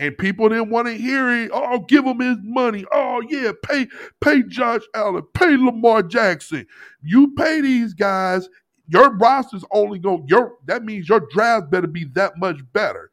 and 0.00 0.16
people 0.16 0.48
didn't 0.48 0.70
want 0.70 0.88
to 0.88 0.94
hear 0.94 1.30
it. 1.30 1.50
Oh, 1.52 1.80
give 1.80 2.06
him 2.06 2.20
his 2.20 2.38
money. 2.42 2.86
Oh 2.90 3.22
yeah, 3.28 3.52
pay 3.62 3.86
pay 4.20 4.42
Josh 4.42 4.80
Allen, 4.94 5.24
pay 5.34 5.56
Lamar 5.56 6.02
Jackson. 6.02 6.66
You 7.02 7.34
pay 7.34 7.60
these 7.60 7.94
guys. 7.94 8.48
Your 8.88 9.14
roster's 9.18 9.64
only 9.70 10.00
go 10.00 10.24
your 10.26 10.56
that 10.66 10.84
means 10.84 11.08
your 11.08 11.20
draft 11.30 11.70
better 11.70 11.86
be 11.86 12.04
that 12.14 12.38
much 12.38 12.60
better. 12.72 13.12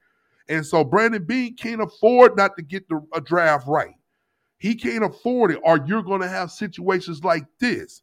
And 0.49 0.65
so 0.65 0.85
Brandon 0.85 1.25
Beane 1.25 1.55
can't 1.57 1.81
afford 1.81 2.37
not 2.37 2.55
to 2.55 2.63
get 2.63 2.87
the 2.87 3.05
a 3.13 3.21
draft 3.21 3.67
right. 3.67 3.95
He 4.57 4.73
can't 4.75 5.03
afford 5.03 5.51
it, 5.51 5.59
or 5.63 5.79
you're 5.85 6.03
going 6.03 6.21
to 6.21 6.29
have 6.29 6.51
situations 6.51 7.23
like 7.23 7.45
this. 7.59 8.01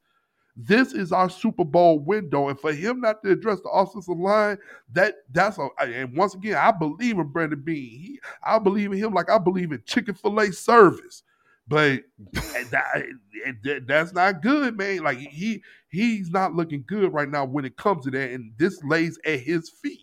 This 0.57 0.93
is 0.93 1.11
our 1.11 1.29
Super 1.29 1.65
Bowl 1.65 1.99
window, 1.99 2.49
and 2.49 2.59
for 2.61 2.73
him 2.73 3.01
not 3.01 3.23
to 3.25 3.33
address 3.33 3.61
the 3.61 3.71
offensive 3.71 4.19
line, 4.19 4.57
that 4.93 5.17
that's 5.33 5.59
a. 5.59 5.69
And 5.81 6.17
once 6.17 6.35
again, 6.35 6.57
I 6.57 6.71
believe 6.71 7.19
in 7.19 7.27
Brandon 7.29 7.61
Beane. 7.61 7.91
He, 7.91 8.21
I 8.45 8.61
believe 8.61 8.93
in 8.93 8.99
him 8.99 9.13
like 9.13 9.31
I 9.31 9.39
believe 9.39 9.73
in 9.73 9.83
Chicken 9.85 10.15
Fil 10.15 10.39
A 10.39 10.53
service. 10.53 11.25
but 11.67 12.03
eh, 12.37 12.65
eh, 12.73 13.03
eh, 13.47 13.53
that, 13.65 13.87
that's 13.87 14.13
not 14.13 14.43
good, 14.43 14.77
man. 14.77 14.99
Like 15.03 15.19
he 15.19 15.63
he's 15.89 16.31
not 16.31 16.55
looking 16.55 16.85
good 16.87 17.13
right 17.13 17.29
now 17.29 17.45
when 17.45 17.65
it 17.65 17.77
comes 17.77 18.05
to 18.05 18.11
that, 18.13 18.31
and 18.31 18.53
this 18.59 18.83
lays 18.85 19.19
at 19.25 19.41
his 19.41 19.71
feet. 19.71 20.01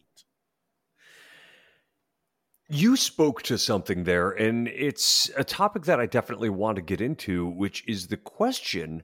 You 2.70 2.96
spoke 2.96 3.42
to 3.44 3.58
something 3.58 4.06
there, 4.06 4.32
and 4.32 4.68
it's 4.70 5.30
a 5.38 5.44
topic 5.44 5.84
that 5.84 6.00
I 6.00 6.06
definitely 6.06 6.50
want 6.50 6.78
to 6.78 6.82
get 6.82 7.02
into, 7.02 7.48
which 7.48 7.86
is 7.88 8.08
the 8.08 8.18
question 8.18 9.04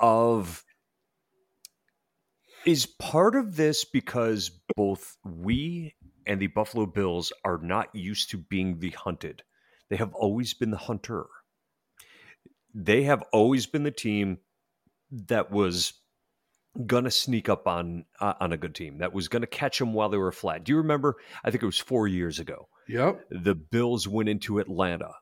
of 0.00 0.64
is 2.68 2.84
part 2.84 3.34
of 3.34 3.56
this 3.56 3.84
because 3.84 4.50
both 4.76 5.16
we 5.24 5.94
and 6.26 6.38
the 6.38 6.48
Buffalo 6.48 6.84
Bills 6.84 7.32
are 7.42 7.58
not 7.62 7.94
used 7.94 8.30
to 8.30 8.36
being 8.36 8.78
the 8.78 8.90
hunted. 8.90 9.42
They 9.88 9.96
have 9.96 10.12
always 10.12 10.52
been 10.52 10.70
the 10.70 10.76
hunter. 10.76 11.24
They 12.74 13.04
have 13.04 13.22
always 13.32 13.66
been 13.66 13.84
the 13.84 13.90
team 13.90 14.38
that 15.10 15.50
was 15.50 15.94
gonna 16.86 17.10
sneak 17.10 17.48
up 17.48 17.66
on 17.66 18.04
uh, 18.20 18.34
on 18.38 18.52
a 18.52 18.58
good 18.58 18.74
team 18.74 18.98
that 18.98 19.14
was 19.14 19.28
gonna 19.28 19.46
catch 19.46 19.78
them 19.78 19.94
while 19.94 20.10
they 20.10 20.18
were 20.18 20.30
flat. 20.30 20.64
Do 20.64 20.72
you 20.72 20.78
remember? 20.78 21.16
I 21.42 21.50
think 21.50 21.62
it 21.62 21.66
was 21.66 21.78
four 21.78 22.06
years 22.06 22.38
ago. 22.38 22.68
Yep. 22.86 23.24
The 23.30 23.54
Bills 23.54 24.06
went 24.06 24.28
into 24.28 24.58
Atlanta, 24.58 25.12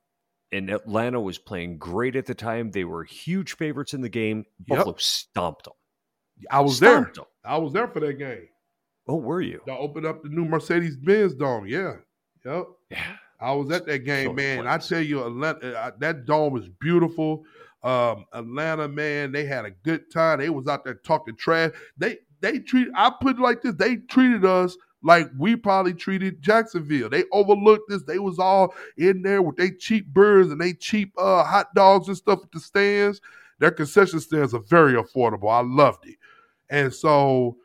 and 0.50 0.68
Atlanta 0.68 1.20
was 1.20 1.38
playing 1.38 1.78
great 1.78 2.16
at 2.16 2.26
the 2.26 2.35
time. 2.35 2.72
They 2.72 2.85
were 2.85 3.04
huge 3.04 3.54
favorites 3.56 3.94
in 3.94 4.00
the 4.00 4.09
game. 4.09 4.46
Buffalo 4.59 4.94
yep. 4.94 5.00
stomped 5.00 5.64
them. 5.66 5.74
I 6.50 6.61
was 6.61 6.78
stomped 6.78 7.14
there. 7.14 7.24
Them. 7.24 7.32
I 7.46 7.56
was 7.59 7.72
there 7.72 7.88
for 7.88 8.00
that 8.00 8.14
game. 8.14 8.48
Oh, 9.09 9.16
were 9.16 9.40
you? 9.40 9.61
I 9.68 9.72
opened 9.72 10.06
up 10.06 10.22
the 10.22 10.28
new 10.28 10.44
Mercedes 10.44 10.96
Benz 10.96 11.35
Dome. 11.35 11.66
Yeah. 11.66 11.96
Yep. 12.44 12.66
Yeah. 12.90 13.16
I 13.40 13.52
was 13.52 13.70
at 13.70 13.87
that 13.87 14.00
game, 14.00 14.35
man. 14.35 14.66
I 14.66 14.78
tell 14.78 15.00
you, 15.00 15.24
Atlanta, 15.24 15.78
uh, 15.78 15.90
that 15.98 16.24
dome 16.24 16.56
is 16.56 16.68
beautiful. 16.80 17.44
Um, 17.82 18.24
Atlanta, 18.32 18.88
man, 18.88 19.30
they 19.30 19.44
had 19.44 19.64
a 19.66 19.70
good 19.70 20.11
time. 20.11 20.40
They 20.40 20.48
was 20.48 20.66
out 20.66 20.85
there 20.85 20.94
talking 20.94 21.37
trash. 21.37 21.72
They 21.96 22.18
they 22.40 22.59
treat 22.59 22.88
I 22.94 23.12
put 23.20 23.37
it 23.37 23.42
like 23.42 23.62
this. 23.62 23.74
They 23.74 23.96
treated 23.96 24.44
us 24.44 24.76
like 25.02 25.28
we 25.38 25.54
probably 25.54 25.94
treated 25.94 26.42
Jacksonville. 26.42 27.11
They 27.11 27.24
overlooked 27.32 27.88
this. 27.88 28.02
They 28.02 28.18
was 28.18 28.38
all 28.38 28.74
in 28.96 29.22
there 29.22 29.42
with 29.42 29.56
they 29.56 29.70
cheap 29.70 30.06
birds 30.09 30.50
and 30.50 30.61
they 30.61 30.72
cheap 30.72 31.12
uh, 31.18 31.44
hot 31.44 31.74
dogs 31.74 32.09
and 32.09 32.16
stuff 32.16 32.40
at 32.42 32.50
the 32.52 32.61
stands. 32.61 33.20
Their 33.59 33.70
concession 33.70 34.20
stands 34.20 34.52
are 34.54 34.62
very 34.68 34.94
affordable. 34.94 35.50
I 35.50 35.61
loved 35.61 36.06
it. 36.06 36.16
And 36.70 36.92
so 36.92 37.57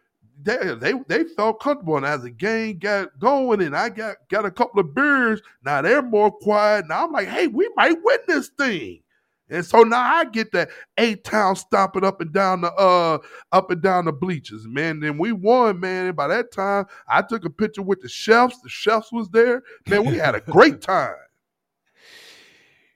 they 0.43 0.75
they 0.75 0.93
they 1.07 1.23
felt 1.23 1.59
comfortable. 1.59 1.97
And 1.97 2.05
as 2.05 2.23
the 2.23 2.29
game 2.29 2.79
got 2.79 3.17
going 3.19 3.61
and 3.61 3.75
I 3.75 3.89
got 3.89 4.17
got 4.29 4.45
a 4.45 4.51
couple 4.51 4.79
of 4.79 4.93
beers, 4.93 5.41
now 5.63 5.81
they're 5.81 6.01
more 6.01 6.31
quiet. 6.31 6.87
Now 6.87 7.05
I'm 7.05 7.11
like, 7.11 7.27
hey, 7.27 7.47
we 7.47 7.69
might 7.75 7.97
win 8.03 8.19
this 8.27 8.49
thing. 8.57 9.01
And 9.49 9.65
so 9.65 9.81
now 9.83 10.01
I 10.01 10.25
get 10.25 10.53
that 10.53 10.69
eight 10.97 11.25
town 11.25 11.57
stomping 11.57 12.05
up 12.05 12.21
and 12.21 12.31
down 12.31 12.61
the 12.61 12.73
uh 12.73 13.17
up 13.51 13.69
and 13.69 13.81
down 13.81 14.05
the 14.05 14.13
bleachers, 14.13 14.65
man. 14.65 15.01
Then 15.01 15.17
we 15.17 15.33
won, 15.33 15.79
man. 15.79 16.07
And 16.07 16.15
by 16.15 16.27
that 16.29 16.51
time, 16.53 16.85
I 17.07 17.21
took 17.21 17.43
a 17.43 17.49
picture 17.49 17.81
with 17.81 18.01
the 18.01 18.09
chefs. 18.09 18.61
The 18.61 18.69
chefs 18.69 19.11
was 19.11 19.29
there. 19.29 19.63
Man, 19.89 20.05
we 20.05 20.15
had 20.15 20.35
a 20.35 20.41
great 20.41 20.81
time. 20.81 21.15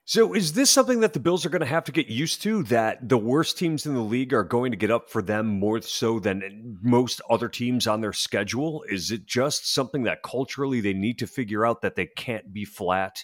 So, 0.07 0.35
is 0.35 0.53
this 0.53 0.69
something 0.69 0.99
that 0.99 1.13
the 1.13 1.19
Bills 1.19 1.47
are 1.47 1.49
going 1.49 1.61
to 1.61 1.65
have 1.65 1.85
to 1.85 1.91
get 1.91 2.05
used 2.05 2.43
to? 2.43 2.61
That 2.61 3.09
the 3.09 3.17
worst 3.17 3.57
teams 3.57 3.87
in 3.87 3.95
the 3.95 4.01
league 4.01 4.35
are 4.35 4.43
going 4.43 4.69
to 4.69 4.77
get 4.77 4.91
up 4.91 5.09
for 5.09 5.23
them 5.23 5.59
more 5.59 5.81
so 5.81 6.19
than 6.19 6.77
most 6.83 7.21
other 7.27 7.49
teams 7.49 7.87
on 7.87 8.01
their 8.01 8.13
schedule? 8.13 8.83
Is 8.87 9.09
it 9.09 9.25
just 9.25 9.73
something 9.73 10.03
that 10.03 10.21
culturally 10.21 10.79
they 10.79 10.93
need 10.93 11.17
to 11.17 11.25
figure 11.25 11.65
out 11.65 11.81
that 11.81 11.95
they 11.95 12.05
can't 12.05 12.53
be 12.53 12.65
flat 12.65 13.23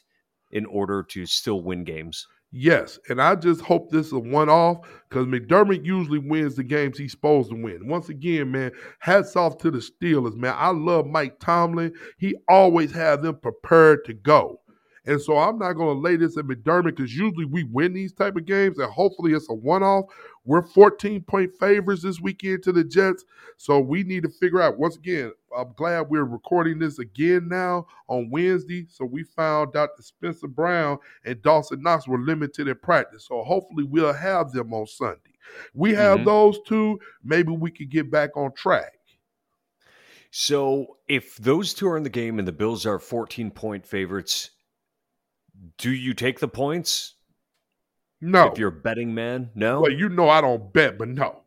in 0.49 0.65
order 0.65 1.03
to 1.03 1.27
still 1.27 1.61
win 1.61 1.83
games? 1.83 2.25
Yes, 2.51 2.97
and 3.09 3.21
I 3.21 3.35
just 3.35 3.61
hope 3.61 3.91
this 3.91 4.07
is 4.07 4.13
a 4.13 4.19
one 4.19 4.49
off 4.49 4.79
because 5.07 5.27
McDermott 5.27 5.85
usually 5.85 6.17
wins 6.17 6.55
the 6.55 6.63
games 6.63 6.97
he's 6.97 7.11
supposed 7.11 7.51
to 7.51 7.61
win. 7.61 7.87
Once 7.87 8.09
again, 8.09 8.49
man, 8.49 8.71
hats 8.97 9.35
off 9.35 9.59
to 9.59 9.69
the 9.69 9.77
Steelers, 9.77 10.35
man. 10.35 10.55
I 10.57 10.71
love 10.71 11.05
Mike 11.05 11.39
Tomlin. 11.39 11.93
He 12.17 12.35
always 12.49 12.91
has 12.91 13.21
them 13.21 13.35
prepared 13.35 14.03
to 14.05 14.15
go. 14.15 14.61
And 15.05 15.19
so 15.19 15.37
I'm 15.37 15.57
not 15.57 15.73
going 15.73 15.95
to 15.95 16.01
lay 16.01 16.15
this 16.15 16.37
at 16.37 16.45
McDermott 16.45 16.95
because 16.95 17.15
usually 17.15 17.45
we 17.45 17.63
win 17.63 17.93
these 17.93 18.13
type 18.13 18.35
of 18.35 18.45
games, 18.45 18.77
and 18.77 18.91
hopefully 18.91 19.33
it's 19.33 19.49
a 19.49 19.53
one-off. 19.53 20.05
We're 20.45 20.61
14 20.61 21.21
point 21.23 21.51
favorites 21.59 22.03
this 22.03 22.19
weekend 22.19 22.61
to 22.63 22.71
the 22.71 22.83
Jets, 22.83 23.25
so 23.57 23.79
we 23.79 24.03
need 24.03 24.23
to 24.23 24.29
figure 24.29 24.61
out. 24.61 24.77
Once 24.77 24.97
again, 24.97 25.31
I'm 25.57 25.73
glad 25.75 26.09
we're 26.09 26.25
recording 26.25 26.77
this 26.77 26.99
again 26.99 27.47
now 27.47 27.87
on 28.07 28.29
Wednesday. 28.29 28.85
So 28.89 29.05
we 29.05 29.23
found 29.23 29.75
out 29.75 29.97
that 29.97 30.03
Spencer 30.03 30.47
Brown 30.47 30.99
and 31.25 31.41
Dawson 31.41 31.81
Knox 31.81 32.07
were 32.07 32.19
limited 32.19 32.67
in 32.67 32.75
practice, 32.75 33.25
so 33.27 33.43
hopefully 33.43 33.83
we'll 33.83 34.13
have 34.13 34.51
them 34.51 34.71
on 34.71 34.85
Sunday. 34.85 35.19
We 35.73 35.95
have 35.95 36.17
mm-hmm. 36.17 36.25
those 36.25 36.59
two. 36.67 36.99
Maybe 37.23 37.51
we 37.51 37.71
could 37.71 37.89
get 37.89 38.11
back 38.11 38.37
on 38.37 38.53
track. 38.53 38.93
So 40.31 40.97
if 41.07 41.35
those 41.37 41.73
two 41.73 41.87
are 41.87 41.97
in 41.97 42.03
the 42.03 42.09
game 42.09 42.39
and 42.39 42.47
the 42.47 42.53
Bills 42.53 42.85
are 42.85 42.99
14 42.99 43.51
point 43.51 43.85
favorites, 43.85 44.51
do 45.77 45.91
you 45.91 46.13
take 46.13 46.39
the 46.39 46.47
points? 46.47 47.15
No. 48.19 48.51
If 48.51 48.57
you're 48.57 48.69
a 48.69 48.71
betting 48.71 49.13
man, 49.13 49.49
no. 49.55 49.81
Well, 49.81 49.91
you 49.91 50.09
know 50.09 50.29
I 50.29 50.41
don't 50.41 50.71
bet, 50.71 50.97
but 50.97 51.07
no, 51.07 51.41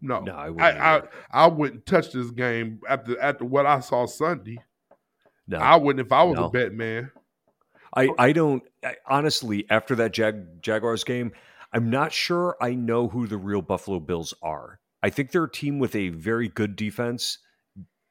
no, 0.00 0.20
no. 0.20 0.32
I 0.34 0.50
wouldn't. 0.50 0.80
I, 0.80 0.96
I, 0.96 1.02
I, 1.30 1.46
wouldn't 1.46 1.86
touch 1.86 2.12
this 2.12 2.30
game 2.30 2.80
after 2.88 3.18
after 3.20 3.44
what 3.44 3.64
I 3.64 3.80
saw 3.80 4.06
Sunday. 4.06 4.58
No, 5.48 5.58
I 5.58 5.76
wouldn't 5.76 6.06
if 6.06 6.12
I 6.12 6.22
was 6.22 6.36
no. 6.36 6.44
a 6.46 6.50
bet 6.50 6.72
man. 6.72 7.10
I 7.94 8.10
I 8.18 8.32
don't 8.32 8.62
I, 8.84 8.96
honestly 9.06 9.66
after 9.70 9.94
that 9.96 10.12
Jag, 10.12 10.62
Jaguars 10.62 11.04
game. 11.04 11.32
I'm 11.74 11.88
not 11.88 12.12
sure 12.12 12.54
I 12.60 12.74
know 12.74 13.08
who 13.08 13.26
the 13.26 13.38
real 13.38 13.62
Buffalo 13.62 13.98
Bills 13.98 14.34
are. 14.42 14.78
I 15.02 15.08
think 15.08 15.30
they're 15.30 15.44
a 15.44 15.50
team 15.50 15.78
with 15.78 15.96
a 15.96 16.10
very 16.10 16.48
good 16.48 16.76
defense 16.76 17.38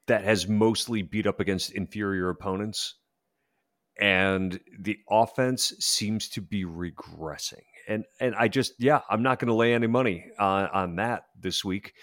that 0.07 0.23
has 0.23 0.47
mostly 0.47 1.03
beat 1.03 1.27
up 1.27 1.39
against 1.39 1.71
inferior 1.71 2.29
opponents 2.29 2.95
and 3.99 4.59
the 4.79 4.99
offense 5.09 5.73
seems 5.79 6.29
to 6.29 6.41
be 6.41 6.65
regressing. 6.65 7.63
And 7.87 8.05
and 8.19 8.35
I 8.35 8.47
just 8.47 8.73
yeah, 8.79 9.01
I'm 9.09 9.23
not 9.23 9.39
going 9.39 9.47
to 9.47 9.53
lay 9.53 9.73
any 9.73 9.87
money 9.87 10.25
on 10.39 10.67
on 10.67 10.95
that 10.97 11.25
this 11.39 11.65
week. 11.65 11.93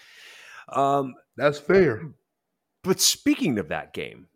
Um, 0.69 1.15
That's 1.35 1.59
fair. 1.59 2.03
But 2.83 3.01
speaking 3.01 3.59
of 3.59 3.69
that 3.69 3.93
game, 3.93 4.27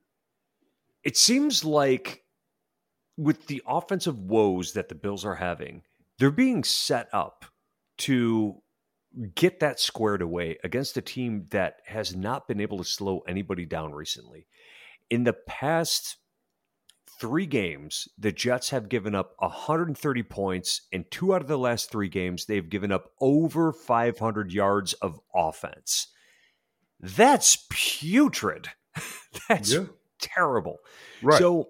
it 1.03 1.17
seems 1.17 1.63
like 1.63 2.23
with 3.17 3.47
the 3.47 3.61
offensive 3.67 4.19
woes 4.19 4.73
that 4.73 4.89
the 4.89 4.95
Bills 4.95 5.23
are 5.23 5.35
having, 5.35 5.83
they're 6.17 6.31
being 6.31 6.63
set 6.63 7.07
up 7.13 7.45
to 7.99 8.61
get 9.35 9.59
that 9.59 9.79
squared 9.79 10.21
away 10.21 10.57
against 10.63 10.97
a 10.97 11.01
team 11.01 11.45
that 11.51 11.81
has 11.85 12.15
not 12.15 12.47
been 12.47 12.59
able 12.59 12.79
to 12.79 12.83
slow 12.83 13.21
anybody 13.27 13.65
down 13.65 13.93
recently. 13.93 14.47
In 15.09 15.23
the 15.23 15.33
past 15.33 16.17
three 17.19 17.45
games, 17.45 18.07
the 18.17 18.31
Jets 18.31 18.69
have 18.69 18.89
given 18.89 19.15
up 19.15 19.33
130 19.39 20.23
points. 20.23 20.81
In 20.91 21.05
two 21.09 21.33
out 21.33 21.41
of 21.41 21.47
the 21.47 21.57
last 21.57 21.91
three 21.91 22.09
games, 22.09 22.45
they've 22.45 22.69
given 22.69 22.91
up 22.91 23.11
over 23.19 23.71
500 23.71 24.51
yards 24.51 24.93
of 24.93 25.19
offense. 25.33 26.07
That's 26.99 27.65
putrid. 27.69 28.69
That's 29.49 29.73
yeah. 29.73 29.85
terrible. 30.19 30.77
Right. 31.21 31.39
So 31.39 31.69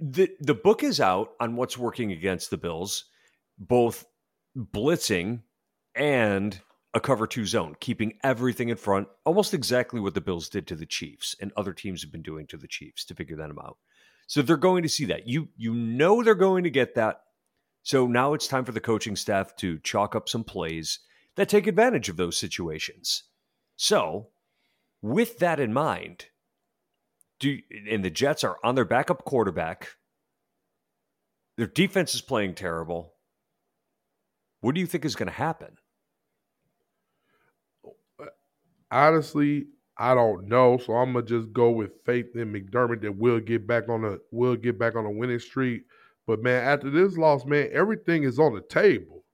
the 0.00 0.30
the 0.40 0.54
book 0.54 0.82
is 0.82 1.00
out 1.00 1.32
on 1.40 1.56
what's 1.56 1.78
working 1.78 2.12
against 2.12 2.50
the 2.50 2.56
Bills, 2.56 3.04
both 3.58 4.04
blitzing 4.56 5.42
and 5.94 6.60
a 6.92 7.00
cover 7.00 7.26
two 7.26 7.44
zone, 7.44 7.76
keeping 7.80 8.14
everything 8.22 8.68
in 8.68 8.76
front, 8.76 9.08
almost 9.24 9.52
exactly 9.52 10.00
what 10.00 10.14
the 10.14 10.20
Bills 10.20 10.48
did 10.48 10.66
to 10.68 10.76
the 10.76 10.86
Chiefs 10.86 11.34
and 11.40 11.52
other 11.56 11.72
teams 11.72 12.02
have 12.02 12.12
been 12.12 12.22
doing 12.22 12.46
to 12.46 12.56
the 12.56 12.68
Chiefs 12.68 13.04
to 13.06 13.14
figure 13.14 13.36
them 13.36 13.58
out. 13.58 13.78
So 14.26 14.42
they're 14.42 14.56
going 14.56 14.82
to 14.82 14.88
see 14.88 15.04
that. 15.06 15.28
You 15.28 15.48
you 15.56 15.74
know 15.74 16.22
they're 16.22 16.34
going 16.34 16.64
to 16.64 16.70
get 16.70 16.94
that. 16.94 17.20
So 17.82 18.06
now 18.06 18.34
it's 18.34 18.48
time 18.48 18.64
for 18.64 18.72
the 18.72 18.80
coaching 18.80 19.16
staff 19.16 19.54
to 19.56 19.78
chalk 19.80 20.16
up 20.16 20.28
some 20.28 20.44
plays 20.44 21.00
that 21.36 21.48
take 21.48 21.66
advantage 21.66 22.08
of 22.08 22.16
those 22.16 22.38
situations. 22.38 23.24
So, 23.76 24.28
with 25.02 25.38
that 25.40 25.60
in 25.60 25.72
mind, 25.72 26.26
do 27.40 27.58
and 27.90 28.04
the 28.04 28.10
Jets 28.10 28.44
are 28.44 28.58
on 28.64 28.74
their 28.74 28.84
backup 28.84 29.24
quarterback. 29.24 29.88
Their 31.56 31.66
defense 31.66 32.14
is 32.14 32.20
playing 32.20 32.54
terrible. 32.54 33.14
What 34.60 34.74
do 34.74 34.80
you 34.80 34.86
think 34.86 35.04
is 35.04 35.14
going 35.14 35.28
to 35.28 35.32
happen? 35.32 35.76
Honestly, 38.90 39.66
I 39.96 40.14
don't 40.14 40.48
know, 40.48 40.78
so 40.78 40.94
I'm 40.94 41.12
gonna 41.12 41.24
just 41.24 41.52
go 41.52 41.70
with 41.70 41.92
faith 42.04 42.34
in 42.34 42.52
McDermott 42.52 43.02
that 43.02 43.16
we'll 43.16 43.40
get 43.40 43.66
back 43.66 43.88
on 43.88 44.04
a 44.04 44.18
we'll 44.32 44.56
get 44.56 44.78
back 44.78 44.96
on 44.96 45.06
a 45.06 45.10
winning 45.10 45.38
streak. 45.38 45.84
But 46.26 46.42
man, 46.42 46.64
after 46.64 46.90
this 46.90 47.16
loss, 47.16 47.44
man, 47.44 47.68
everything 47.72 48.24
is 48.24 48.38
on 48.38 48.54
the 48.54 48.62
table. 48.62 49.24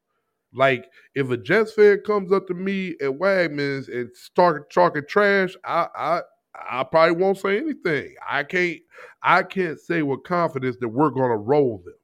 Like 0.52 0.90
if 1.14 1.30
a 1.30 1.36
Jets 1.36 1.72
fan 1.74 2.00
comes 2.06 2.32
up 2.32 2.46
to 2.48 2.54
me 2.54 2.92
at 3.00 3.18
Wagman's 3.18 3.88
and 3.88 4.14
start 4.16 4.70
talking 4.72 5.04
trash, 5.08 5.56
I 5.64 5.88
I 5.96 6.22
I 6.54 6.84
probably 6.84 7.16
won't 7.16 7.38
say 7.38 7.58
anything. 7.58 8.14
I 8.28 8.44
can't 8.44 8.80
I 9.22 9.42
can't 9.44 9.80
say 9.80 10.02
with 10.02 10.24
confidence 10.24 10.76
that 10.80 10.88
we're 10.88 11.10
gonna 11.10 11.36
roll 11.36 11.78
them. 11.84 11.94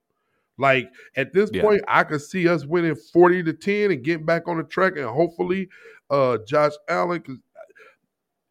Like 0.59 0.91
at 1.17 1.33
this 1.33 1.51
Yeah. 1.51 1.63
point, 1.63 1.83
I 1.89 2.05
could 2.05 2.23
see 2.23 2.49
us 2.49 2.65
winning 2.65 2.95
40 2.95 3.43
to 3.45 3.53
10 3.53 3.91
and 3.91 4.03
getting 4.05 4.27
back 4.27 4.49
on 4.49 4.57
the 4.59 4.65
track 4.65 4.97
and 4.97 5.07
hopefully 5.07 5.69
uh 6.11 6.39
Josh 6.47 6.73
Allen 6.89 7.43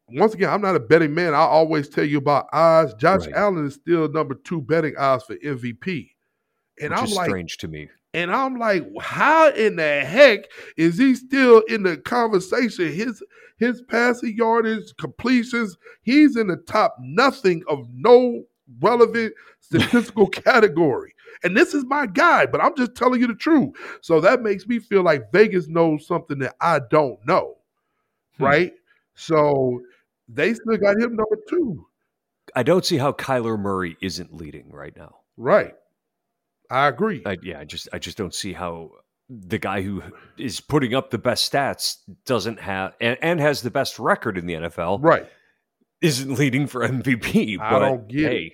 once 0.10 0.34
again, 0.34 0.50
I'm 0.50 0.62
not 0.62 0.76
a 0.76 0.80
betting 0.80 1.13
man. 1.13 1.34
I 1.34 1.39
always 1.39 1.89
tell 1.89 2.04
you 2.06 2.18
about 2.20 2.48
odds. 2.54 2.94
Josh 2.96 3.26
Right. 3.28 3.36
Allen 3.36 3.65
is 3.65 3.74
still 3.76 4.08
number 4.12 4.36
2 4.36 4.62
betting 4.62 4.96
odds 4.98 5.24
for 5.24 5.36
MVP. 5.38 6.12
And 6.82 6.91
which 6.91 7.00
I'm 7.00 7.10
like 7.12 7.26
strange 7.28 7.58
to 7.58 7.68
me. 7.68 7.89
and 8.13 8.32
I'm 8.32 8.58
like, 8.60 8.86
how 9.02 9.50
in 9.52 9.78
the 9.78 10.02
heck 10.06 10.46
is 10.78 10.98
he 10.98 11.15
still 11.15 11.60
in 11.70 11.84
the 11.84 11.98
conversation? 11.98 12.91
His 12.91 13.24
his 13.58 13.82
passing 13.84 14.36
yardage, 14.36 14.94
completions, 15.00 15.78
he's 16.02 16.36
in 16.36 16.48
the 16.48 16.58
top 16.58 16.96
nothing 17.00 17.63
of 17.70 17.88
no 17.94 18.44
relevant 18.82 19.34
statistical 19.62 20.28
category. 20.30 21.13
And 21.44 21.56
this 21.56 21.74
is 21.74 21.86
my 21.86 22.06
guy, 22.06 22.46
but 22.46 22.62
I'm 22.62 22.76
just 22.76 22.96
telling 22.96 23.22
you 23.22 23.28
the 23.28 23.36
truth. 23.36 23.70
So 24.02 24.20
that 24.22 24.41
makes 24.41 24.68
me 24.68 24.80
feel 24.80 25.04
like 25.04 25.32
Vegas 25.32 25.68
knows 25.68 26.06
something 26.06 26.39
that 26.39 26.56
I 26.60 26.80
don't 26.91 27.18
know. 27.26 27.56
Hmm. 28.38 28.44
Right? 28.44 28.74
So 29.15 29.82
they 30.28 30.54
still 30.54 30.78
got 30.78 30.98
him 30.98 31.16
number 31.16 31.38
two. 31.50 31.86
I 32.56 32.64
don't 32.64 32.86
see 32.86 32.98
how 32.98 33.12
Kyler 33.12 33.60
Murray 33.60 33.98
isn't 34.02 34.34
leading 34.34 34.72
right 34.72 34.96
now. 34.96 35.16
Right. 35.38 35.74
I 36.70 36.88
agree. 36.88 37.22
I, 37.26 37.38
yeah, 37.42 37.60
I 37.60 37.66
just 37.66 37.90
I 37.94 38.00
just 38.00 38.18
don't 38.18 38.34
see 38.34 38.54
how 38.54 38.92
the 39.30 39.58
guy 39.58 39.82
who 39.82 40.04
is 40.38 40.60
putting 40.60 40.94
up 40.94 41.10
the 41.10 41.18
best 41.18 41.52
stats 41.52 41.98
doesn't 42.26 42.60
have 42.60 42.94
and, 43.02 43.18
and 43.22 43.40
has 43.40 43.62
the 43.62 43.72
best 43.72 43.98
record 43.98 44.38
in 44.38 44.46
the 44.46 44.54
NFL 44.54 45.00
right. 45.02 45.28
isn't 46.02 46.38
leading 46.38 46.68
for 46.68 46.88
MVP. 46.88 47.60
I 47.60 47.72
but 47.72 47.80
don't 47.80 48.08
get 48.08 48.34
it. 48.34 48.54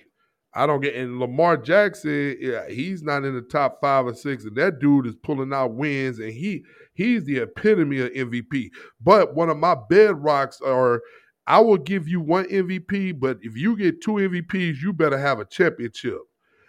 I 0.54 0.66
don't 0.66 0.80
get 0.82 0.94
and 0.94 1.18
Lamar 1.18 1.56
Jackson, 1.56 2.36
yeah, 2.38 2.68
he's 2.68 3.02
not 3.02 3.24
in 3.24 3.34
the 3.34 3.40
top 3.40 3.80
five 3.80 4.06
or 4.06 4.14
six, 4.14 4.44
and 4.44 4.54
that 4.56 4.80
dude 4.80 5.06
is 5.06 5.14
pulling 5.22 5.52
out 5.52 5.74
wins, 5.74 6.18
and 6.18 6.30
he 6.30 6.64
he's 6.92 7.24
the 7.24 7.38
epitome 7.38 8.00
of 8.00 8.10
MVP. 8.12 8.68
But 9.00 9.34
one 9.34 9.48
of 9.48 9.56
my 9.56 9.74
bedrocks 9.74 10.60
are 10.62 11.00
I 11.46 11.60
will 11.60 11.78
give 11.78 12.06
you 12.08 12.20
one 12.20 12.44
MVP, 12.46 13.18
but 13.18 13.38
if 13.42 13.56
you 13.56 13.76
get 13.76 14.00
two 14.00 14.12
MVPs, 14.12 14.80
you 14.80 14.92
better 14.92 15.18
have 15.18 15.40
a 15.40 15.44
championship. 15.44 16.20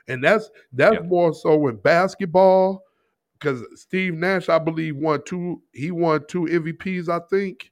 And 0.07 0.23
that's 0.23 0.49
that's 0.71 0.95
Yeah. 0.95 1.07
more 1.07 1.33
so 1.33 1.67
in 1.67 1.77
basketball, 1.77 2.83
because 3.39 3.63
Steve 3.79 4.15
Nash, 4.15 4.49
I 4.49 4.59
believe, 4.59 4.95
won 4.97 5.21
two, 5.25 5.61
he 5.73 5.91
won 5.91 6.25
two 6.27 6.47
MVPs, 6.47 7.07
I 7.09 7.19
think. 7.29 7.71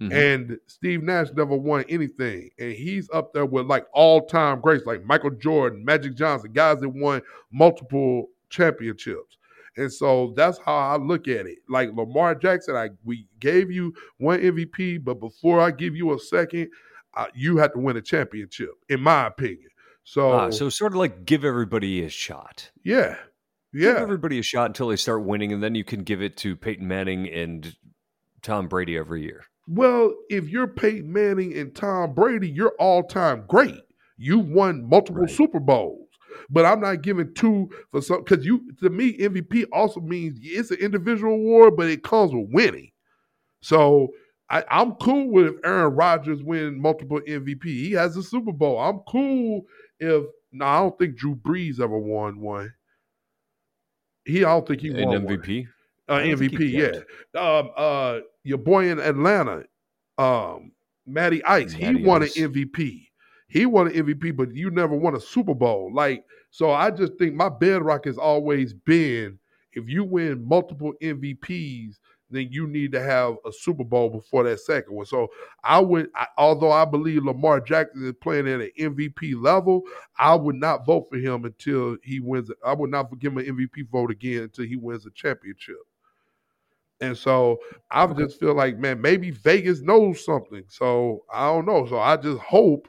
Mhm. 0.00 0.12
And 0.12 0.58
Steve 0.66 1.02
Nash 1.02 1.28
never 1.34 1.56
won 1.56 1.84
anything. 1.88 2.50
And 2.58 2.72
he's 2.72 3.08
up 3.10 3.32
there 3.32 3.46
with 3.46 3.66
like 3.66 3.86
all 3.92 4.26
time 4.26 4.60
greats 4.60 4.84
like 4.86 5.04
Michael 5.04 5.30
Jordan, 5.30 5.84
Magic 5.84 6.14
Johnson, 6.14 6.52
guys 6.52 6.80
that 6.80 6.90
won 6.90 7.22
multiple 7.50 8.28
championships. 8.50 9.35
And 9.76 9.92
so 9.92 10.32
that's 10.36 10.58
how 10.64 10.74
I 10.74 10.96
look 10.96 11.28
at 11.28 11.46
it. 11.46 11.58
Like 11.68 11.90
Lamar 11.94 12.34
Jackson, 12.34 12.76
I 12.76 12.90
we 13.04 13.26
gave 13.40 13.70
you 13.70 13.92
one 14.18 14.40
MVP, 14.40 15.04
but 15.04 15.20
before 15.20 15.60
I 15.60 15.70
give 15.70 15.94
you 15.94 16.14
a 16.14 16.18
second, 16.18 16.70
uh, 17.14 17.26
you 17.34 17.58
have 17.58 17.72
to 17.74 17.78
win 17.78 17.96
a 17.96 18.02
championship, 18.02 18.70
in 18.88 19.00
my 19.00 19.26
opinion. 19.26 19.68
So, 20.04 20.32
Ah, 20.32 20.50
so 20.50 20.68
sort 20.68 20.92
of 20.92 20.98
like 20.98 21.24
give 21.24 21.44
everybody 21.44 22.04
a 22.04 22.08
shot. 22.08 22.70
yeah, 22.84 23.16
Give 23.72 23.82
yeah, 23.82 23.96
everybody 23.98 24.38
a 24.38 24.42
shot 24.42 24.66
until 24.66 24.88
they 24.88 24.96
start 24.96 25.24
winning, 25.24 25.52
and 25.52 25.62
then 25.62 25.74
you 25.74 25.84
can 25.84 26.04
give 26.04 26.22
it 26.22 26.36
to 26.38 26.56
Peyton 26.56 26.86
Manning 26.86 27.28
and 27.28 27.76
Tom 28.42 28.68
Brady 28.68 28.96
every 28.96 29.22
year. 29.24 29.44
Well, 29.68 30.14
if 30.30 30.48
you're 30.48 30.68
Peyton 30.68 31.12
Manning 31.12 31.52
and 31.58 31.74
Tom 31.74 32.14
Brady, 32.14 32.48
you're 32.48 32.74
all 32.78 33.02
time 33.02 33.44
great. 33.48 33.80
You've 34.16 34.48
won 34.48 34.88
multiple 34.88 35.22
Right. 35.22 35.30
Super 35.30 35.58
Bowls. 35.60 36.05
But 36.50 36.64
I'm 36.64 36.80
not 36.80 37.02
giving 37.02 37.32
two 37.34 37.70
for 37.90 38.00
some 38.00 38.24
because 38.24 38.44
you 38.44 38.72
to 38.82 38.90
me, 38.90 39.16
MVP 39.18 39.66
also 39.72 40.00
means 40.00 40.38
it's 40.42 40.70
an 40.70 40.78
individual 40.78 41.34
award, 41.34 41.76
but 41.76 41.88
it 41.88 42.02
comes 42.02 42.32
with 42.32 42.48
winning. 42.50 42.90
So 43.60 44.08
I, 44.48 44.64
I'm 44.70 44.92
cool 44.94 45.30
with 45.30 45.46
if 45.54 45.54
Aaron 45.64 45.94
Rodgers 45.94 46.42
win 46.42 46.80
multiple 46.80 47.20
MVP. 47.26 47.64
He 47.64 47.92
has 47.92 48.16
a 48.16 48.22
Super 48.22 48.52
Bowl. 48.52 48.78
I'm 48.78 49.00
cool 49.08 49.62
if 49.98 50.24
no, 50.52 50.64
I 50.64 50.78
don't 50.78 50.98
think 50.98 51.16
Drew 51.16 51.34
Brees 51.34 51.80
ever 51.80 51.98
won 51.98 52.40
one. 52.40 52.72
He 54.24 54.44
I 54.44 54.48
don't 54.48 54.66
think 54.66 54.80
he 54.80 54.88
An 54.88 55.06
won 55.06 55.24
one. 55.24 55.36
MVP. 55.38 55.66
Uh, 56.08 56.12
I 56.14 56.28
don't 56.28 56.38
think 56.38 56.52
MVP, 56.52 56.72
yeah. 56.72 57.40
Um, 57.40 57.70
uh, 57.76 58.18
your 58.44 58.58
boy 58.58 58.88
in 58.90 58.98
Atlanta, 59.00 59.64
um, 60.18 60.72
Matty 61.06 61.42
Ice, 61.44 61.72
he 61.72 61.96
won 61.96 62.22
Ice. 62.22 62.36
an 62.36 62.52
MVP. 62.52 63.08
He 63.48 63.66
won 63.66 63.88
an 63.88 63.94
MVP, 63.94 64.36
but 64.36 64.54
you 64.54 64.70
never 64.70 64.94
won 64.96 65.14
a 65.14 65.20
Super 65.20 65.54
Bowl. 65.54 65.90
Like, 65.94 66.24
so 66.50 66.70
I 66.72 66.90
just 66.90 67.14
think 67.18 67.34
my 67.34 67.48
bedrock 67.48 68.06
has 68.06 68.18
always 68.18 68.72
been 68.72 69.38
if 69.76 69.88
you 69.88 70.04
win 70.04 70.46
multiple 70.48 70.94
MVPs, 71.02 71.96
then 72.30 72.48
you 72.50 72.66
need 72.66 72.90
to 72.92 73.00
have 73.00 73.36
a 73.44 73.52
Super 73.52 73.84
Bowl 73.84 74.08
before 74.08 74.42
that 74.44 74.58
second 74.60 74.94
one. 74.94 75.06
So 75.06 75.28
I 75.62 75.78
would, 75.78 76.10
I, 76.16 76.26
although 76.38 76.72
I 76.72 76.84
believe 76.84 77.24
Lamar 77.24 77.60
Jackson 77.60 78.04
is 78.04 78.14
playing 78.20 78.48
at 78.48 78.62
an 78.62 78.70
MVP 78.78 79.40
level, 79.40 79.82
I 80.18 80.34
would 80.34 80.56
not 80.56 80.84
vote 80.84 81.06
for 81.08 81.18
him 81.18 81.44
until 81.44 81.98
he 82.02 82.18
wins. 82.18 82.50
I 82.64 82.72
would 82.72 82.90
not 82.90 83.16
give 83.20 83.32
him 83.32 83.38
an 83.38 83.44
MVP 83.44 83.88
vote 83.90 84.10
again 84.10 84.44
until 84.44 84.64
he 84.64 84.76
wins 84.76 85.06
a 85.06 85.10
championship. 85.10 85.76
And 87.00 87.16
so 87.16 87.58
I 87.90 88.06
just 88.06 88.40
feel 88.40 88.54
like, 88.54 88.78
man, 88.78 89.00
maybe 89.00 89.30
Vegas 89.30 89.82
knows 89.82 90.24
something. 90.24 90.64
So 90.68 91.24
I 91.32 91.46
don't 91.46 91.66
know. 91.66 91.86
So 91.86 91.98
I 91.98 92.16
just 92.16 92.40
hope, 92.40 92.88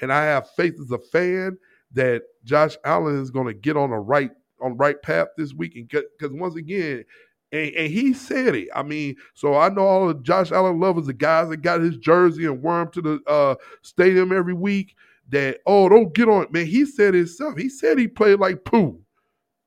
and 0.00 0.12
I 0.12 0.24
have 0.24 0.50
faith 0.50 0.74
as 0.80 0.90
a 0.90 0.98
fan 0.98 1.58
that 1.92 2.22
Josh 2.44 2.76
Allen 2.84 3.20
is 3.20 3.30
going 3.30 3.46
to 3.46 3.54
get 3.54 3.76
on 3.76 3.90
the 3.90 3.96
right 3.96 4.30
on 4.60 4.72
the 4.72 4.76
right 4.76 5.00
path 5.02 5.28
this 5.36 5.54
week. 5.54 5.76
And 5.76 5.88
because 5.88 6.32
once 6.32 6.56
again, 6.56 7.04
and, 7.52 7.74
and 7.74 7.92
he 7.92 8.12
said 8.12 8.54
it. 8.54 8.68
I 8.74 8.82
mean, 8.82 9.16
so 9.34 9.56
I 9.56 9.68
know 9.68 9.86
all 9.86 10.08
the 10.08 10.14
Josh 10.14 10.52
Allen 10.52 10.80
lovers, 10.80 11.06
the 11.06 11.12
guys 11.12 11.48
that 11.48 11.58
got 11.58 11.80
his 11.80 11.96
jersey 11.96 12.46
and 12.46 12.64
him 12.64 12.90
to 12.92 13.02
the 13.02 13.20
uh, 13.26 13.54
stadium 13.82 14.32
every 14.32 14.54
week. 14.54 14.94
That 15.30 15.58
oh, 15.66 15.88
don't 15.88 16.14
get 16.14 16.28
on 16.28 16.44
it, 16.44 16.52
man. 16.52 16.66
He 16.66 16.86
said 16.86 17.14
himself. 17.14 17.56
He 17.58 17.68
said 17.68 17.98
he 17.98 18.06
played 18.06 18.38
like 18.38 18.64
poo. 18.64 19.00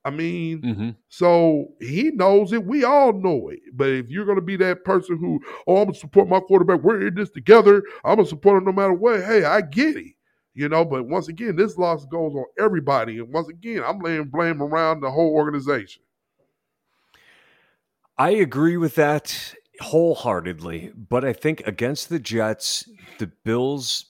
I 0.06 0.10
mean, 0.10 0.62
hmm 0.62 0.90
so 1.10 1.72
he 1.80 2.10
knows 2.12 2.54
it. 2.54 2.64
We 2.64 2.84
all 2.84 3.12
know 3.12 3.50
it. 3.50 3.60
But 3.74 3.90
if 3.90 4.08
you're 4.08 4.24
going 4.24 4.38
to 4.38 4.42
be 4.42 4.56
that 4.56 4.84
person 4.84 5.18
who, 5.18 5.38
oh, 5.66 5.78
I'm 5.78 5.84
going 5.84 5.94
to 5.94 6.00
support 6.00 6.28
my 6.28 6.40
quarterback, 6.40 6.80
we're 6.82 7.08
in 7.08 7.14
this 7.14 7.28
together. 7.28 7.82
I'm 8.04 8.16
going 8.16 8.24
to 8.24 8.30
support 8.30 8.58
him 8.58 8.64
no 8.64 8.72
matter 8.72 8.94
what. 8.94 9.22
Hey, 9.22 9.44
I 9.44 9.60
get 9.60 9.96
it. 9.96 10.14
You 10.54 10.68
know, 10.68 10.84
but 10.84 11.06
once 11.06 11.28
again, 11.28 11.56
this 11.56 11.78
loss 11.78 12.04
goes 12.06 12.34
on 12.34 12.44
everybody. 12.58 13.18
And 13.18 13.32
once 13.32 13.48
again, 13.48 13.82
I'm 13.86 14.00
laying 14.00 14.24
blame 14.24 14.60
around 14.60 15.00
the 15.00 15.10
whole 15.10 15.32
organization. 15.32 16.02
I 18.18 18.30
agree 18.30 18.76
with 18.76 18.96
that 18.96 19.54
wholeheartedly, 19.80 20.92
but 20.94 21.24
I 21.24 21.32
think 21.32 21.66
against 21.66 22.08
the 22.08 22.18
Jets, 22.18 22.88
the 23.18 23.28
Bills 23.44 24.06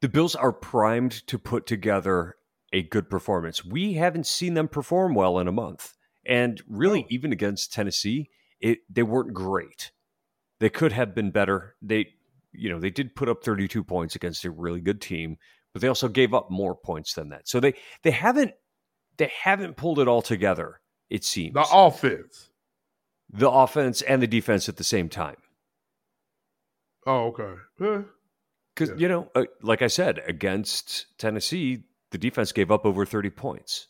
the 0.00 0.08
Bills 0.08 0.36
are 0.36 0.52
primed 0.52 1.26
to 1.26 1.38
put 1.38 1.66
together 1.66 2.36
a 2.72 2.82
good 2.82 3.10
performance. 3.10 3.64
We 3.64 3.94
haven't 3.94 4.26
seen 4.26 4.54
them 4.54 4.68
perform 4.68 5.14
well 5.14 5.38
in 5.38 5.48
a 5.48 5.52
month. 5.52 5.94
And 6.24 6.62
really 6.68 7.06
even 7.08 7.32
against 7.32 7.72
Tennessee, 7.72 8.28
it 8.60 8.80
they 8.90 9.02
weren't 9.02 9.32
great. 9.32 9.92
They 10.60 10.68
could 10.68 10.92
have 10.92 11.14
been 11.14 11.30
better. 11.30 11.76
They 11.80 12.14
you 12.52 12.68
know, 12.70 12.78
they 12.80 12.90
did 12.90 13.14
put 13.14 13.28
up 13.28 13.42
32 13.44 13.84
points 13.84 14.16
against 14.16 14.44
a 14.44 14.50
really 14.50 14.80
good 14.80 15.00
team, 15.00 15.36
but 15.72 15.82
they 15.82 15.88
also 15.88 16.08
gave 16.08 16.32
up 16.34 16.50
more 16.50 16.74
points 16.74 17.14
than 17.14 17.28
that. 17.30 17.48
So 17.48 17.60
they 17.60 17.74
they 18.02 18.10
haven't 18.10 18.52
they 19.16 19.30
haven't 19.42 19.76
pulled 19.76 19.98
it 19.98 20.08
all 20.08 20.22
together, 20.22 20.80
it 21.10 21.24
seems 21.24 21.54
The 21.54 21.66
offense. 21.72 22.50
the 23.30 23.50
offense 23.50 24.00
and 24.02 24.22
the 24.22 24.26
defense 24.26 24.68
at 24.68 24.76
the 24.76 24.84
same 24.84 25.08
time. 25.08 25.36
Oh, 27.06 27.26
okay. 27.28 27.54
Eh, 27.80 28.02
Because, 28.74 28.90
Yeah. 28.90 28.96
you 28.96 29.08
know, 29.08 29.30
uh, 29.34 29.44
like 29.62 29.82
I 29.82 29.86
said, 29.88 30.20
against 30.26 31.06
Tennessee, 31.18 31.84
the 32.10 32.18
defense 32.18 32.52
gave 32.52 32.70
up 32.70 32.84
over 32.86 33.04
30 33.04 33.30
points 33.30 33.88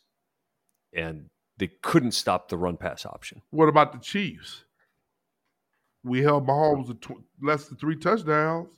and 0.93 1.27
they 1.57 1.67
couldn't 1.83 2.13
stop 2.13 2.49
the 2.49 2.57
run 2.57 2.77
pass 2.77 3.05
option. 3.05 3.41
what 3.51 3.69
about 3.69 3.91
the 3.93 3.99
Chiefs? 3.99 4.63
We 6.03 6.21
held 6.21 6.47
Mahomes 6.47 6.87
to 6.87 6.93
tw- 6.95 7.23
less 7.41 7.65
than 7.65 7.77
three 7.77 7.95
touchdowns. 7.95 8.69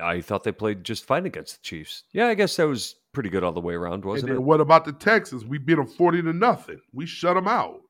I 0.00 0.20
thought 0.20 0.44
they 0.44 0.52
played 0.52 0.84
just 0.84 1.04
fine 1.04 1.26
against 1.26 1.56
the 1.56 1.62
Chiefs. 1.62 2.04
Yeah, 2.12 2.26
I 2.26 2.34
guess 2.34 2.56
that 2.56 2.66
was 2.66 2.96
pretty 3.12 3.28
good 3.28 3.44
all 3.44 3.52
the 3.52 3.60
way 3.60 3.74
around, 3.74 4.04
wasn't 4.04 4.32
it? 4.32 4.42
what 4.42 4.60
about 4.60 4.84
the 4.84 4.92
Texans? 4.92 5.44
We 5.44 5.58
beat 5.58 5.76
them 5.76 5.86
40 5.86 6.22
to 6.22 6.32
nothing. 6.32 6.80
We 6.92 7.06
shut 7.06 7.34
them 7.34 7.46
out. 7.46 7.80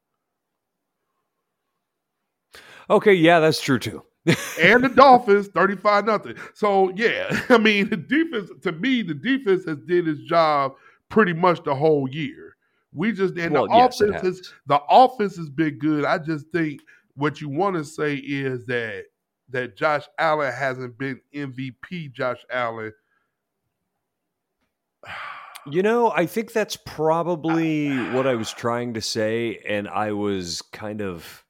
Okay, 2.91 3.15
yeah, 3.15 3.41
that's 3.41 3.61
true 3.61 3.79
too. 3.79 4.03
and 4.61 4.85
the 4.85 4.93
Dolphins 4.95 5.49
35 5.49 6.05
nothing. 6.05 6.37
So 6.55 6.93
yeah, 6.95 7.41
I 7.49 7.59
mean 7.59 7.89
the 7.89 7.97
defense 7.97 8.51
to 8.63 8.73
me, 8.73 9.03
the 9.03 9.15
defense 9.15 9.65
has 9.65 9.79
did 9.79 10.07
its 10.07 10.21
job 10.23 10.75
pretty 11.09 11.33
much 11.33 11.65
the 11.65 11.75
whole 11.75 12.09
year. 12.09 12.57
We 12.95 13.13
just 13.13 13.37
and 13.37 13.55
well, 13.55 13.67
the 13.67 13.75
yes, 13.75 14.01
offense 14.01 14.23
has. 14.23 14.53
the 14.67 14.81
offense 14.89 15.37
has 15.37 15.49
been 15.49 15.79
good. 15.79 16.05
I 16.05 16.19
just 16.19 16.47
think 16.49 16.83
what 17.15 17.41
you 17.41 17.49
want 17.49 17.77
to 17.77 17.85
say 17.85 18.15
is 18.15 18.67
that 18.67 19.05
that 19.51 19.77
Josh 19.77 20.05
Allen 20.19 20.53
hasn't 20.53 20.99
been 20.99 21.21
MVP 21.35 22.13
Josh 22.13 22.45
Allen. 22.51 22.93
You 25.65 25.81
know, 25.81 26.11
I 26.11 26.27
think 26.27 26.53
that's 26.53 26.75
probably 26.75 27.97
what 28.11 28.27
I 28.27 28.35
was 28.35 28.53
trying 28.53 28.95
to 28.95 29.01
say, 29.01 29.61
and 29.65 29.87
I 29.87 30.11
was 30.11 30.61
kind 30.61 31.01
of, 31.01 31.45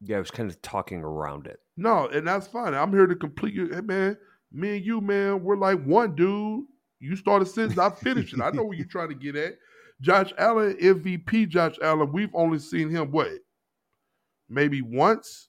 yeah, 0.00 0.16
I 0.16 0.20
was 0.20 0.30
kind 0.30 0.50
of 0.50 0.62
talking 0.62 1.02
around 1.02 1.48
it. 1.48 1.58
No, 1.76 2.08
and 2.08 2.26
that's 2.26 2.46
fine. 2.46 2.72
I'm 2.72 2.92
here 2.92 3.06
to 3.06 3.14
complete 3.14 3.52
you. 3.52 3.68
Hey, 3.74 3.82
man, 3.82 4.16
me 4.50 4.78
and 4.78 4.86
you, 4.86 5.02
man, 5.02 5.42
we're 5.42 5.58
like 5.58 5.84
one 5.84 6.14
dude. 6.14 6.64
You 6.98 7.14
started 7.16 7.44
since 7.44 7.76
I 7.76 7.90
finished 7.90 8.32
it. 8.32 8.40
I 8.40 8.48
know 8.48 8.64
where 8.64 8.78
you're 8.78 8.86
trying 8.86 9.10
to 9.10 9.14
get 9.14 9.36
at. 9.36 9.58
Josh 10.00 10.32
Allen, 10.38 10.78
MVP 10.80 11.48
Josh 11.48 11.76
Allen, 11.82 12.10
we've 12.10 12.34
only 12.34 12.58
seen 12.58 12.88
him 12.88 13.10
what? 13.10 13.32
Maybe 14.48 14.82
once? 14.82 15.48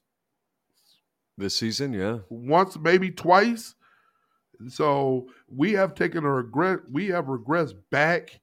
This 1.36 1.56
season, 1.56 1.92
yeah. 1.92 2.18
Once, 2.28 2.76
maybe 2.78 3.10
twice. 3.10 3.74
So 4.68 5.28
we 5.48 5.72
have 5.72 5.94
taken 5.94 6.24
a 6.24 6.32
regret. 6.32 6.80
We 6.90 7.08
have 7.08 7.26
regressed 7.26 7.74
back 7.90 8.40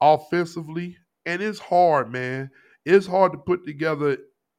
offensively, 0.00 0.96
and 1.26 1.42
it's 1.42 1.58
hard, 1.58 2.10
man. 2.10 2.50
It's 2.86 3.06
hard 3.06 3.32
to 3.32 3.38
put 3.38 3.66
together 3.66 4.16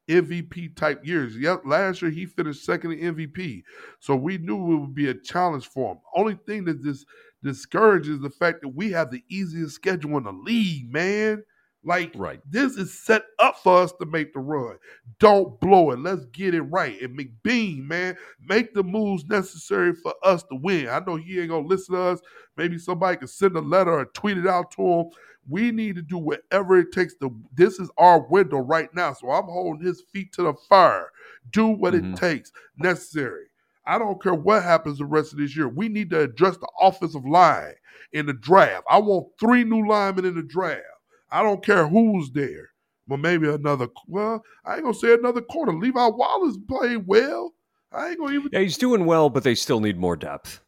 MVP 0.07 0.75
type 0.75 1.05
years. 1.05 1.35
Yeah, 1.37 1.57
last 1.65 2.01
year 2.01 2.11
he 2.11 2.25
finished 2.25 2.65
second 2.65 2.91
in 2.91 3.15
MVP, 3.15 3.63
so 3.99 4.15
we 4.15 4.37
knew 4.37 4.73
it 4.73 4.79
would 4.81 4.95
be 4.95 5.09
a 5.09 5.13
challenge 5.15 5.67
for 5.67 5.93
him. 5.93 5.99
Only 6.15 6.35
thing 6.35 6.65
that 6.65 6.83
this 6.83 7.05
discourages 7.43 8.19
the 8.19 8.29
fact 8.29 8.61
that 8.61 8.75
we 8.75 8.91
have 8.91 9.09
the 9.09 9.23
easiest 9.29 9.75
schedule 9.75 10.17
in 10.17 10.23
the 10.23 10.31
league, 10.31 10.91
man. 10.91 11.43
Like 11.83 12.11
right. 12.15 12.39
this 12.47 12.77
is 12.77 12.93
set 12.93 13.23
up 13.39 13.57
for 13.57 13.81
us 13.81 13.91
to 13.93 14.05
make 14.05 14.33
the 14.33 14.39
run. 14.39 14.77
Don't 15.19 15.59
blow 15.59 15.91
it. 15.91 15.99
Let's 15.99 16.25
get 16.27 16.53
it 16.53 16.61
right. 16.61 17.01
And 17.01 17.17
McBean, 17.17 17.87
man, 17.87 18.15
make 18.47 18.73
the 18.73 18.83
moves 18.83 19.25
necessary 19.25 19.93
for 19.95 20.13
us 20.23 20.43
to 20.43 20.55
win. 20.55 20.89
I 20.89 20.99
know 20.99 21.15
he 21.15 21.39
ain't 21.39 21.49
gonna 21.49 21.67
listen 21.67 21.95
to 21.95 22.01
us. 22.01 22.19
Maybe 22.55 22.77
somebody 22.77 23.17
can 23.17 23.27
send 23.27 23.55
a 23.55 23.61
letter 23.61 23.93
or 23.93 24.05
tweet 24.05 24.37
it 24.37 24.45
out 24.45 24.69
to 24.71 24.81
him. 24.83 25.05
We 25.49 25.71
need 25.71 25.95
to 25.95 26.03
do 26.03 26.19
whatever 26.19 26.77
it 26.77 26.91
takes 26.91 27.15
to 27.15 27.35
this 27.55 27.79
is 27.79 27.89
our 27.97 28.27
window 28.27 28.59
right 28.59 28.93
now. 28.93 29.13
So 29.13 29.31
I'm 29.31 29.45
holding 29.45 29.83
his 29.83 30.03
feet 30.13 30.33
to 30.33 30.43
the 30.43 30.53
fire. 30.69 31.09
Do 31.51 31.67
what 31.67 31.95
mm-hmm. 31.95 32.13
it 32.13 32.17
takes 32.17 32.51
necessary. 32.77 33.45
I 33.87 33.97
don't 33.97 34.21
care 34.21 34.35
what 34.35 34.61
happens 34.61 34.99
the 34.99 35.05
rest 35.05 35.33
of 35.33 35.39
this 35.39 35.57
year. 35.57 35.67
We 35.67 35.89
need 35.89 36.11
to 36.11 36.21
address 36.21 36.57
the 36.57 36.69
offensive 36.79 37.25
line 37.25 37.73
in 38.13 38.27
the 38.27 38.33
draft. 38.33 38.83
I 38.87 38.99
want 38.99 39.29
three 39.39 39.63
new 39.63 39.87
linemen 39.87 40.25
in 40.25 40.35
the 40.35 40.43
draft. 40.43 40.83
I 41.31 41.43
don't 41.43 41.63
care 41.63 41.87
who's 41.87 42.31
there. 42.31 42.69
But 43.07 43.17
maybe 43.17 43.49
another. 43.49 43.87
Well, 44.07 44.43
I 44.63 44.75
ain't 44.75 44.83
gonna 44.83 44.93
say 44.93 45.13
another 45.13 45.41
quarter. 45.41 45.73
Levi 45.73 46.07
Wallace 46.07 46.57
playing 46.67 47.03
well. 47.07 47.53
I 47.91 48.09
ain't 48.09 48.19
gonna 48.19 48.33
even. 48.33 48.49
Yeah, 48.53 48.59
he's 48.59 48.77
doing 48.77 49.05
well, 49.05 49.29
but 49.29 49.43
they 49.43 49.55
still 49.55 49.79
need 49.79 49.97
more 49.97 50.15
depth. 50.15 50.61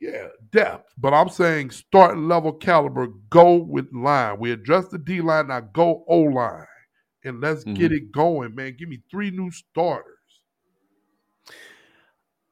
Yeah, 0.00 0.28
depth. 0.50 0.92
But 0.96 1.12
I'm 1.12 1.28
saying 1.28 1.70
starting 1.70 2.28
level 2.28 2.52
caliber. 2.52 3.08
Go 3.28 3.56
with 3.56 3.92
line. 3.92 4.38
We 4.38 4.52
address 4.52 4.88
the 4.88 4.98
D 4.98 5.20
line 5.20 5.48
now. 5.48 5.60
Go 5.60 6.04
O 6.08 6.20
line, 6.20 6.66
and 7.24 7.40
let's 7.40 7.64
mm-hmm. 7.64 7.74
get 7.74 7.92
it 7.92 8.12
going, 8.12 8.54
man. 8.54 8.76
Give 8.78 8.88
me 8.88 9.02
three 9.10 9.30
new 9.30 9.50
starters. 9.50 10.14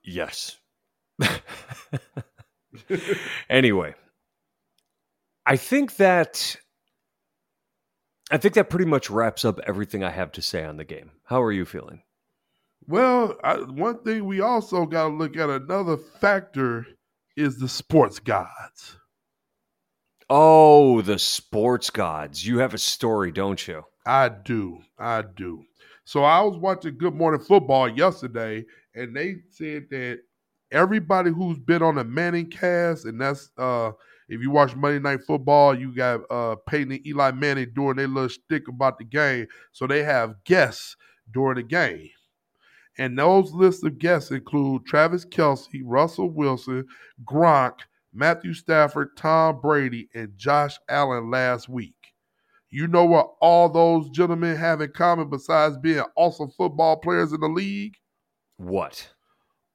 Yes. 0.05 0.59
anyway, 3.49 3.95
I 5.47 5.57
think 5.57 5.97
that 5.97 6.57
I 8.33 8.39
think 8.39 8.55
that 8.55 8.71
pretty 8.71 8.87
much 8.87 9.11
wraps 9.11 9.45
up 9.45 9.61
everything 9.67 10.03
I 10.03 10.09
have 10.09 10.33
to 10.33 10.43
say 10.43 10.65
on 10.65 10.79
the 10.79 10.85
game. 10.85 11.11
How 11.25 11.43
are 11.43 11.53
you 11.53 11.67
feeling? 11.67 12.03
Well, 12.89 13.37
I, 13.45 13.57
one 13.57 14.03
thing 14.03 14.25
we 14.25 14.41
also 14.41 14.87
got 14.87 15.09
to 15.09 15.15
look 15.15 15.37
at 15.37 15.51
another 15.51 15.99
factor 15.99 16.87
is 17.37 17.59
the 17.59 17.69
sports 17.69 18.19
gods. 18.19 18.97
Oh, 20.31 21.03
the 21.03 21.19
sports 21.19 21.91
gods. 21.91 22.47
You 22.47 22.59
have 22.61 22.73
a 22.73 22.79
story, 22.79 23.33
don't 23.33 23.69
you? 23.69 23.85
I 24.07 24.31
do. 24.31 24.79
I 24.99 25.23
do. 25.23 25.65
So 26.05 26.25
I 26.25 26.41
was 26.41 26.57
watching 26.57 26.97
Good 26.97 27.15
Morning 27.15 27.41
Football 27.41 27.91
yesterday, 27.91 28.65
and 28.95 29.15
they 29.15 29.37
said 29.51 29.89
that 29.91 30.21
everybody 30.71 31.31
who's 31.31 31.59
been 31.59 31.83
on 31.83 31.97
the 31.97 32.05
Manning 32.05 32.49
cast, 32.49 33.05
and 33.05 33.21
that's 33.21 33.51
uh 33.59 33.91
if 34.33 34.41
you 34.41 34.51
watch 34.51 34.75
Monday 34.75 34.99
Night 34.99 35.21
Football, 35.27 35.79
you 35.79 35.95
got 35.95 36.23
uh, 36.31 36.57
Peyton 36.67 36.93
and 36.93 37.07
Eli 37.07 37.33
Manning 37.33 37.71
doing 37.75 37.97
their 37.97 38.09
little 38.09 38.31
stick 38.31 38.67
about 38.67 38.97
the 38.97 39.05
game. 39.05 39.47
So 39.73 39.87
they 39.87 40.03
have 40.05 40.43
guests 40.45 40.97
during 41.33 41.57
the 41.57 41.63
game. 41.63 42.09
And 42.97 43.19
those 43.19 43.53
lists 43.53 43.85
of 43.85 43.99
guests 43.99 44.31
include 44.31 44.87
Travis 44.87 45.27
Kelce, 45.27 45.83
Russell 45.85 46.31
Wilson, 46.31 46.87
Gronk, 47.27 47.81
Matthew 48.15 48.55
Stafford, 48.55 49.11
Tom 49.19 49.61
Brady, 49.61 50.09
and 50.15 50.33
Josh 50.39 50.79
Allen 50.89 51.31
last 51.31 51.69
week. 51.69 51.95
You 52.71 52.87
know 52.87 53.05
what 53.05 53.35
all 53.43 53.69
those 53.69 54.09
gentlemen 54.09 54.57
have 54.57 54.81
in 54.81 54.93
common 54.93 55.29
besides 55.29 55.77
being 55.77 56.05
awesome 56.17 56.51
football 56.51 56.97
players 56.97 57.35
in 57.35 57.41
the 57.41 57.49
league? 57.49 57.97
What? 58.57 59.13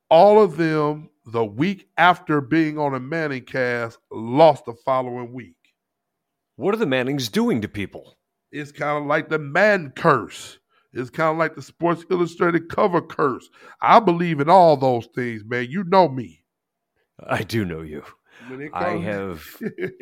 All 0.10 0.42
of 0.42 0.58
them 0.58 1.12
the 1.28 1.44
week 1.44 1.90
after 1.98 2.40
being 2.40 2.80
on 2.80 2.96
a 2.96 3.00
Manning 3.00 3.44
cast, 3.44 4.00
lost 4.12 4.66
the 4.66 4.74
following 4.74 5.34
week. 5.34 5.56
What 6.56 6.74
are 6.74 6.78
the 6.78 6.86
Mannings 6.86 7.30
doing 7.30 7.62
to 7.62 7.68
people? 7.68 8.18
It's 8.52 8.72
kind 8.72 8.98
of 8.98 9.06
like 9.06 9.30
the 9.30 9.38
man 9.38 9.92
curse. 9.96 10.58
It's 10.94 11.10
kind 11.10 11.32
of 11.32 11.38
like 11.38 11.56
the 11.56 11.62
Sports 11.62 12.06
Illustrated 12.10 12.70
cover 12.70 13.02
curse. 13.02 13.50
I 13.82 14.00
believe 14.00 14.40
in 14.40 14.50
all 14.50 14.78
those 14.78 15.08
things, 15.14 15.44
man. 15.46 15.68
You 15.70 15.84
know 15.84 16.08
me. 16.08 16.44
I 17.20 17.44
do 17.44 17.66
know 17.66 17.82
you. 17.82 18.04
I 18.74 18.92
have 18.98 19.44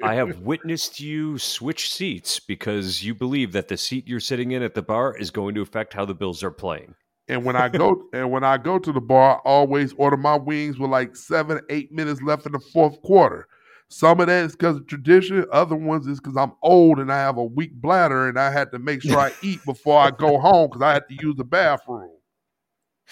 I 0.04 0.16
have 0.16 0.40
witnessed 0.42 1.00
you 1.00 1.40
switch 1.40 1.92
seats 1.92 2.40
because 2.40 3.04
you 3.04 3.16
believe 3.16 3.54
that 3.54 3.70
the 3.70 3.78
seat 3.78 4.08
you're 4.08 4.20
sitting 4.20 4.52
in 4.52 4.62
at 4.62 4.76
the 4.76 4.82
bar 4.82 5.18
is 5.18 5.32
going 5.32 5.56
to 5.56 5.62
affect 5.62 5.94
how 5.94 6.06
the 6.06 6.14
Bills 6.14 6.44
are 6.44 6.52
playing. 6.52 6.96
And 7.28 7.44
when 7.44 7.56
I 7.56 7.70
go 7.70 8.04
and 8.14 8.32
when 8.32 8.44
I 8.44 8.58
go 8.58 8.80
to 8.80 8.92
the 8.92 9.02
bar, 9.02 9.38
I 9.38 9.50
always 9.50 9.94
order 9.94 10.18
my 10.18 10.36
wings 10.36 10.78
with 10.78 10.92
like 10.92 11.16
seven, 11.16 11.62
eight 11.70 11.92
minutes 11.92 12.22
left 12.22 12.46
in 12.46 12.52
the 12.52 12.60
fourth 12.60 13.02
quarter. 13.02 13.48
Some 13.88 14.20
of 14.20 14.28
that 14.28 14.46
is 14.46 14.54
because 14.54 14.78
of 14.78 14.88
tradition. 14.88 15.46
Other 15.52 15.76
ones 15.76 16.08
is 16.08 16.20
because 16.20 16.38
I'm 16.38 16.54
old 16.64 17.00
and 17.00 17.12
I 17.12 17.18
have 17.18 17.38
a 17.38 17.44
weak 17.44 17.74
bladder, 17.74 18.28
and 18.28 18.40
I 18.40 18.50
had 18.50 18.72
to 18.72 18.80
make 18.80 19.04
sure 19.04 19.18
I 19.18 19.32
eat 19.44 19.64
before 19.64 20.00
I 20.00 20.12
go 20.12 20.40
home 20.40 20.70
because 20.70 20.82
I 20.82 20.94
had 20.94 21.08
to 21.08 21.16
use 21.22 21.36
the 21.36 21.44
bathroom. 21.44 22.10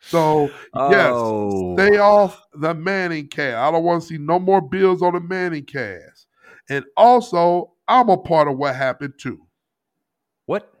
so 0.00 0.46
yes, 0.74 1.12
oh. 1.14 1.76
stay 1.76 1.98
off 1.98 2.42
the 2.54 2.74
Manning 2.74 3.28
cast. 3.28 3.56
I 3.56 3.70
don't 3.70 3.84
want 3.84 4.02
to 4.02 4.08
see 4.08 4.18
no 4.18 4.40
more 4.40 4.60
bills 4.60 5.00
on 5.00 5.14
the 5.14 5.20
Manning 5.20 5.64
cast. 5.64 6.26
And 6.68 6.84
also, 6.96 7.74
I'm 7.86 8.08
a 8.08 8.16
part 8.16 8.48
of 8.48 8.58
what 8.58 8.74
happened 8.74 9.14
too. 9.18 9.46
What? 10.46 10.72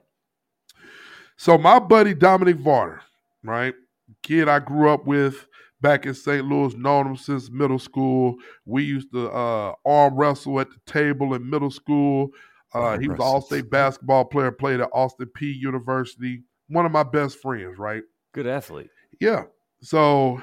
So 1.36 1.58
my 1.58 1.78
buddy 1.78 2.14
Dominic 2.14 2.56
Varner, 2.56 3.02
right, 3.42 3.74
kid 4.22 4.48
I 4.48 4.58
grew 4.58 4.90
up 4.90 5.06
with 5.06 5.46
back 5.80 6.06
in 6.06 6.14
St. 6.14 6.44
Louis, 6.44 6.74
known 6.74 7.06
him 7.06 7.16
since 7.16 7.50
middle 7.50 7.78
school. 7.78 8.36
We 8.64 8.82
used 8.84 9.12
to 9.12 9.30
uh, 9.30 9.74
arm 9.84 10.16
wrestle 10.16 10.60
at 10.60 10.70
the 10.70 10.78
table 10.90 11.34
in 11.34 11.48
middle 11.48 11.70
school. 11.70 12.30
Uh, 12.74 12.98
he 12.98 13.08
was 13.08 13.18
an 13.18 13.24
all-state 13.24 13.70
basketball 13.70 14.24
player, 14.24 14.50
played 14.50 14.80
at 14.80 14.90
Austin 14.92 15.30
Peay 15.38 15.54
University. 15.54 16.42
One 16.68 16.84
of 16.84 16.92
my 16.92 17.04
best 17.04 17.40
friends, 17.40 17.78
right? 17.78 18.02
Good 18.32 18.46
athlete. 18.46 18.90
Yeah. 19.20 19.44
So 19.80 20.42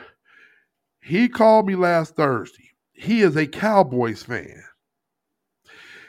he 1.01 1.27
called 1.27 1.67
me 1.67 1.75
last 1.75 2.15
Thursday. 2.15 2.69
He 2.93 3.21
is 3.21 3.35
a 3.35 3.45
Cowboys 3.45 4.23
fan. 4.23 4.63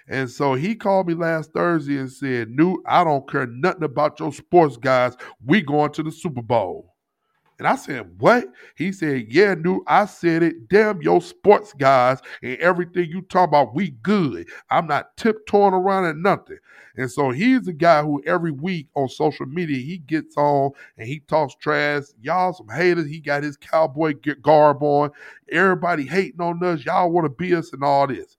And 0.09 0.31
so 0.31 0.55
he 0.55 0.75
called 0.75 1.09
me 1.09 1.15
last 1.15 1.53
Thursday 1.53 1.99
and 1.99 2.11
said, 2.13 2.51
Newt, 2.51 2.81
I 2.87 3.05
don't 3.05 3.29
care 3.29 3.47
nothing 3.47 3.85
about 3.85 4.21
your 4.21 4.33
sports 4.33 4.77
guys. 4.77 5.17
We 5.45 5.63
going 5.63 5.93
to 5.93 6.03
the 6.03 6.13
Super 6.13 6.43
Bowl. 6.43 6.95
And 7.59 7.69
I 7.69 7.77
said, 7.77 8.21
What? 8.21 8.49
He 8.77 8.93
said, 8.93 9.27
Yeah, 9.29 9.55
Newt, 9.55 9.85
I 9.87 10.07
said 10.07 10.43
it. 10.43 10.69
Damn 10.69 11.01
your 11.01 11.23
sports 11.23 11.73
guys 11.73 12.19
and 12.43 12.59
everything 12.59 13.09
you 13.09 13.23
talk 13.23 13.49
about, 13.49 13.75
we 13.75 13.91
good. 14.03 14.49
I'm 14.71 14.87
not 14.87 15.17
tiptoeing 15.17 15.73
around 15.73 16.07
at 16.07 16.17
nothing. 16.17 16.59
And 16.97 17.11
so 17.11 17.31
he's 17.31 17.63
the 17.63 17.73
guy 17.73 18.03
who 18.03 18.23
every 18.27 18.53
week 18.53 18.89
on 18.95 19.09
social 19.09 19.47
media 19.47 19.79
he 19.79 19.99
gets 19.99 20.37
on 20.37 20.73
and 20.99 21.09
he 21.09 21.21
talks 21.21 21.55
trash. 21.55 22.05
Y'all 22.21 22.53
some 22.53 22.69
haters. 22.69 23.07
He 23.07 23.21
got 23.21 23.43
his 23.43 23.57
cowboy 23.57 24.15
garb 24.43 24.83
on. 24.83 25.11
Everybody 25.51 26.05
hating 26.05 26.41
on 26.41 26.63
us. 26.63 26.85
Y'all 26.85 27.11
want 27.11 27.25
to 27.25 27.31
be 27.31 27.55
us 27.55 27.73
and 27.73 27.83
all 27.83 28.07
this 28.07 28.37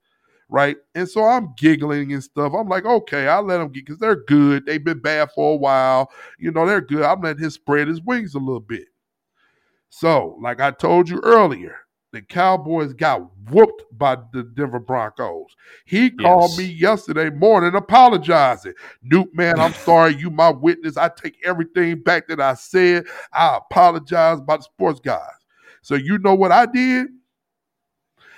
right? 0.48 0.76
And 0.94 1.08
so 1.08 1.24
I'm 1.24 1.54
giggling 1.56 2.12
and 2.12 2.22
stuff. 2.22 2.52
I'm 2.54 2.68
like, 2.68 2.84
okay, 2.84 3.28
I'll 3.28 3.42
let 3.42 3.58
them 3.58 3.68
get 3.68 3.86
because 3.86 3.98
they're 3.98 4.24
good. 4.24 4.66
They've 4.66 4.82
been 4.82 5.00
bad 5.00 5.30
for 5.34 5.54
a 5.54 5.56
while. 5.56 6.10
You 6.38 6.50
know, 6.52 6.66
they're 6.66 6.80
good. 6.80 7.02
I'm 7.02 7.20
letting 7.20 7.44
him 7.44 7.50
spread 7.50 7.88
his 7.88 8.00
wings 8.02 8.34
a 8.34 8.38
little 8.38 8.60
bit. 8.60 8.86
So, 9.88 10.38
like 10.42 10.60
I 10.60 10.70
told 10.72 11.08
you 11.08 11.20
earlier, 11.22 11.76
the 12.12 12.22
Cowboys 12.22 12.92
got 12.94 13.22
whooped 13.50 13.84
by 13.92 14.16
the 14.32 14.42
Denver 14.42 14.78
Broncos. 14.78 15.54
He 15.84 16.10
called 16.10 16.50
yes. 16.52 16.58
me 16.58 16.64
yesterday 16.64 17.30
morning 17.30 17.74
apologizing. 17.74 18.74
Newt, 19.02 19.34
man, 19.34 19.58
I'm 19.58 19.72
sorry. 19.84 20.14
You 20.16 20.30
my 20.30 20.50
witness. 20.50 20.96
I 20.96 21.08
take 21.08 21.36
everything 21.44 22.00
back 22.02 22.28
that 22.28 22.40
I 22.40 22.54
said. 22.54 23.06
I 23.32 23.58
apologize 23.58 24.38
about 24.38 24.60
the 24.60 24.64
sports 24.64 25.00
guys. 25.00 25.20
So 25.82 25.94
you 25.94 26.18
know 26.18 26.34
what 26.34 26.52
I 26.52 26.66
did? 26.66 27.08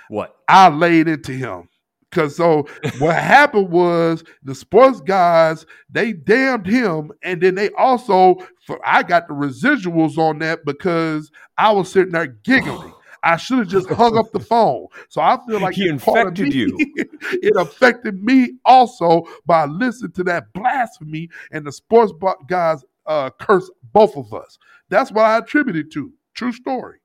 What? 0.09 0.35
I 0.47 0.69
laid 0.69 1.07
into 1.07 1.31
him. 1.31 1.68
Cause 2.11 2.35
so 2.35 2.65
what 2.97 3.15
happened 3.15 3.69
was 3.69 4.23
the 4.43 4.55
sports 4.55 4.99
guys 5.01 5.65
they 5.89 6.13
damned 6.13 6.65
him, 6.65 7.11
and 7.21 7.39
then 7.41 7.53
they 7.55 7.69
also 7.77 8.37
for 8.65 8.79
I 8.83 9.03
got 9.03 9.27
the 9.27 9.35
residuals 9.35 10.17
on 10.17 10.39
that 10.39 10.65
because 10.65 11.31
I 11.57 11.71
was 11.71 11.91
sitting 11.91 12.13
there 12.13 12.25
giggling. 12.27 12.93
I 13.23 13.37
should 13.37 13.59
have 13.59 13.67
just 13.67 13.89
hung 13.89 14.17
up 14.17 14.31
the 14.31 14.39
phone. 14.39 14.87
So 15.09 15.21
I 15.21 15.37
feel 15.47 15.59
like 15.59 15.75
He 15.75 15.87
infected 15.87 16.49
me. 16.49 16.55
you. 16.55 16.77
it 16.95 17.53
affected 17.57 18.23
me 18.23 18.53
also 18.65 19.23
by 19.45 19.65
listening 19.65 20.13
to 20.13 20.23
that 20.25 20.53
blasphemy 20.53 21.29
and 21.51 21.65
the 21.65 21.71
sports 21.71 22.13
guys 22.47 22.83
uh, 23.05 23.29
curse 23.39 23.69
both 23.91 24.15
of 24.15 24.33
us. 24.33 24.57
That's 24.89 25.11
what 25.11 25.25
I 25.25 25.37
attributed 25.37 25.91
to. 25.93 26.13
True 26.33 26.53
story. 26.53 26.98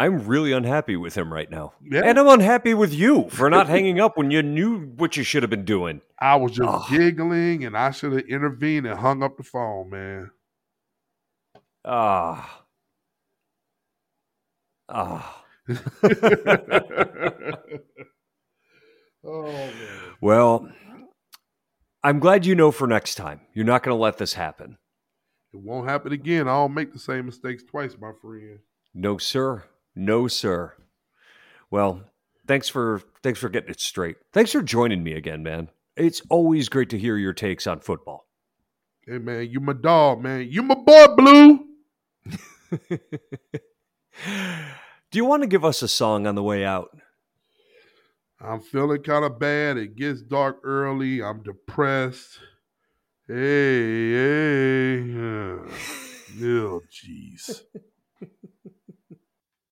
I'm 0.00 0.26
really 0.26 0.52
unhappy 0.52 0.94
with 0.96 1.16
him 1.16 1.32
right 1.32 1.50
now. 1.50 1.72
Yeah. 1.82 2.02
And 2.04 2.18
I'm 2.18 2.28
unhappy 2.28 2.72
with 2.72 2.94
you 2.94 3.28
for 3.30 3.50
not 3.50 3.66
hanging 3.74 3.98
up 4.00 4.16
when 4.16 4.30
you 4.30 4.42
knew 4.42 4.86
what 4.96 5.16
you 5.16 5.24
should 5.24 5.42
have 5.42 5.50
been 5.50 5.64
doing. 5.64 6.00
I 6.20 6.36
was 6.36 6.52
just 6.52 6.68
Oh. 6.68 6.86
giggling 6.88 7.64
and 7.64 7.76
I 7.76 7.90
should 7.90 8.12
have 8.12 8.26
intervened 8.28 8.86
and 8.86 8.98
hung 8.98 9.22
up 9.24 9.36
the 9.36 9.42
phone, 9.42 9.90
man. 9.90 10.30
Ah. 11.84 12.64
Ah. 14.88 15.44
oh 19.24 19.42
man. 19.42 20.14
Well, 20.20 20.68
I'm 22.02 22.20
glad 22.20 22.46
you 22.46 22.54
know 22.54 22.70
for 22.70 22.86
next 22.86 23.16
time. 23.16 23.40
You're 23.52 23.64
not 23.64 23.82
going 23.82 23.96
to 23.96 24.00
let 24.00 24.18
this 24.18 24.34
happen. 24.34 24.78
It 25.52 25.60
won't 25.60 25.88
happen 25.88 26.12
again. 26.12 26.46
I 26.48 26.52
don't 26.52 26.74
make 26.74 26.92
the 26.92 26.98
same 26.98 27.26
mistakes 27.26 27.62
twice, 27.64 27.96
my 28.00 28.12
friend. 28.20 28.58
No, 28.94 29.18
sir. 29.18 29.64
No, 29.94 30.28
sir. 30.28 30.74
Well, 31.70 32.02
thanks 32.46 32.68
for 32.68 33.02
thanks 33.22 33.38
for 33.38 33.48
getting 33.48 33.70
it 33.70 33.80
straight. 33.80 34.16
Thanks 34.32 34.52
for 34.52 34.62
joining 34.62 35.02
me 35.02 35.12
again, 35.12 35.42
man. 35.42 35.68
It's 35.96 36.22
always 36.28 36.68
great 36.68 36.90
to 36.90 36.98
hear 36.98 37.16
your 37.16 37.32
takes 37.32 37.66
on 37.66 37.80
football. 37.80 38.26
Hey 39.06 39.18
man, 39.18 39.48
you 39.50 39.60
my 39.60 39.72
dog, 39.72 40.22
man. 40.22 40.46
You 40.50 40.62
my 40.62 40.74
boy, 40.74 41.06
Blue. 41.16 41.64
Do 45.10 45.16
you 45.18 45.24
want 45.24 45.42
to 45.42 45.48
give 45.48 45.64
us 45.64 45.82
a 45.82 45.88
song 45.88 46.26
on 46.26 46.34
the 46.34 46.42
way 46.42 46.64
out? 46.64 46.96
I'm 48.40 48.60
feeling 48.60 49.02
kind 49.02 49.24
of 49.24 49.38
bad. 49.38 49.78
It 49.78 49.96
gets 49.96 50.22
dark 50.22 50.60
early. 50.62 51.22
I'm 51.22 51.42
depressed. 51.42 52.38
Hey, 53.26 54.12
hey. 54.12 55.14
Oh, 56.40 56.80
jeez. 56.88 57.62